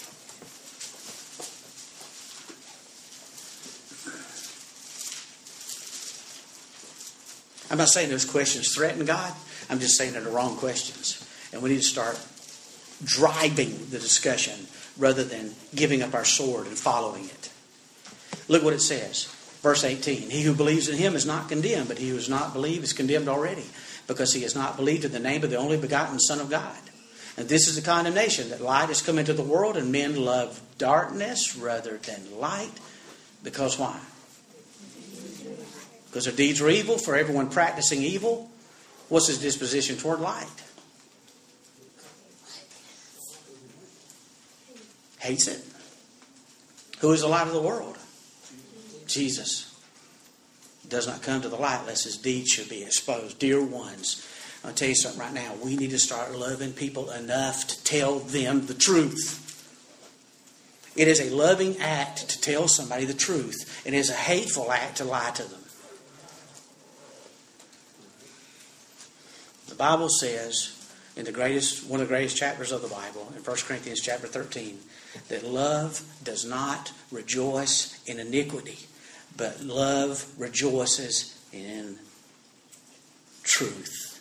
I'm 7.72 7.78
not 7.78 7.88
saying 7.88 8.10
those 8.10 8.26
questions 8.26 8.76
threaten 8.76 9.06
God. 9.06 9.34
I'm 9.70 9.80
just 9.80 9.98
saying 9.98 10.12
they're 10.12 10.22
the 10.22 10.30
wrong 10.30 10.58
questions. 10.58 11.26
And 11.54 11.62
we 11.62 11.70
need 11.70 11.78
to 11.78 11.82
start 11.82 12.20
driving 13.06 13.88
the 13.90 14.00
discussion 14.00 14.68
rather 14.98 15.24
than 15.24 15.56
giving 15.74 16.02
up 16.02 16.14
our 16.14 16.26
sword 16.26 16.68
and 16.68 16.78
following 16.78 17.24
it. 17.24 17.50
Look 18.50 18.64
what 18.64 18.74
it 18.74 18.82
says. 18.82 19.34
Verse 19.64 19.86
18 19.86 20.30
He 20.30 20.44
who 20.44 20.54
believes 20.54 20.90
in 20.90 20.98
him 20.98 21.16
is 21.16 21.26
not 21.26 21.50
condemned, 21.50 21.88
but 21.88 21.98
he 21.98 22.10
who 22.10 22.18
does 22.18 22.30
not 22.30 22.54
believe 22.54 22.84
is 22.84 22.94
condemned 22.94 23.30
already, 23.30 23.66
because 24.06 24.34
he 24.34 24.44
has 24.44 24.56
not 24.56 24.76
believed 24.76 25.06
in 25.06 25.14
the 25.14 25.20
name 25.20 25.44
of 25.44 25.50
the 25.50 25.56
only 25.56 25.78
begotten 25.78 26.20
Son 26.20 26.40
of 26.40 26.50
God. 26.50 26.78
And 27.38 27.50
this 27.50 27.68
is 27.68 27.76
the 27.76 27.82
condemnation 27.82 28.50
that 28.50 28.62
light 28.62 28.90
has 28.90 29.02
come 29.02 29.18
into 29.18 29.34
the 29.34 29.42
world, 29.42 29.78
and 29.78 29.92
men 29.92 30.16
love 30.18 30.62
darkness 30.78 31.56
rather 31.56 31.98
than 31.98 32.40
light. 32.40 32.70
Because 33.42 33.80
why? 33.80 34.00
Because 36.06 36.26
their 36.26 36.36
deeds 36.36 36.62
are 36.62 36.70
evil, 36.70 36.98
for 36.98 37.16
everyone 37.16 37.50
practicing 37.50 38.04
evil. 38.04 38.52
What's 39.10 39.28
his 39.28 39.40
disposition 39.40 39.96
toward 39.96 40.20
light? 40.20 40.46
Hates 45.20 45.48
it. 45.48 45.66
Who 47.00 47.14
is 47.14 47.22
the 47.22 47.28
light 47.28 47.48
of 47.48 47.54
the 47.54 47.62
world? 47.62 47.98
Jesus 49.14 49.74
does 50.88 51.08
not 51.08 51.22
come 51.22 51.42
to 51.42 51.50
the 51.50 51.56
light 51.56 51.86
lest 51.86 52.04
his 52.04 52.18
deeds 52.18 52.52
should 52.52 52.70
be 52.70 52.84
exposed. 52.84 53.40
Dear 53.40 53.64
ones, 53.64 54.28
I'll 54.64 54.74
tell 54.74 54.90
you 54.90 54.96
something 54.96 55.20
right 55.20 55.34
now. 55.34 55.54
We 55.64 55.76
need 55.76 55.92
to 55.92 56.00
start 56.00 56.36
loving 56.36 56.74
people 56.74 57.10
enough 57.12 57.68
to 57.68 57.84
tell 57.84 58.20
them 58.20 58.66
the 58.66 58.74
truth. 58.74 59.40
It 60.96 61.08
is 61.08 61.20
a 61.20 61.34
loving 61.34 61.78
act 61.80 62.30
to 62.30 62.40
tell 62.40 62.68
somebody 62.68 63.06
the 63.06 63.14
truth. 63.14 63.82
It 63.86 63.94
is 63.94 64.10
a 64.10 64.14
hateful 64.14 64.72
act 64.72 64.98
to 64.98 65.06
lie 65.06 65.32
to 65.32 65.44
them. 65.44 65.60
The 69.68 69.76
Bible 69.76 70.10
says 70.10 70.80
in 71.16 71.26
the 71.26 71.32
greatest 71.32 71.90
one 71.90 72.00
of 72.00 72.08
the 72.08 72.14
greatest 72.14 72.38
chapters 72.38 72.72
of 72.72 72.84
the 72.84 72.88
Bible, 72.88 73.34
in 73.36 73.42
1 73.42 73.58
Corinthians 73.66 74.02
chapter 74.02 74.28
13, 74.28 74.78
that 75.30 75.44
love 75.44 76.04
does 76.24 76.46
not 76.46 76.92
rejoice 77.12 78.00
in 78.06 78.20
iniquity 78.20 78.88
but 79.38 79.62
love 79.62 80.26
rejoices 80.38 81.40
in 81.52 81.98
truth. 83.44 84.20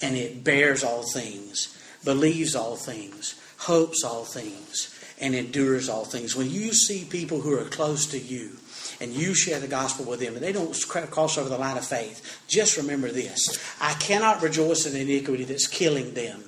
And 0.00 0.16
it 0.16 0.44
bears 0.44 0.84
all 0.84 1.02
things, 1.02 1.76
believes 2.04 2.54
all 2.54 2.76
things, 2.76 3.40
hopes 3.58 4.04
all 4.04 4.24
things, 4.24 4.88
and 5.20 5.34
endures 5.34 5.88
all 5.88 6.04
things. 6.04 6.34
When 6.34 6.50
you 6.50 6.72
see 6.72 7.04
people 7.04 7.40
who 7.40 7.58
are 7.58 7.64
close 7.64 8.06
to 8.06 8.18
you, 8.18 8.56
and 9.00 9.12
you 9.12 9.34
share 9.34 9.58
the 9.58 9.66
gospel 9.66 10.04
with 10.04 10.20
them, 10.20 10.34
and 10.34 10.42
they 10.42 10.52
don't 10.52 10.76
cross 11.10 11.36
over 11.36 11.48
the 11.48 11.58
line 11.58 11.76
of 11.76 11.84
faith, 11.84 12.40
just 12.46 12.76
remember 12.76 13.08
this 13.08 13.58
I 13.80 13.94
cannot 13.94 14.42
rejoice 14.42 14.86
in 14.86 14.92
the 14.92 15.00
iniquity 15.00 15.44
that's 15.44 15.66
killing 15.66 16.14
them. 16.14 16.44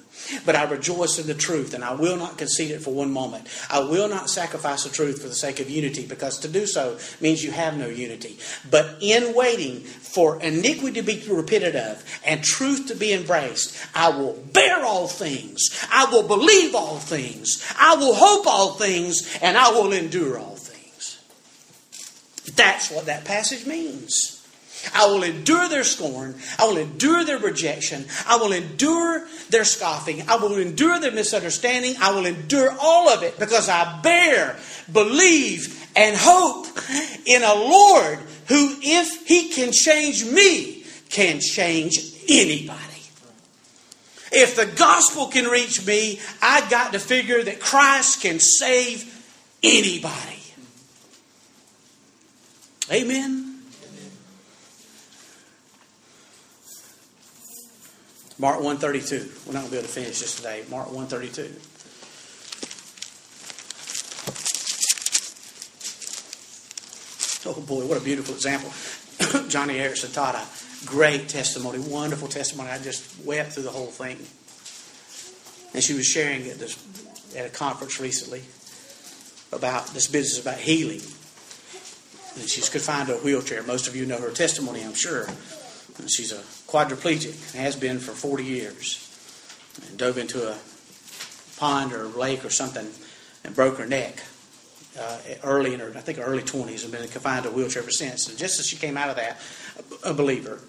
But 0.47 0.57
I 0.57 0.65
rejoice 0.65 1.19
in 1.19 1.27
the 1.27 1.35
truth, 1.35 1.75
and 1.75 1.85
I 1.85 1.93
will 1.93 2.17
not 2.17 2.39
concede 2.39 2.71
it 2.71 2.81
for 2.81 2.95
one 2.95 3.11
moment. 3.11 3.47
I 3.71 3.81
will 3.81 4.09
not 4.09 4.31
sacrifice 4.31 4.85
the 4.85 4.91
truth 4.91 5.21
for 5.21 5.29
the 5.29 5.35
sake 5.35 5.61
of 5.61 5.69
unity, 5.69 6.07
because 6.07 6.39
to 6.41 6.49
do 6.49 6.67
so 6.67 6.99
means 7.21 7.45
you 7.45 7.51
have 7.51 7.77
no 7.77 7.89
unity. 7.89 8.39
But 8.71 8.97
in 9.01 9.35
waiting 9.35 9.81
for 9.81 10.41
iniquity 10.41 11.01
to 11.01 11.03
be 11.03 11.23
repented 11.29 11.77
of 11.77 12.05
and 12.25 12.43
truth 12.43 12.87
to 12.89 12.95
be 12.95 13.13
embraced, 13.13 13.77
I 13.95 14.09
will 14.11 14.33
bear 14.53 14.85
all 14.85 15.09
things. 15.09 15.69
I 15.91 16.07
will 16.07 16.27
believe 16.27 16.75
all 16.75 16.99
things. 16.99 17.65
I 17.79 17.97
will 17.97 18.15
hope 18.15 18.47
all 18.47 18.75
things, 18.75 19.39
and 19.43 19.57
I 19.57 19.71
will 19.71 19.93
endure 19.93 20.39
all 20.39 20.57
things. 20.57 21.21
That's 22.57 22.91
what 22.91 23.07
that 23.07 23.25
passage 23.25 23.67
means. 23.67 24.34
I 24.95 25.07
will 25.07 25.23
endure 25.23 25.69
their 25.69 25.85
scorn. 25.85 26.35
I 26.59 26.67
will 26.67 26.79
endure 26.79 27.25
their 27.25 27.39
rejection. 27.39 28.07
I 28.27 28.37
will 28.37 28.53
endure 28.53 29.27
their 29.51 29.65
scoffing. 29.65 30.29
I 30.29 30.37
will 30.37 30.59
endure 30.59 30.99
their 31.01 31.13
misunderstanding. 31.13 31.95
I 32.01 32.11
will 32.13 32.27
endure 32.27 32.75
all 32.81 33.09
of 33.09 33.23
it 33.23 33.39
because 33.39 33.69
I 33.69 34.01
bear, 34.03 34.57
believe, 34.93 35.89
and 35.97 36.17
hope 36.19 36.67
in 37.25 37.43
a 37.43 37.55
Lord 37.55 38.19
who, 38.49 38.77
if 38.83 39.27
He 39.27 39.49
can 39.51 39.73
change 39.73 40.25
me, 40.25 40.85
can 41.11 41.41
change 41.41 41.99
anybody. 42.29 42.81
If 44.33 44.57
the 44.57 44.67
gospel 44.67 45.29
can 45.29 45.47
reach 45.47 45.87
me, 45.87 46.19
I 46.43 46.69
got 46.69 46.93
to 46.93 46.99
figure 46.99 47.43
that 47.43 47.61
Christ 47.61 48.21
can 48.21 48.41
save 48.41 49.11
anybody. 49.63 50.41
Amen. 52.91 53.44
Mark 58.39 58.57
132. 58.61 59.31
We're 59.47 59.53
not 59.53 59.61
going 59.61 59.65
to 59.67 59.71
be 59.71 59.77
able 59.79 59.87
to 59.87 59.93
finish 59.93 60.21
this 60.21 60.37
today. 60.37 60.65
Mark 60.69 60.91
132. 60.91 61.55
Oh 67.47 67.61
boy, 67.61 67.87
what 67.87 67.99
a 67.99 68.01
beautiful 68.01 68.35
example. 68.35 68.71
Joni 69.51 69.77
Eareckson 69.77 70.09
Tada 70.09 70.43
a 70.83 70.87
great 70.87 71.29
testimony, 71.29 71.79
wonderful 71.79 72.27
testimony. 72.27 72.71
I 72.71 72.79
just 72.79 73.25
wept 73.25 73.53
through 73.53 73.65
the 73.65 73.71
whole 73.71 73.87
thing. 73.87 74.17
And 75.75 75.83
she 75.83 75.95
was 75.95 76.07
sharing 76.07 76.49
at, 76.49 76.59
this, 76.59 76.77
at 77.37 77.47
a 77.47 77.51
conference 77.51 78.01
recently 78.01 78.43
about 79.53 79.87
this 79.89 80.09
business 80.09 80.41
about 80.41 80.59
healing. 80.59 81.03
And 82.41 82.49
she's 82.49 82.69
confined 82.69 83.09
to 83.09 83.15
a 83.15 83.19
wheelchair. 83.19 83.63
Most 83.63 83.87
of 83.87 83.95
you 83.95 84.07
know 84.07 84.19
her 84.19 84.31
testimony, 84.31 84.83
I'm 84.83 84.95
sure. 84.95 85.29
And 85.99 86.11
she's 86.11 86.33
a 86.33 86.43
quadriplegic, 86.71 87.55
has 87.55 87.77
been 87.77 87.99
for 87.99 88.13
40 88.13 88.45
years. 88.45 89.01
And 89.89 89.99
dove 89.99 90.19
into 90.19 90.49
a 90.49 90.57
pond 91.57 91.93
or 91.93 92.05
a 92.05 92.09
lake 92.09 92.45
or 92.45 92.51
something 92.51 92.87
and 93.45 93.55
broke 93.55 93.79
her 93.79 93.87
neck 93.87 94.23
uh, 94.99 95.19
early 95.43 95.75
in 95.75 95.81
her, 95.81 95.93
I 95.97 96.01
think, 96.01 96.19
early 96.19 96.43
20s, 96.43 96.85
and 96.85 96.93
been 96.93 97.07
confined 97.09 97.45
to 97.45 97.51
a 97.51 97.53
wheelchair 97.53 97.83
ever 97.83 97.91
since. 97.91 98.29
And 98.29 98.39
just 98.39 98.61
as 98.61 98.67
she 98.67 98.77
came 98.77 98.97
out 98.97 99.11
of 99.11 99.17
that, 99.17 99.41
a 100.05 100.15
believer, 100.15 100.61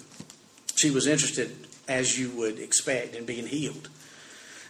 She 0.75 0.91
was 0.91 1.07
interested, 1.07 1.55
as 1.87 2.19
you 2.19 2.31
would 2.31 2.59
expect, 2.59 3.15
in 3.15 3.25
being 3.25 3.47
healed 3.47 3.89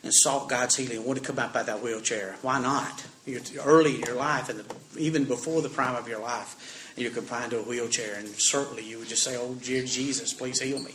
and 0.03 0.13
sought 0.13 0.49
God's 0.49 0.75
healing. 0.75 1.03
Want 1.03 1.19
to 1.19 1.25
come 1.25 1.39
out 1.39 1.51
by 1.51 1.63
that 1.63 1.81
wheelchair? 1.81 2.35
Why 2.43 2.59
not? 2.59 3.03
You're 3.25 3.41
early 3.63 3.95
in 3.95 4.01
your 4.01 4.15
life, 4.15 4.49
and 4.49 4.63
even 4.97 5.25
before 5.25 5.63
the 5.63 5.69
prime 5.69 5.95
of 5.95 6.07
your 6.07 6.19
life, 6.19 6.84
you're 7.03 7.11
confined 7.11 7.51
to 7.51 7.59
a 7.59 7.63
wheelchair, 7.63 8.15
and 8.15 8.27
certainly 8.37 8.83
you 8.83 8.99
would 8.99 9.07
just 9.07 9.23
say, 9.23 9.35
"Oh, 9.37 9.55
dear 9.55 9.83
Jesus, 9.83 10.33
please 10.33 10.61
heal 10.61 10.79
me." 10.79 10.93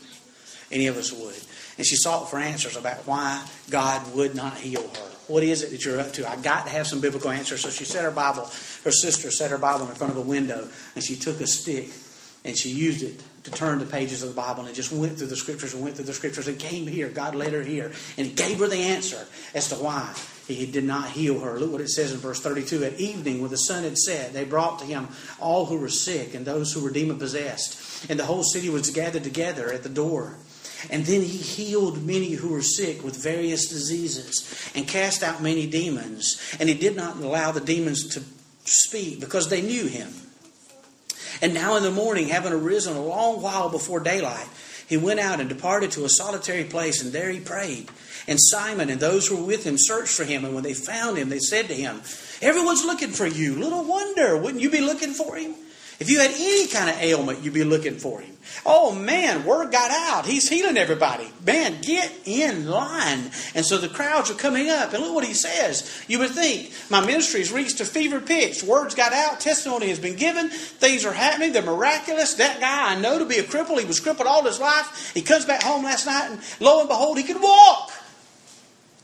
Any 0.72 0.86
of 0.86 0.96
us 0.96 1.12
would. 1.12 1.34
And 1.78 1.86
she 1.86 1.96
sought 1.96 2.30
for 2.30 2.38
answers 2.38 2.76
about 2.76 3.06
why 3.06 3.44
God 3.70 4.14
would 4.14 4.34
not 4.34 4.56
heal 4.58 4.82
her. 4.82 5.10
What 5.26 5.42
is 5.42 5.62
it 5.62 5.70
that 5.70 5.84
you're 5.84 6.00
up 6.00 6.12
to? 6.14 6.28
I 6.28 6.36
got 6.36 6.66
to 6.66 6.72
have 6.72 6.86
some 6.86 7.00
biblical 7.00 7.30
answers. 7.30 7.60
So 7.60 7.70
she 7.70 7.84
set 7.84 8.04
her 8.04 8.10
Bible. 8.10 8.48
Her 8.84 8.92
sister 8.92 9.30
set 9.30 9.50
her 9.50 9.58
Bible 9.58 9.88
in 9.88 9.94
front 9.94 10.12
of 10.12 10.18
a 10.18 10.22
window, 10.22 10.68
and 10.94 11.02
she 11.02 11.16
took 11.16 11.40
a 11.40 11.46
stick 11.46 11.90
and 12.44 12.56
she 12.56 12.70
used 12.70 13.02
it 13.02 13.22
to 13.44 13.50
turn 13.50 13.78
the 13.78 13.86
pages 13.86 14.22
of 14.22 14.30
the 14.30 14.34
Bible 14.34 14.64
and 14.64 14.74
just 14.74 14.92
went 14.92 15.18
through 15.18 15.26
the 15.26 15.36
scriptures 15.36 15.74
and 15.74 15.82
went 15.82 15.96
through 15.96 16.06
the 16.06 16.14
scriptures 16.14 16.48
and 16.48 16.58
came 16.58 16.86
here. 16.86 17.08
God 17.08 17.34
led 17.34 17.52
her 17.52 17.62
here 17.62 17.92
and 18.16 18.34
gave 18.36 18.58
her 18.58 18.66
the 18.66 18.76
answer 18.76 19.26
as 19.54 19.68
to 19.68 19.74
why 19.76 20.14
He 20.54 20.66
did 20.66 20.84
not 20.84 21.10
heal 21.10 21.40
her. 21.40 21.58
Look 21.58 21.72
what 21.72 21.80
it 21.80 21.88
says 21.88 22.12
in 22.12 22.18
verse 22.18 22.40
32. 22.40 22.84
At 22.84 23.00
evening, 23.00 23.40
when 23.40 23.50
the 23.50 23.56
sun 23.56 23.84
had 23.84 23.98
set, 23.98 24.32
they 24.32 24.44
brought 24.44 24.78
to 24.80 24.84
Him 24.84 25.08
all 25.38 25.66
who 25.66 25.78
were 25.78 25.88
sick 25.88 26.34
and 26.34 26.46
those 26.46 26.72
who 26.72 26.82
were 26.82 26.90
demon 26.90 27.18
possessed. 27.18 28.10
And 28.10 28.18
the 28.18 28.26
whole 28.26 28.42
city 28.42 28.70
was 28.70 28.90
gathered 28.90 29.24
together 29.24 29.72
at 29.72 29.82
the 29.82 29.88
door. 29.88 30.36
And 30.88 31.04
then 31.04 31.20
he 31.20 31.36
healed 31.36 32.06
many 32.06 32.32
who 32.32 32.48
were 32.48 32.62
sick 32.62 33.04
with 33.04 33.22
various 33.22 33.68
diseases 33.68 34.70
and 34.74 34.88
cast 34.88 35.22
out 35.22 35.42
many 35.42 35.66
demons. 35.66 36.56
And 36.58 36.68
he 36.68 36.74
did 36.74 36.96
not 36.96 37.16
allow 37.16 37.52
the 37.52 37.60
demons 37.60 38.08
to 38.14 38.22
speak 38.64 39.20
because 39.20 39.48
they 39.48 39.60
knew 39.60 39.86
him. 39.86 40.10
And 41.42 41.54
now 41.54 41.76
in 41.76 41.82
the 41.82 41.90
morning, 41.90 42.28
having 42.28 42.52
arisen 42.52 42.96
a 42.96 43.04
long 43.04 43.42
while 43.42 43.68
before 43.68 44.00
daylight, 44.00 44.48
he 44.88 44.96
went 44.96 45.20
out 45.20 45.40
and 45.40 45.48
departed 45.48 45.92
to 45.92 46.04
a 46.04 46.08
solitary 46.08 46.64
place, 46.64 47.02
and 47.02 47.12
there 47.12 47.30
he 47.30 47.40
prayed. 47.40 47.88
And 48.28 48.38
Simon 48.40 48.90
and 48.90 49.00
those 49.00 49.26
who 49.26 49.36
were 49.36 49.46
with 49.46 49.64
him 49.64 49.76
searched 49.78 50.14
for 50.14 50.24
him, 50.24 50.44
and 50.44 50.54
when 50.54 50.64
they 50.64 50.74
found 50.74 51.16
him, 51.16 51.28
they 51.28 51.38
said 51.38 51.68
to 51.68 51.74
him, 51.74 52.02
Everyone's 52.42 52.84
looking 52.84 53.10
for 53.10 53.26
you. 53.26 53.56
Little 53.56 53.84
wonder, 53.84 54.36
wouldn't 54.36 54.62
you 54.62 54.70
be 54.70 54.80
looking 54.80 55.12
for 55.12 55.36
him? 55.36 55.54
If 56.00 56.08
you 56.08 56.18
had 56.18 56.30
any 56.30 56.66
kind 56.66 56.88
of 56.88 56.96
ailment, 56.96 57.44
you'd 57.44 57.52
be 57.52 57.62
looking 57.62 57.98
for 57.98 58.22
him. 58.22 58.34
Oh 58.64 58.94
man, 58.94 59.44
word 59.44 59.70
got 59.70 59.90
out. 59.90 60.24
He's 60.24 60.48
healing 60.48 60.78
everybody. 60.78 61.30
Man, 61.44 61.82
get 61.82 62.10
in 62.24 62.66
line. 62.66 63.30
And 63.54 63.66
so 63.66 63.76
the 63.76 63.88
crowds 63.88 64.30
are 64.30 64.34
coming 64.34 64.70
up. 64.70 64.94
And 64.94 65.02
look 65.02 65.14
what 65.14 65.26
he 65.26 65.34
says. 65.34 66.02
You 66.08 66.20
would 66.20 66.30
think, 66.30 66.72
my 66.88 67.04
ministry 67.04 67.40
has 67.40 67.52
reached 67.52 67.80
a 67.80 67.84
fever 67.84 68.18
pitch. 68.18 68.64
Words 68.64 68.94
got 68.94 69.12
out. 69.12 69.40
Testimony 69.40 69.88
has 69.88 69.98
been 69.98 70.16
given. 70.16 70.48
Things 70.48 71.04
are 71.04 71.12
happening. 71.12 71.52
They're 71.52 71.62
miraculous. 71.62 72.32
That 72.34 72.60
guy 72.60 72.94
I 72.94 72.98
know 72.98 73.18
to 73.18 73.26
be 73.26 73.36
a 73.36 73.42
cripple. 73.42 73.78
He 73.78 73.84
was 73.84 74.00
crippled 74.00 74.26
all 74.26 74.42
his 74.42 74.58
life. 74.58 75.12
He 75.12 75.20
comes 75.20 75.44
back 75.44 75.62
home 75.62 75.84
last 75.84 76.06
night 76.06 76.30
and 76.30 76.40
lo 76.60 76.80
and 76.80 76.88
behold, 76.88 77.18
he 77.18 77.24
could 77.24 77.42
walk. 77.42 77.92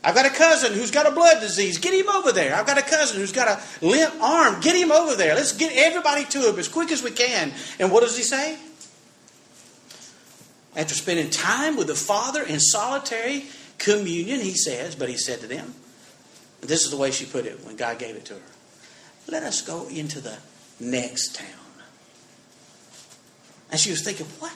I've 0.07 0.15
got 0.15 0.25
a 0.25 0.29
cousin 0.29 0.71
who's 0.71 0.89
got 0.89 1.05
a 1.05 1.11
blood 1.11 1.41
disease. 1.41 1.79
Get 1.79 1.93
him 1.93 2.07
over 2.07 2.31
there. 2.31 2.55
I've 2.55 2.65
got 2.65 2.77
a 2.77 2.81
cousin 2.81 3.19
who's 3.19 3.33
got 3.33 3.49
a 3.49 3.85
limp 3.85 4.15
arm. 4.21 4.61
Get 4.61 4.77
him 4.77 4.89
over 4.89 5.17
there. 5.17 5.35
Let's 5.35 5.51
get 5.51 5.73
everybody 5.75 6.23
to 6.23 6.49
him 6.49 6.57
as 6.57 6.69
quick 6.69 6.93
as 6.93 7.03
we 7.03 7.11
can. 7.11 7.51
And 7.77 7.91
what 7.91 8.03
does 8.03 8.15
he 8.15 8.23
say? 8.23 8.57
After 10.77 10.95
spending 10.95 11.29
time 11.29 11.75
with 11.75 11.87
the 11.87 11.95
Father 11.95 12.41
in 12.41 12.61
solitary 12.61 13.47
communion, 13.79 14.39
he 14.39 14.53
says, 14.53 14.95
but 14.95 15.09
he 15.09 15.17
said 15.17 15.41
to 15.41 15.47
them, 15.47 15.75
this 16.61 16.85
is 16.85 16.91
the 16.91 16.97
way 16.97 17.11
she 17.11 17.25
put 17.25 17.45
it 17.45 17.65
when 17.65 17.75
God 17.75 17.99
gave 17.99 18.15
it 18.15 18.23
to 18.27 18.35
her. 18.35 18.39
Let 19.27 19.43
us 19.43 19.61
go 19.61 19.89
into 19.89 20.21
the 20.21 20.37
next 20.79 21.35
town. 21.35 21.47
And 23.69 23.77
she 23.77 23.91
was 23.91 24.03
thinking, 24.03 24.27
what? 24.39 24.55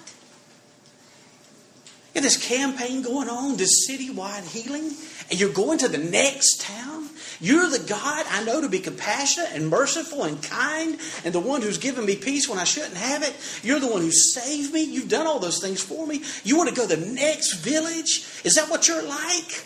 You 2.15 2.21
this 2.21 2.37
campaign 2.37 3.01
going 3.01 3.27
on, 3.27 3.57
this 3.57 3.89
citywide 3.89 4.45
healing, 4.47 4.91
and 5.31 5.39
you're 5.39 5.49
going 5.53 5.79
to 5.79 5.87
the 5.87 5.97
next 5.97 6.61
town? 6.61 7.09
You're 7.39 7.69
the 7.69 7.79
God 7.79 8.25
I 8.29 8.43
know 8.43 8.61
to 8.61 8.69
be 8.69 8.79
compassionate 8.79 9.49
and 9.53 9.67
merciful 9.67 10.23
and 10.23 10.41
kind 10.43 10.99
and 11.25 11.33
the 11.33 11.39
one 11.39 11.63
who's 11.63 11.79
given 11.79 12.05
me 12.05 12.15
peace 12.15 12.47
when 12.47 12.59
I 12.59 12.65
shouldn't 12.65 12.97
have 12.97 13.23
it. 13.23 13.35
You're 13.63 13.79
the 13.79 13.87
one 13.87 14.01
who 14.01 14.11
saved 14.11 14.71
me. 14.71 14.83
You've 14.83 15.09
done 15.09 15.25
all 15.25 15.39
those 15.39 15.59
things 15.59 15.81
for 15.81 16.05
me. 16.05 16.21
You 16.43 16.55
want 16.55 16.69
to 16.69 16.75
go 16.75 16.87
to 16.87 16.95
the 16.95 17.05
next 17.13 17.55
village? 17.55 18.27
Is 18.43 18.55
that 18.55 18.69
what 18.69 18.87
you're 18.87 19.01
like? 19.01 19.65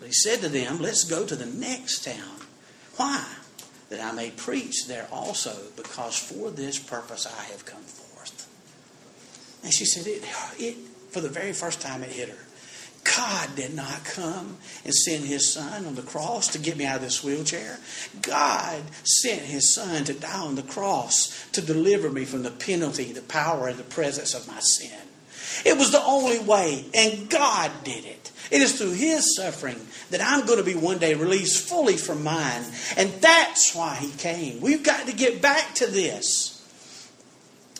But 0.00 0.08
he 0.08 0.12
said 0.12 0.40
to 0.40 0.48
them, 0.48 0.78
Let's 0.78 1.04
go 1.04 1.24
to 1.24 1.36
the 1.36 1.46
next 1.46 2.04
town. 2.04 2.40
Why? 2.96 3.24
That 3.90 4.00
I 4.00 4.10
may 4.12 4.30
preach 4.30 4.88
there 4.88 5.06
also, 5.12 5.56
because 5.76 6.18
for 6.18 6.50
this 6.50 6.76
purpose 6.78 7.24
I 7.26 7.44
have 7.52 7.64
come 7.64 7.82
forth. 7.82 8.48
And 9.62 9.72
she 9.72 9.84
said, 9.84 10.06
it, 10.06 10.24
it, 10.58 10.76
for 11.10 11.20
the 11.20 11.28
very 11.28 11.52
first 11.52 11.80
time, 11.80 12.02
it 12.02 12.10
hit 12.10 12.30
her. 12.30 12.45
God 13.14 13.54
did 13.54 13.74
not 13.74 14.04
come 14.04 14.56
and 14.84 14.94
send 14.94 15.24
his 15.24 15.52
son 15.52 15.84
on 15.84 15.94
the 15.94 16.02
cross 16.02 16.48
to 16.48 16.58
get 16.58 16.76
me 16.76 16.86
out 16.86 16.96
of 16.96 17.02
this 17.02 17.22
wheelchair. 17.22 17.78
God 18.22 18.82
sent 19.04 19.42
his 19.42 19.74
son 19.74 20.04
to 20.04 20.14
die 20.14 20.40
on 20.40 20.54
the 20.54 20.62
cross 20.62 21.46
to 21.52 21.60
deliver 21.60 22.10
me 22.10 22.24
from 22.24 22.42
the 22.42 22.50
penalty, 22.50 23.12
the 23.12 23.22
power, 23.22 23.68
and 23.68 23.78
the 23.78 23.84
presence 23.84 24.34
of 24.34 24.48
my 24.48 24.60
sin. 24.60 24.98
It 25.64 25.76
was 25.76 25.92
the 25.92 26.02
only 26.02 26.38
way, 26.38 26.84
and 26.94 27.30
God 27.30 27.70
did 27.84 28.04
it. 28.04 28.32
It 28.50 28.62
is 28.62 28.78
through 28.78 28.92
his 28.92 29.36
suffering 29.36 29.80
that 30.10 30.20
I'm 30.20 30.46
going 30.46 30.58
to 30.58 30.64
be 30.64 30.74
one 30.74 30.98
day 30.98 31.14
released 31.14 31.68
fully 31.68 31.96
from 31.96 32.22
mine. 32.22 32.62
And 32.96 33.10
that's 33.20 33.74
why 33.74 33.96
he 33.96 34.10
came. 34.12 34.60
We've 34.60 34.82
got 34.82 35.06
to 35.06 35.12
get 35.12 35.42
back 35.42 35.74
to 35.76 35.86
this. 35.86 36.55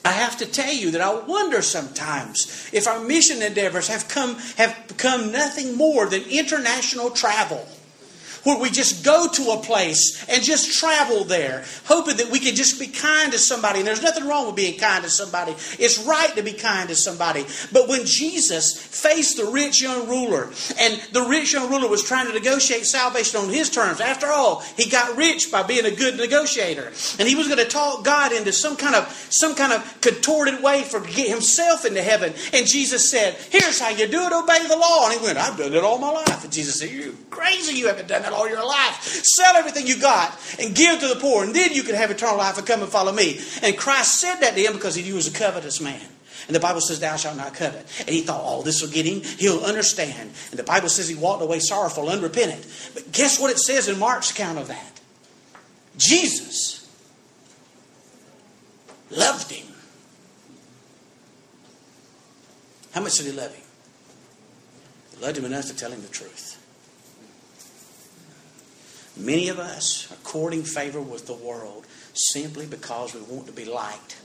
I 0.07 0.13
have 0.13 0.37
to 0.39 0.47
tell 0.47 0.73
you 0.73 0.93
that 0.93 1.01
I 1.01 1.13
wonder 1.15 1.61
sometimes 1.63 2.71
if 2.73 2.87
our 2.87 3.01
mission 3.01 3.43
endeavors 3.43 3.89
have 3.89 4.09
come 4.09 4.37
have 4.57 4.87
become 4.87 5.33
nothing 5.33 5.77
more 5.77 6.07
than 6.07 6.23
international 6.23 7.11
travel 7.11 7.67
where 8.47 8.61
we 8.61 8.71
just 8.71 9.05
go 9.05 9.27
to 9.27 9.51
a 9.51 9.57
place 9.57 10.25
and 10.29 10.41
just 10.41 10.79
travel 10.79 11.25
there, 11.25 11.65
hoping 11.85 12.17
that 12.19 12.31
we 12.31 12.39
can 12.39 12.55
just 12.55 12.79
be 12.79 12.87
kind 12.87 13.33
to 13.33 13.39
somebody. 13.39 13.81
And 13.81 13.89
there's 13.89 14.05
nothing 14.05 14.25
wrong 14.25 14.47
with 14.47 14.55
being 14.55 14.79
kind 14.79 15.03
to 15.03 15.11
somebody. 15.11 15.51
It's 15.81 15.99
right 16.07 16.33
to 16.37 16.43
be 16.43 16.53
kind 16.53 16.89
to 16.89 16.95
somebody. 16.95 17.45
But 17.73 17.89
when 17.89 18.07
Jesus 18.07 18.81
faced 18.81 19.37
the 19.37 19.47
rich 19.47 19.83
young 19.83 20.09
ruler, 20.09 20.45
and 20.79 21.03
the 21.11 21.27
rich 21.29 21.55
young 21.55 21.69
ruler 21.69 21.89
was 21.89 22.05
trying 22.05 22.29
to 22.29 22.33
negotiate 22.33 22.87
salvation 22.87 23.41
on 23.41 23.49
his 23.49 23.69
terms, 23.69 24.01
after 24.01 24.29
all, 24.29 24.61
he 24.77 24.89
got 24.89 25.17
rich 25.17 25.51
by 25.51 25.65
being 25.65 25.85
a 25.85 25.91
good 25.91 26.17
negotiator. 26.17 26.93
And 27.19 27.29
he 27.29 27.35
was 27.35 27.49
going 27.49 27.59
to 27.59 27.69
talk 27.69 28.05
God 28.05 28.31
into 28.31 28.53
some 28.53 28.77
kind 28.77 28.95
of 28.95 29.09
some 29.29 29.57
kind 29.57 29.73
of 29.73 30.01
contorted 30.01 30.63
way 30.63 30.85
for 30.85 31.01
get 31.01 31.29
himself 31.29 31.85
into 31.85 32.01
heaven. 32.01 32.33
And 32.53 32.65
Jesus 32.65 33.11
said, 33.11 33.35
Here's 33.51 33.81
how 33.81 33.89
you 33.89 34.07
do 34.07 34.23
it, 34.23 34.33
obey 34.33 34.69
the 34.69 34.77
law. 34.77 35.11
And 35.11 35.19
he 35.19 35.27
went, 35.27 35.37
I've 35.37 35.59
done 35.59 35.73
it 35.73 35.83
all 35.83 35.99
my 35.99 36.11
life. 36.11 36.45
And 36.45 36.53
Jesus 36.53 36.79
said, 36.79 36.91
You're 36.91 37.13
crazy, 37.31 37.75
you 37.75 37.89
haven't 37.89 38.07
done 38.07 38.23
that 38.23 38.36
all 38.37 38.49
your 38.49 38.67
life. 38.67 39.03
Sell 39.03 39.57
everything 39.57 39.87
you 39.87 39.99
got 39.99 40.39
and 40.61 40.75
give 40.75 41.01
to 41.01 41.09
the 41.09 41.17
poor, 41.17 41.45
and 41.45 41.55
then 41.55 41.73
you 41.73 41.83
can 41.83 41.95
have 41.95 42.11
eternal 42.11 42.37
life 42.37 42.59
and 42.59 42.67
come 42.67 42.83
and 42.83 42.91
follow 42.91 43.13
me. 43.13 43.41
And 43.63 43.77
Christ 43.77 44.21
said 44.21 44.37
that 44.41 44.55
to 44.55 44.61
him 44.61 44.75
because 44.75 44.95
he 44.95 45.13
was 45.13 45.27
a 45.27 45.33
covetous 45.33 45.81
man. 45.81 46.01
And 46.47 46.55
the 46.55 46.61
Bible 46.61 46.81
says, 46.81 47.01
Thou 47.01 47.17
shalt 47.17 47.37
not 47.37 47.55
covet. 47.55 47.87
And 48.01 48.11
he 48.11 48.21
thought, 48.21 48.43
Oh, 48.45 48.63
this 48.63 48.81
will 48.81 48.91
get 48.91 49.07
him. 49.07 49.23
He'll 49.39 49.65
understand. 49.65 50.31
And 50.51 50.59
the 50.59 50.63
Bible 50.63 50.89
says 50.89 51.09
he 51.09 51.15
walked 51.15 51.43
away 51.43 51.59
sorrowful, 51.59 52.09
unrepentant. 52.09 52.65
But 52.95 53.11
guess 53.13 53.41
what 53.41 53.51
it 53.51 53.59
says 53.59 53.89
in 53.89 53.99
Mark's 53.99 54.31
account 54.31 54.59
of 54.59 54.69
that? 54.69 55.01
Jesus 55.97 56.89
loved 59.11 59.51
him. 59.51 59.67
How 62.93 63.01
much 63.01 63.17
did 63.17 63.27
he 63.27 63.33
love 63.33 63.55
him? 63.55 63.65
He 65.13 65.25
loved 65.25 65.39
him 65.39 65.45
enough 65.47 65.67
to 65.67 65.77
tell 65.77 65.91
him 65.91 66.03
the 66.03 66.09
truth. 66.09 66.56
Many 69.17 69.49
of 69.49 69.59
us 69.59 70.11
are 70.13 70.17
courting 70.17 70.63
favor 70.63 71.01
with 71.01 71.27
the 71.27 71.35
world 71.35 71.87
simply 72.13 72.67
because 72.67 73.15
we 73.15 73.23
want 73.23 73.47
to 73.47 73.53
be 73.53 73.65
liked. 73.65 74.19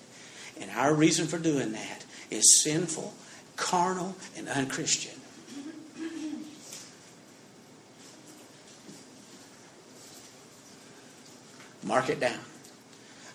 And 0.59 0.69
our 0.71 0.93
reason 0.93 1.27
for 1.27 1.37
doing 1.37 1.71
that 1.71 2.05
is 2.29 2.61
sinful, 2.61 3.13
carnal, 3.55 4.15
and 4.35 4.49
unchristian. 4.49 5.19
Mark 11.83 12.09
it 12.09 12.19
down. 12.19 12.39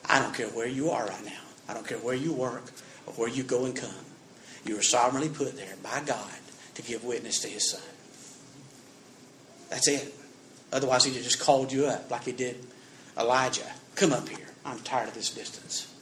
I 0.09 0.21
don't 0.21 0.35
care 0.35 0.49
where 0.49 0.69
you 0.69 0.91
are 0.91 1.07
right 1.07 1.25
now. 1.25 1.41
I 1.69 1.75
don't 1.75 1.87
care 1.87 1.99
where 1.99 2.15
you 2.15 2.33
work 2.33 2.71
or 3.07 3.15
where 3.15 3.29
you 3.29 3.43
go 3.43 3.65
and 3.65 3.75
come. 3.75 3.91
You 4.65 4.79
are 4.79 4.83
sovereignly 4.83 5.29
put 5.29 5.57
there 5.57 5.75
by 5.83 6.03
God 6.05 6.31
to 6.75 6.83
give 6.83 7.03
witness 7.03 7.41
to 7.41 7.49
His 7.49 7.71
Son. 7.71 7.83
That's 9.69 9.89
it. 9.89 10.15
Otherwise, 10.73 11.05
he'd 11.05 11.15
have 11.15 11.23
just 11.23 11.41
called 11.41 11.73
you 11.73 11.87
up 11.87 12.11
like 12.11 12.25
he 12.25 12.33
did 12.33 12.65
Elijah. 13.19 13.71
Come 13.95 14.13
up 14.13 14.29
here. 14.29 14.47
I'm 14.65 14.79
tired 14.81 15.09
of 15.09 15.15
this 15.15 15.31
distance. 15.31 15.93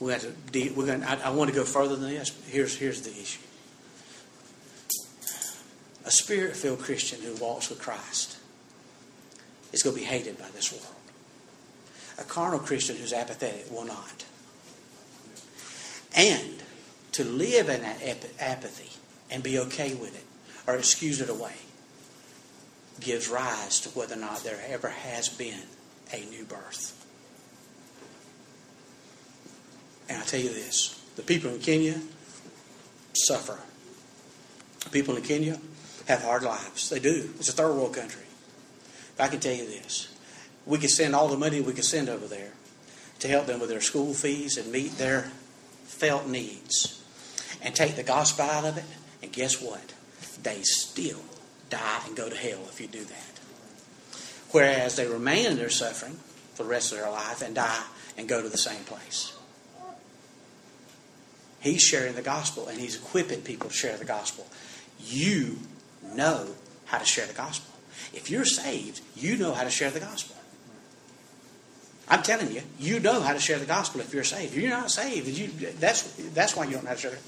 We 0.00 0.12
have 0.12 0.22
to. 0.22 0.70
We're 0.70 0.86
going. 0.86 1.02
I, 1.04 1.28
I 1.28 1.30
want 1.30 1.50
to 1.50 1.56
go 1.56 1.64
further 1.64 1.96
than 1.96 2.10
this. 2.10 2.36
Here's 2.48 2.76
here's 2.76 3.02
the 3.02 3.10
issue. 3.10 3.40
A 6.04 6.10
spirit-filled 6.10 6.80
Christian 6.80 7.20
who 7.20 7.34
walks 7.36 7.70
with 7.70 7.80
Christ 7.80 8.36
is 9.72 9.82
going 9.82 9.94
to 9.94 10.00
be 10.00 10.06
hated 10.06 10.36
by 10.38 10.48
this 10.54 10.72
world. 10.72 10.86
A 12.18 12.24
carnal 12.24 12.58
Christian 12.58 12.96
who's 12.96 13.12
apathetic 13.12 13.70
will 13.70 13.84
not. 13.84 14.24
And 16.16 16.62
to 17.12 17.24
live 17.24 17.68
in 17.68 17.82
that 17.82 18.02
apathy 18.40 18.90
and 19.30 19.42
be 19.42 19.58
okay 19.60 19.94
with 19.94 20.16
it 20.16 20.24
or 20.66 20.76
excuse 20.76 21.20
it 21.20 21.28
away 21.28 21.54
gives 23.00 23.28
rise 23.28 23.80
to 23.80 23.88
whether 23.90 24.14
or 24.14 24.18
not 24.18 24.44
there 24.44 24.60
ever 24.68 24.88
has 24.88 25.28
been 25.28 25.62
a 26.12 26.24
new 26.26 26.44
birth. 26.44 26.98
And 30.08 30.20
I 30.20 30.24
tell 30.24 30.40
you 30.40 30.50
this 30.50 31.00
the 31.16 31.22
people 31.22 31.50
in 31.50 31.60
Kenya 31.60 32.00
suffer. 33.14 33.58
The 34.84 34.90
people 34.90 35.16
in 35.16 35.22
Kenya 35.22 35.58
have 36.06 36.22
hard 36.22 36.42
lives. 36.42 36.90
They 36.90 36.98
do. 36.98 37.30
It's 37.38 37.48
a 37.48 37.52
third 37.52 37.74
world 37.74 37.94
country. 37.94 38.24
But 39.16 39.24
I 39.24 39.28
can 39.28 39.40
tell 39.40 39.54
you 39.54 39.66
this 39.66 40.08
we 40.66 40.78
could 40.78 40.90
send 40.90 41.14
all 41.14 41.28
the 41.28 41.36
money 41.36 41.60
we 41.60 41.72
could 41.72 41.84
send 41.84 42.08
over 42.08 42.26
there 42.26 42.52
to 43.18 43.28
help 43.28 43.46
them 43.46 43.60
with 43.60 43.68
their 43.68 43.80
school 43.80 44.14
fees 44.14 44.56
and 44.56 44.70
meet 44.70 44.98
their 44.98 45.30
felt 45.84 46.26
needs 46.26 47.02
and 47.60 47.74
take 47.74 47.96
the 47.96 48.02
gospel 48.02 48.44
out 48.44 48.64
of 48.64 48.76
it. 48.78 48.84
And 49.22 49.32
guess 49.32 49.60
what? 49.60 49.94
They 50.42 50.62
still 50.62 51.20
die 51.70 52.00
and 52.06 52.16
go 52.16 52.28
to 52.28 52.36
hell 52.36 52.60
if 52.68 52.80
you 52.80 52.86
do 52.86 53.04
that. 53.04 53.40
Whereas 54.50 54.96
they 54.96 55.06
remain 55.06 55.46
in 55.46 55.56
their 55.56 55.70
suffering 55.70 56.18
for 56.54 56.64
the 56.64 56.68
rest 56.68 56.92
of 56.92 56.98
their 56.98 57.10
life 57.10 57.42
and 57.42 57.54
die 57.54 57.84
and 58.18 58.28
go 58.28 58.42
to 58.42 58.48
the 58.48 58.58
same 58.58 58.84
place. 58.84 59.34
He's 61.60 61.80
sharing 61.80 62.14
the 62.14 62.22
gospel 62.22 62.68
and 62.68 62.78
he's 62.78 62.96
equipping 62.96 63.42
people 63.42 63.70
to 63.70 63.74
share 63.74 63.96
the 63.96 64.04
gospel. 64.04 64.46
You 65.00 65.58
know 66.14 66.48
how 66.86 66.98
to 66.98 67.04
share 67.04 67.26
the 67.26 67.32
gospel. 67.32 67.72
If 68.12 68.30
you're 68.30 68.44
saved, 68.44 69.00
you 69.16 69.36
know 69.36 69.54
how 69.54 69.64
to 69.64 69.70
share 69.70 69.90
the 69.90 70.00
gospel. 70.00 70.36
I'm 72.08 72.22
telling 72.22 72.52
you, 72.52 72.62
you 72.78 73.00
know 73.00 73.20
how 73.20 73.32
to 73.32 73.38
share 73.38 73.58
the 73.58 73.64
gospel 73.64 74.00
if 74.00 74.12
you're 74.12 74.24
saved. 74.24 74.54
If 74.54 74.60
you're 74.60 74.70
not 74.70 74.90
saved, 74.90 75.28
you, 75.28 75.48
that's, 75.78 76.02
that's 76.34 76.56
why 76.56 76.64
you 76.64 76.72
don't 76.72 76.82
know 76.82 76.90
how 76.90 76.96
to 76.96 77.00
share. 77.00 77.18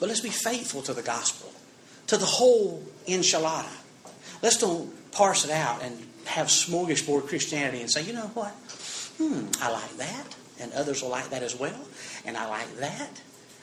But 0.00 0.08
let's 0.08 0.20
be 0.20 0.30
faithful 0.30 0.82
to 0.82 0.94
the 0.94 1.02
gospel, 1.02 1.52
to 2.08 2.16
the 2.16 2.26
whole 2.26 2.82
enchilada. 3.06 3.70
Let's 4.42 4.56
don't 4.56 4.90
parse 5.12 5.44
it 5.44 5.50
out 5.50 5.82
and 5.82 6.06
have 6.24 6.46
smorgasbord 6.46 7.28
Christianity 7.28 7.80
and 7.80 7.90
say, 7.90 8.02
you 8.02 8.14
know 8.14 8.30
what? 8.34 8.52
Hmm, 9.18 9.46
I 9.60 9.70
like 9.70 9.96
that. 9.98 10.36
And 10.58 10.72
others 10.72 11.02
will 11.02 11.10
like 11.10 11.30
that 11.30 11.42
as 11.42 11.54
well. 11.54 11.80
And 12.24 12.36
I 12.36 12.48
like 12.48 12.76
that. 12.78 13.20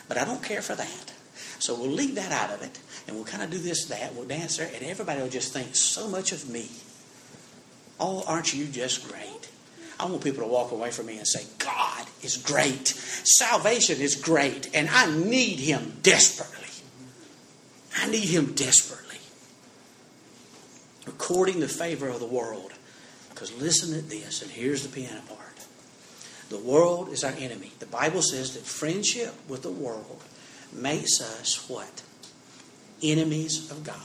But 0.07 0.17
I 0.17 0.25
don't 0.25 0.43
care 0.43 0.61
for 0.61 0.75
that. 0.75 1.13
So 1.59 1.75
we'll 1.75 1.91
leave 1.91 2.15
that 2.15 2.31
out 2.31 2.51
of 2.51 2.61
it. 2.61 2.79
And 3.07 3.15
we'll 3.15 3.25
kind 3.25 3.43
of 3.43 3.49
do 3.49 3.57
this, 3.57 3.85
that. 3.85 4.13
We'll 4.13 4.27
dance 4.27 4.57
there. 4.57 4.69
And 4.73 4.83
everybody 4.85 5.21
will 5.21 5.29
just 5.29 5.53
think 5.53 5.75
so 5.75 6.07
much 6.07 6.31
of 6.31 6.49
me. 6.49 6.69
Oh, 7.99 8.23
aren't 8.27 8.53
you 8.53 8.65
just 8.67 9.07
great? 9.09 9.49
I 9.99 10.05
want 10.05 10.23
people 10.23 10.43
to 10.43 10.49
walk 10.49 10.71
away 10.71 10.91
from 10.91 11.07
me 11.07 11.17
and 11.17 11.27
say, 11.27 11.43
God 11.57 12.05
is 12.21 12.37
great. 12.37 12.87
Salvation 12.87 13.99
is 13.99 14.15
great. 14.15 14.69
And 14.75 14.89
I 14.89 15.11
need 15.15 15.59
Him 15.59 15.93
desperately. 16.03 16.67
I 17.97 18.09
need 18.09 18.25
Him 18.25 18.53
desperately. 18.53 19.17
Recording 21.05 21.59
the 21.59 21.67
favor 21.67 22.07
of 22.09 22.19
the 22.19 22.27
world. 22.27 22.73
Because 23.29 23.53
listen 23.59 23.93
to 23.93 24.01
this, 24.01 24.41
and 24.41 24.51
here's 24.51 24.83
the 24.83 24.89
piano 24.89 25.21
part. 25.27 25.47
The 26.49 26.57
world 26.57 27.09
is 27.09 27.23
our 27.23 27.33
enemy. 27.37 27.71
The 27.79 27.85
Bible 27.85 28.21
says 28.21 28.53
that 28.53 28.63
friendship 28.63 29.33
with 29.49 29.63
the 29.63 29.71
world 29.71 30.23
makes 30.71 31.21
us 31.21 31.67
what? 31.69 32.03
Enemies 33.01 33.69
of 33.71 33.83
God. 33.83 33.95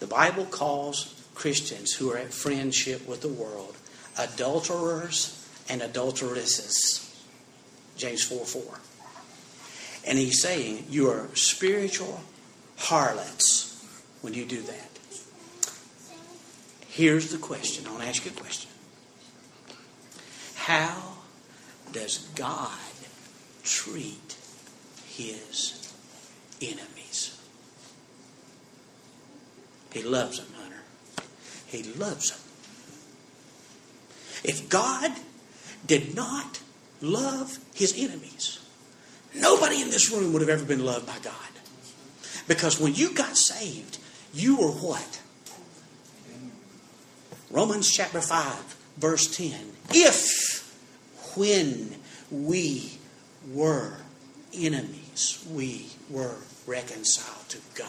The 0.00 0.06
Bible 0.06 0.44
calls 0.44 1.14
Christians 1.34 1.92
who 1.92 2.10
are 2.12 2.18
at 2.18 2.32
friendship 2.32 3.06
with 3.08 3.22
the 3.22 3.28
world 3.28 3.76
adulterers 4.18 5.48
and 5.68 5.82
adulteresses. 5.82 7.00
James 7.96 8.22
4 8.24 8.44
4. 8.44 8.62
And 10.06 10.18
he's 10.18 10.40
saying 10.40 10.86
you 10.90 11.08
are 11.10 11.28
spiritual 11.34 12.20
harlots 12.76 13.84
when 14.20 14.34
you 14.34 14.44
do 14.44 14.60
that. 14.62 14.90
Here's 16.88 17.30
the 17.30 17.38
question. 17.38 17.86
I 17.86 17.90
want 17.90 18.02
to 18.02 18.08
ask 18.08 18.24
you 18.24 18.30
a 18.30 18.34
question. 18.34 18.70
How 20.54 21.14
does 21.92 22.18
God 22.34 22.70
treat 23.64 24.36
his 25.08 25.92
enemies? 26.62 27.38
He 29.92 30.02
loves 30.02 30.38
them, 30.38 30.46
Hunter. 30.56 30.82
He 31.66 31.82
loves 31.82 32.30
them. 32.30 32.43
If 34.44 34.68
God 34.68 35.10
did 35.86 36.14
not 36.14 36.60
love 37.00 37.58
his 37.74 37.94
enemies, 37.96 38.60
nobody 39.34 39.80
in 39.80 39.90
this 39.90 40.12
room 40.12 40.32
would 40.32 40.42
have 40.42 40.50
ever 40.50 40.64
been 40.64 40.84
loved 40.84 41.06
by 41.06 41.18
God. 41.22 41.34
Because 42.46 42.78
when 42.78 42.94
you 42.94 43.12
got 43.14 43.36
saved, 43.36 43.98
you 44.34 44.56
were 44.56 44.70
what? 44.70 45.20
Romans 47.50 47.90
chapter 47.90 48.20
5, 48.20 48.76
verse 48.98 49.34
10. 49.34 49.52
If, 49.90 51.36
when 51.36 51.96
we 52.30 52.98
were 53.50 53.98
enemies, 54.52 55.42
we 55.50 55.86
were 56.10 56.36
reconciled 56.66 57.48
to 57.48 57.58
God. 57.74 57.88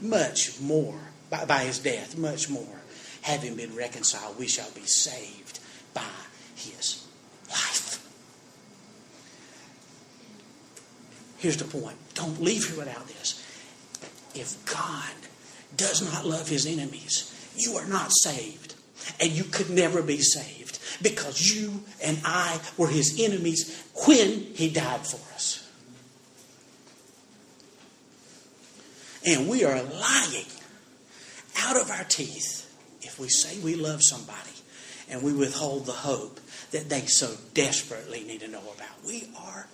Much 0.00 0.60
more, 0.60 0.98
by, 1.30 1.44
by 1.46 1.64
his 1.64 1.78
death, 1.80 2.16
much 2.16 2.48
more 2.48 2.80
having 3.22 3.56
been 3.56 3.74
reconciled, 3.74 4.38
we 4.38 4.46
shall 4.46 4.70
be 4.70 4.82
saved 4.82 5.60
by 5.94 6.02
his 6.54 7.06
life. 7.48 8.06
Here's 11.38 11.56
the 11.56 11.64
point. 11.64 11.96
Don't 12.14 12.40
leave 12.40 12.68
here 12.68 12.78
without 12.78 13.06
this. 13.08 13.44
If 14.34 14.64
God 14.66 15.10
does 15.76 16.02
not 16.02 16.26
love 16.26 16.48
his 16.48 16.66
enemies, 16.66 17.34
you 17.56 17.76
are 17.76 17.86
not 17.86 18.10
saved. 18.12 18.74
And 19.18 19.30
you 19.30 19.44
could 19.44 19.70
never 19.70 20.02
be 20.02 20.18
saved 20.18 20.78
because 21.02 21.54
you 21.54 21.82
and 22.02 22.20
I 22.24 22.60
were 22.76 22.88
his 22.88 23.18
enemies 23.18 23.82
when 24.06 24.40
he 24.54 24.68
died 24.68 25.06
for 25.06 25.20
us. 25.34 25.66
And 29.26 29.48
we 29.48 29.64
are 29.64 29.82
lying 29.82 30.46
out 31.58 31.76
of 31.76 31.90
our 31.90 32.04
teeth 32.04 32.66
if 33.02 33.18
we 33.18 33.28
say 33.28 33.58
we 33.60 33.74
love 33.74 34.00
somebody 34.02 34.50
and 35.10 35.22
we 35.22 35.32
withhold 35.32 35.86
the 35.86 35.92
hope 35.92 36.40
that 36.70 36.88
they 36.88 37.00
so 37.02 37.34
desperately 37.52 38.22
need 38.24 38.40
to 38.40 38.48
know 38.48 38.60
about. 38.60 39.04
We 39.06 39.28
are 39.38 39.66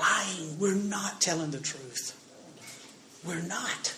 lying. 0.00 0.58
We're 0.58 0.74
not 0.74 1.20
telling 1.20 1.50
the 1.50 1.60
truth. 1.60 2.18
We're 3.24 3.42
not. 3.42 3.94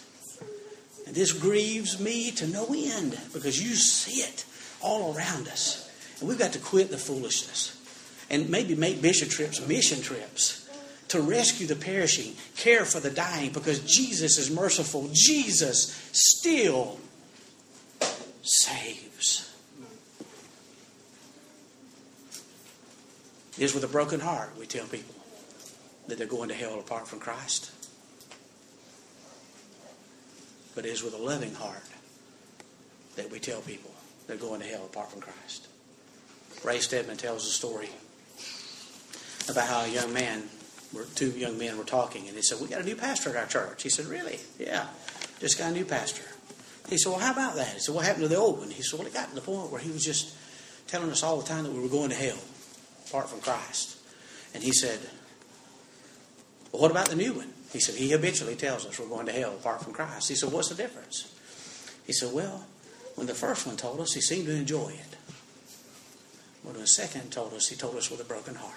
And 1.06 1.14
this 1.14 1.32
grieves 1.32 2.00
me 2.00 2.30
to 2.32 2.46
no 2.46 2.66
end 2.74 3.18
because 3.32 3.62
you 3.62 3.74
see 3.74 4.20
it 4.20 4.44
all 4.80 5.14
around 5.14 5.48
us. 5.48 5.90
And 6.20 6.28
we've 6.28 6.38
got 6.38 6.52
to 6.52 6.58
quit 6.58 6.90
the 6.90 6.98
foolishness 6.98 7.80
and 8.30 8.48
maybe 8.48 8.74
make 8.74 9.02
mission 9.02 9.28
trips 9.28 9.66
mission 9.66 10.00
trips 10.00 10.68
to 11.08 11.20
rescue 11.20 11.66
the 11.66 11.76
perishing, 11.76 12.34
care 12.56 12.84
for 12.84 12.98
the 13.00 13.10
dying 13.10 13.50
because 13.52 13.80
Jesus 13.80 14.38
is 14.38 14.50
merciful. 14.50 15.08
Jesus 15.12 15.94
still 16.12 16.98
saves. 18.42 19.53
It 23.56 23.62
is 23.62 23.74
with 23.74 23.84
a 23.84 23.88
broken 23.88 24.20
heart 24.20 24.50
we 24.58 24.66
tell 24.66 24.86
people 24.86 25.14
that 26.08 26.18
they're 26.18 26.26
going 26.26 26.48
to 26.48 26.54
hell 26.54 26.78
apart 26.78 27.06
from 27.06 27.20
Christ. 27.20 27.70
But 30.74 30.84
it 30.84 30.88
is 30.88 31.02
with 31.02 31.14
a 31.14 31.22
loving 31.22 31.54
heart 31.54 31.84
that 33.16 33.30
we 33.30 33.38
tell 33.38 33.60
people 33.60 33.92
they're 34.26 34.36
going 34.36 34.60
to 34.60 34.66
hell 34.66 34.84
apart 34.84 35.12
from 35.12 35.20
Christ. 35.20 35.68
Ray 36.64 36.80
Stedman 36.80 37.16
tells 37.16 37.46
a 37.46 37.50
story 37.50 37.90
about 39.48 39.68
how 39.68 39.84
a 39.84 39.88
young 39.88 40.12
man, 40.12 40.44
two 41.14 41.30
young 41.30 41.56
men 41.56 41.78
were 41.78 41.84
talking, 41.84 42.26
and 42.26 42.34
he 42.34 42.42
said, 42.42 42.60
We 42.60 42.68
got 42.68 42.80
a 42.80 42.84
new 42.84 42.96
pastor 42.96 43.30
at 43.30 43.36
our 43.36 43.46
church. 43.46 43.82
He 43.82 43.88
said, 43.88 44.06
Really? 44.06 44.40
Yeah, 44.58 44.86
just 45.38 45.58
got 45.58 45.70
a 45.70 45.74
new 45.74 45.84
pastor. 45.84 46.24
He 46.88 46.98
said, 46.98 47.10
Well, 47.10 47.20
how 47.20 47.32
about 47.32 47.54
that? 47.54 47.74
He 47.74 47.78
said, 47.78 47.94
What 47.94 48.04
happened 48.04 48.24
to 48.24 48.28
the 48.28 48.36
old 48.36 48.58
one? 48.58 48.70
He 48.70 48.82
said, 48.82 48.98
Well, 48.98 49.06
it 49.06 49.14
got 49.14 49.28
to 49.28 49.34
the 49.34 49.40
point 49.42 49.70
where 49.70 49.80
he 49.80 49.90
was 49.90 50.04
just 50.04 50.34
telling 50.88 51.10
us 51.10 51.22
all 51.22 51.40
the 51.40 51.46
time 51.46 51.64
that 51.64 51.72
we 51.72 51.80
were 51.80 51.88
going 51.88 52.10
to 52.10 52.16
hell 52.16 52.38
apart 53.14 53.30
from 53.30 53.40
Christ. 53.40 53.96
And 54.54 54.64
he 54.64 54.72
said, 54.72 54.98
Well, 56.72 56.82
what 56.82 56.90
about 56.90 57.08
the 57.08 57.14
new 57.14 57.32
one? 57.32 57.52
He 57.72 57.78
said, 57.78 57.94
He 57.94 58.10
habitually 58.10 58.56
tells 58.56 58.84
us 58.86 58.98
we're 58.98 59.06
going 59.06 59.26
to 59.26 59.32
hell 59.32 59.52
apart 59.52 59.84
from 59.84 59.92
Christ. 59.92 60.28
He 60.28 60.34
said, 60.34 60.50
What's 60.50 60.68
the 60.68 60.74
difference? 60.74 61.32
He 62.08 62.12
said, 62.12 62.32
Well, 62.32 62.66
when 63.14 63.28
the 63.28 63.34
first 63.34 63.68
one 63.68 63.76
told 63.76 64.00
us, 64.00 64.14
he 64.14 64.20
seemed 64.20 64.46
to 64.46 64.52
enjoy 64.52 64.88
it. 64.88 65.16
When 66.64 66.74
the 66.74 66.88
second 66.88 67.30
told 67.30 67.54
us, 67.54 67.68
he 67.68 67.76
told 67.76 67.94
us 67.94 68.10
with 68.10 68.20
a 68.20 68.24
broken 68.24 68.56
heart. 68.56 68.74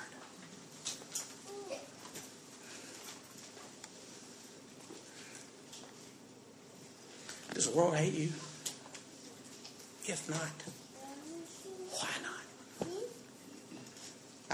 Does 7.55 7.71
the 7.71 7.75
world 7.75 7.95
hate 7.95 8.13
you? 8.13 8.29
If 10.05 10.29
not, 10.29 10.39
not? 10.39 10.86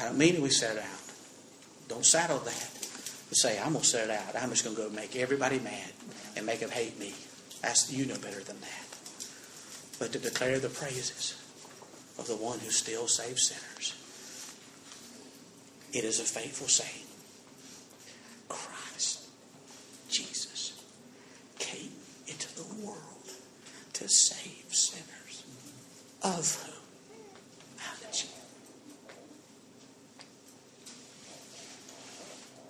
I 0.03 0.07
don't 0.07 0.17
mean 0.17 0.41
we 0.41 0.49
set 0.49 0.75
it 0.75 0.83
out. 0.83 1.87
Don't 1.87 2.05
saddle 2.05 2.39
that. 2.39 2.69
But 3.29 3.37
say, 3.37 3.57
I'm 3.57 3.71
going 3.71 3.83
to 3.83 3.87
set 3.87 4.09
it 4.09 4.11
out. 4.11 4.35
I'm 4.41 4.49
just 4.49 4.65
going 4.65 4.75
to 4.75 4.81
go 4.81 4.89
make 4.89 5.15
everybody 5.15 5.59
mad 5.59 5.91
and 6.35 6.45
make 6.45 6.59
them 6.59 6.71
hate 6.71 6.99
me. 6.99 7.13
That's, 7.61 7.89
you 7.91 8.05
know 8.05 8.17
better 8.17 8.41
than 8.41 8.59
that. 8.59 8.99
But 9.99 10.11
to 10.11 10.19
declare 10.19 10.59
the 10.59 10.67
praises 10.67 11.41
of 12.19 12.27
the 12.27 12.35
one 12.35 12.59
who 12.59 12.69
still 12.69 13.07
saves 13.07 13.47
sinners. 13.47 13.95
It 15.93 16.03
is 16.03 16.19
a 16.19 16.23
faithful 16.23 16.67
saying. 16.67 17.05
Christ, 18.49 19.29
Jesus, 20.09 20.83
came 21.59 21.91
into 22.27 22.53
the 22.55 22.85
world 22.85 23.31
to 23.93 24.09
save 24.09 24.65
sinners. 24.69 25.45
Of 26.21 26.61
whom? 26.61 26.75
How 27.77 27.93
did 28.05 28.21
you? 28.21 28.29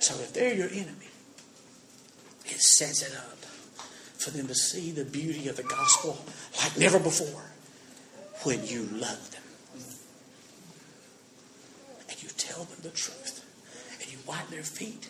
So 0.04 0.16
if 0.16 0.34
they're 0.34 0.54
your 0.54 0.68
enemy, 0.68 1.08
it 2.46 2.60
sets 2.60 3.04
it 3.04 3.16
up 3.16 3.38
for 4.18 4.23
them 4.34 4.48
to 4.48 4.56
see 4.56 4.92
the 4.92 5.06
beauty 5.06 5.48
of 5.48 5.58
the 5.58 5.64
gospel 5.64 6.18
like 6.62 6.78
never 6.78 7.00
before 7.00 7.44
when 8.44 8.66
you 8.66 8.84
love 8.94 9.32
them 9.32 9.42
and 12.10 12.22
you 12.22 12.30
tell 12.38 12.64
them 12.64 12.78
the 12.82 12.90
truth 12.90 13.46
and 14.02 14.12
you 14.12 14.18
wipe 14.28 14.48
their 14.50 14.64
feet 14.64 15.10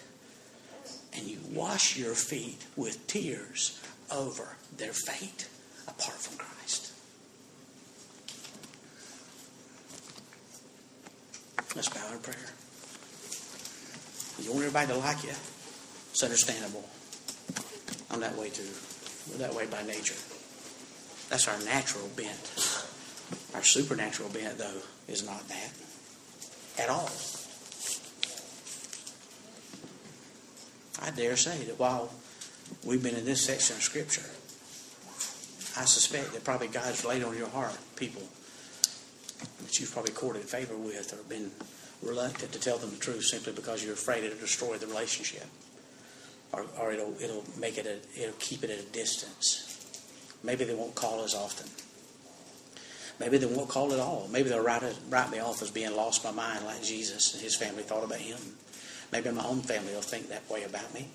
and 1.16 1.28
you 1.28 1.38
wash 1.52 1.98
your 1.98 2.14
feet 2.14 2.66
with 2.76 3.06
tears 3.08 3.80
over 4.12 4.56
their 4.78 4.94
fate 4.94 5.48
apart 5.88 6.18
from 6.18 6.38
Christ. 6.38 6.92
Let's 11.76 11.90
bow 11.90 12.14
in 12.14 12.20
prayer. 12.20 12.38
You 14.42 14.52
want 14.52 14.66
everybody 14.66 14.88
to 14.94 14.98
like 15.00 15.24
you. 15.24 15.34
It's 16.12 16.24
understandable. 16.24 16.88
I'm 18.12 18.20
that 18.20 18.38
way 18.38 18.50
too. 18.50 18.64
We're 19.30 19.38
that 19.38 19.54
way 19.54 19.66
by 19.66 19.84
nature. 19.84 20.16
That's 21.30 21.48
our 21.48 21.60
natural 21.66 22.10
bent. 22.16 22.80
Our 23.56 23.64
supernatural 23.64 24.30
bent, 24.30 24.58
though, 24.58 24.82
is 25.08 25.26
not 25.26 25.48
that 25.48 25.72
at 26.80 26.90
all. 26.90 27.10
I 31.02 31.12
dare 31.12 31.36
say 31.36 31.64
that 31.66 31.80
while 31.80 32.12
we've 32.86 33.04
been 33.04 33.16
in 33.16 33.26
this 33.26 33.46
section 33.46 33.76
of 33.76 33.84
Scripture, 33.84 34.30
I 35.76 35.86
suspect 35.86 36.34
that 36.34 36.44
probably 36.44 36.68
God's 36.68 37.04
laid 37.04 37.24
on 37.24 37.36
your 37.38 37.50
heart 37.50 37.78
people 37.96 38.22
that 39.64 39.80
you've 39.80 39.92
probably 39.92 40.14
courted 40.14 40.44
favor 40.44 40.78
with 40.78 41.14
or 41.14 41.24
been 41.28 41.52
reluctant 42.02 42.52
to 42.52 42.60
tell 42.60 42.78
them 42.78 42.92
the 42.92 42.98
truth 42.98 43.24
simply 43.24 43.54
because 43.54 43.84
you're 43.84 43.94
afraid 43.94 44.24
it'll 44.24 44.38
destroy 44.38 44.78
the 44.78 44.88
relationship 44.88 45.46
or, 46.54 46.66
or 46.80 46.94
it'll, 46.94 47.16
it'll 47.22 47.44
make 47.60 47.78
it 47.78 47.86
a, 47.86 48.22
it'll 48.22 48.36
keep 48.40 48.64
it 48.64 48.70
at 48.70 48.80
a 48.80 48.84
distance. 48.84 49.70
Maybe 50.44 50.64
they 50.64 50.76
won't 50.76 50.96
call 50.96 51.24
as 51.24 51.34
often. 51.34 51.68
Maybe 53.20 53.38
they 53.38 53.46
won't 53.46 53.70
call 53.70 53.94
at 53.94 54.00
all. 54.00 54.28
Maybe 54.32 54.50
they'll 54.50 54.64
write, 54.64 54.84
it, 54.84 54.96
write 55.10 55.32
me 55.32 55.40
off 55.40 55.62
as 55.62 55.72
being 55.72 55.96
lost 55.96 56.24
my 56.24 56.32
mind 56.32 56.66
like 56.66 56.84
Jesus 56.84 57.34
and 57.34 57.42
his 57.42 57.56
family 57.56 57.84
thought 57.84 58.04
about 58.04 58.20
him. 58.20 58.40
Maybe 59.12 59.32
my 59.32 59.46
own 59.46 59.62
family 59.62 59.94
will 59.94 60.02
think 60.02 60.30
that 60.30 60.50
way 60.50 60.64
about 60.64 60.94
me. 60.94 61.08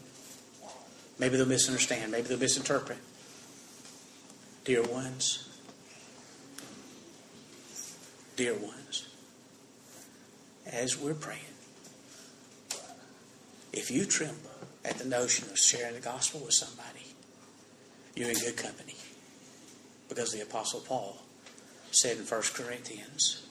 Maybe 1.19 1.37
they'll 1.37 1.47
misunderstand. 1.47 2.13
Maybe 2.13 2.29
they'll 2.29 2.39
misinterpret. 2.39 2.99
Dear 4.65 4.83
ones, 4.83 5.49
dear 8.37 8.55
ones, 8.55 9.09
as 10.71 10.99
we're 10.99 11.15
praying, 11.15 11.41
if 13.73 13.91
you 13.91 14.05
tremble 14.05 14.48
at 14.89 14.99
the 14.99 15.05
notion 15.05 15.49
of 15.51 15.59
sharing 15.59 15.95
the 15.95 16.01
gospel 16.01 16.41
with 16.41 16.55
somebody, 16.55 17.15
you're 18.15 18.31
in 18.31 18.37
good 18.37 18.57
company. 18.57 18.97
Because 20.09 20.33
the 20.33 20.41
Apostle 20.41 20.81
Paul 20.81 21.23
said 21.91 22.17
in 22.17 22.25
1 22.25 22.43
Corinthians 22.55 23.47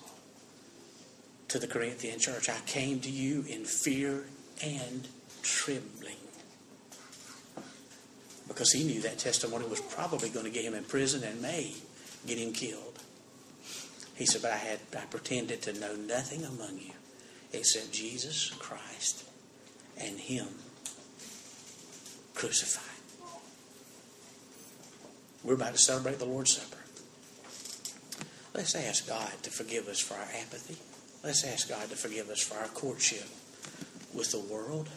to 1.47 1.59
the 1.59 1.67
Corinthian 1.67 2.19
church, 2.19 2.49
I 2.49 2.59
came 2.65 2.99
to 3.01 3.09
you 3.09 3.45
in 3.47 3.65
fear 3.65 4.25
and 4.63 5.07
trembling. 5.43 6.15
Because 8.47 8.71
he 8.71 8.83
knew 8.83 9.01
that 9.01 9.19
testimony 9.19 9.67
was 9.67 9.81
probably 9.81 10.29
going 10.29 10.45
to 10.45 10.51
get 10.51 10.65
him 10.65 10.73
in 10.73 10.83
prison 10.83 11.23
and 11.23 11.41
may 11.41 11.75
get 12.25 12.39
him 12.39 12.53
killed. 12.53 12.99
He 14.15 14.25
said, 14.25 14.41
But 14.41 14.51
I 14.51 14.57
had 14.57 14.79
I 14.97 15.05
pretended 15.05 15.61
to 15.63 15.73
know 15.73 15.95
nothing 15.95 16.43
among 16.43 16.79
you 16.79 16.93
except 17.53 17.91
Jesus 17.91 18.49
Christ 18.57 19.23
and 19.99 20.19
him 20.19 20.47
crucified. 22.37 22.83
We're 25.43 25.55
about 25.55 25.73
to 25.73 25.79
celebrate 25.79 26.19
the 26.19 26.25
Lord's 26.25 26.55
Supper. 26.55 26.77
Let's 28.53 28.75
ask 28.75 29.07
God 29.07 29.31
to 29.43 29.49
forgive 29.49 29.87
us 29.87 29.99
for 29.99 30.13
our 30.13 30.29
apathy. 30.41 30.77
Let's 31.23 31.43
ask 31.43 31.67
God 31.67 31.89
to 31.89 31.95
forgive 31.95 32.29
us 32.29 32.41
for 32.41 32.57
our 32.57 32.67
courtship 32.67 33.27
with 34.13 34.31
the 34.31 34.39
world. 34.39 34.89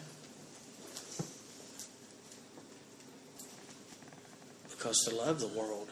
Because 4.69 5.03
to 5.05 5.15
love 5.15 5.39
the 5.39 5.47
world 5.47 5.89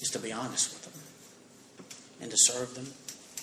is 0.00 0.10
to 0.10 0.18
be 0.18 0.32
honest 0.32 0.72
with 0.72 0.84
them 0.84 2.22
and 2.22 2.30
to 2.30 2.36
serve 2.36 2.74
them 2.74 2.86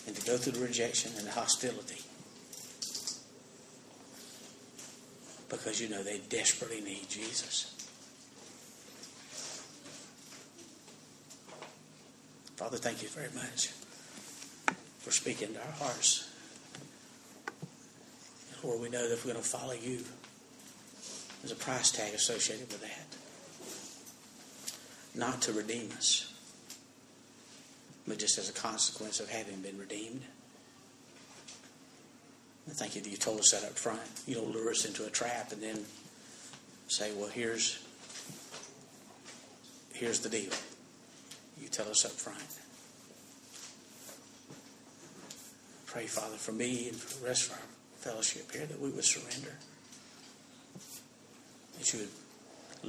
and 0.07 0.15
to 0.15 0.25
go 0.25 0.37
through 0.37 0.53
the 0.53 0.65
rejection 0.65 1.11
and 1.17 1.27
the 1.27 1.31
hostility. 1.31 2.00
Because 5.51 5.81
you 5.81 5.89
know 5.89 6.01
they 6.01 6.19
desperately 6.29 6.79
need 6.79 7.09
Jesus. 7.09 7.75
Father, 12.55 12.77
thank 12.77 13.03
you 13.03 13.09
very 13.09 13.29
much 13.35 13.67
for 14.99 15.11
speaking 15.11 15.53
to 15.53 15.59
our 15.59 15.73
hearts. 15.73 16.29
Lord, 18.63 18.79
we 18.79 18.89
know 18.89 19.07
that 19.07 19.13
if 19.13 19.25
we're 19.25 19.33
going 19.33 19.43
to 19.43 19.49
follow 19.49 19.73
you, 19.73 20.03
there's 21.41 21.51
a 21.51 21.55
price 21.55 21.91
tag 21.91 22.13
associated 22.13 22.71
with 22.71 22.81
that. 22.81 23.07
Not 25.19 25.41
to 25.43 25.53
redeem 25.53 25.89
us, 25.97 26.31
but 28.07 28.19
just 28.19 28.37
as 28.37 28.49
a 28.49 28.53
consequence 28.53 29.19
of 29.19 29.29
having 29.29 29.61
been 29.61 29.77
redeemed. 29.77 30.21
And 32.67 32.75
think 32.75 32.95
you 32.95 33.17
told 33.17 33.39
us 33.39 33.51
that 33.51 33.63
up 33.63 33.77
front. 33.77 34.01
You 34.27 34.35
don't 34.35 34.51
lure 34.51 34.69
us 34.69 34.85
into 34.85 35.05
a 35.05 35.09
trap 35.09 35.51
and 35.51 35.61
then 35.61 35.85
say, 36.87 37.11
well, 37.13 37.29
here's, 37.29 37.83
here's 39.93 40.19
the 40.19 40.29
deal. 40.29 40.51
You 41.61 41.67
tell 41.69 41.89
us 41.89 42.05
up 42.05 42.11
front. 42.11 42.39
Pray, 45.85 46.05
Father, 46.05 46.37
for 46.37 46.53
me 46.53 46.87
and 46.87 46.95
for 46.95 47.19
the 47.19 47.27
rest 47.27 47.47
of 47.47 47.53
our 47.53 47.59
fellowship 47.97 48.51
here 48.51 48.65
that 48.65 48.79
we 48.79 48.89
would 48.89 49.03
surrender. 49.03 49.57
That 51.77 51.93
you 51.93 51.99
would 51.99 52.09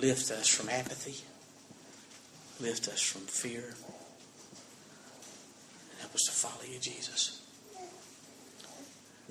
lift 0.01 0.31
us 0.31 0.47
from 0.49 0.69
apathy, 0.69 1.25
lift 2.65 2.89
us 2.89 3.01
from 3.01 3.23
fear, 3.23 3.75
and 5.91 6.01
help 6.01 6.15
us 6.15 6.23
to 6.27 6.33
follow 6.33 6.63
you, 6.71 6.79
Jesus. 6.79 7.42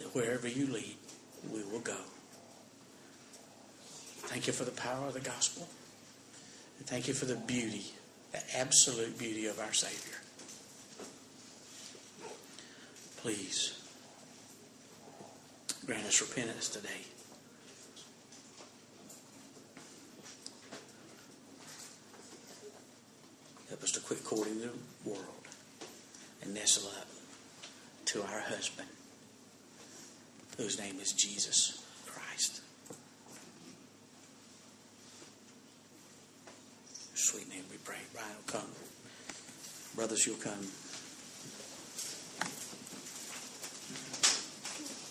That 0.01 0.15
wherever 0.15 0.47
you 0.47 0.67
lead, 0.67 0.95
we 1.51 1.63
will 1.63 1.79
go. 1.79 1.97
Thank 4.27 4.47
you 4.47 4.53
for 4.53 4.63
the 4.63 4.71
power 4.71 5.07
of 5.07 5.13
the 5.13 5.19
gospel. 5.19 5.67
And 6.79 6.87
thank 6.87 7.07
you 7.07 7.13
for 7.13 7.25
the 7.25 7.35
beauty, 7.35 7.85
the 8.31 8.41
absolute 8.57 9.19
beauty 9.19 9.45
of 9.45 9.59
our 9.59 9.73
Savior. 9.73 10.17
Please 13.17 13.77
grant 15.85 16.05
us 16.05 16.21
repentance 16.21 16.69
today. 16.69 16.89
Help 23.69 23.83
us 23.83 23.91
to 23.91 23.99
quit 23.99 24.23
courting 24.23 24.59
the 24.59 24.69
world 25.05 25.25
and 26.41 26.53
nestle 26.53 26.89
up 26.99 27.07
to 28.05 28.21
our 28.23 28.39
husband, 28.41 28.87
whose 30.57 30.79
name 30.79 30.99
is 30.99 31.13
Jesus 31.13 31.83
Christ. 32.05 32.61
Sweet 37.15 37.49
name 37.49 37.63
we 37.69 37.77
pray. 37.83 37.97
Brian 38.13 38.29
will 38.35 38.59
come. 38.59 38.69
Brothers, 39.95 40.25
you'll 40.25 40.37
come. 40.37 40.67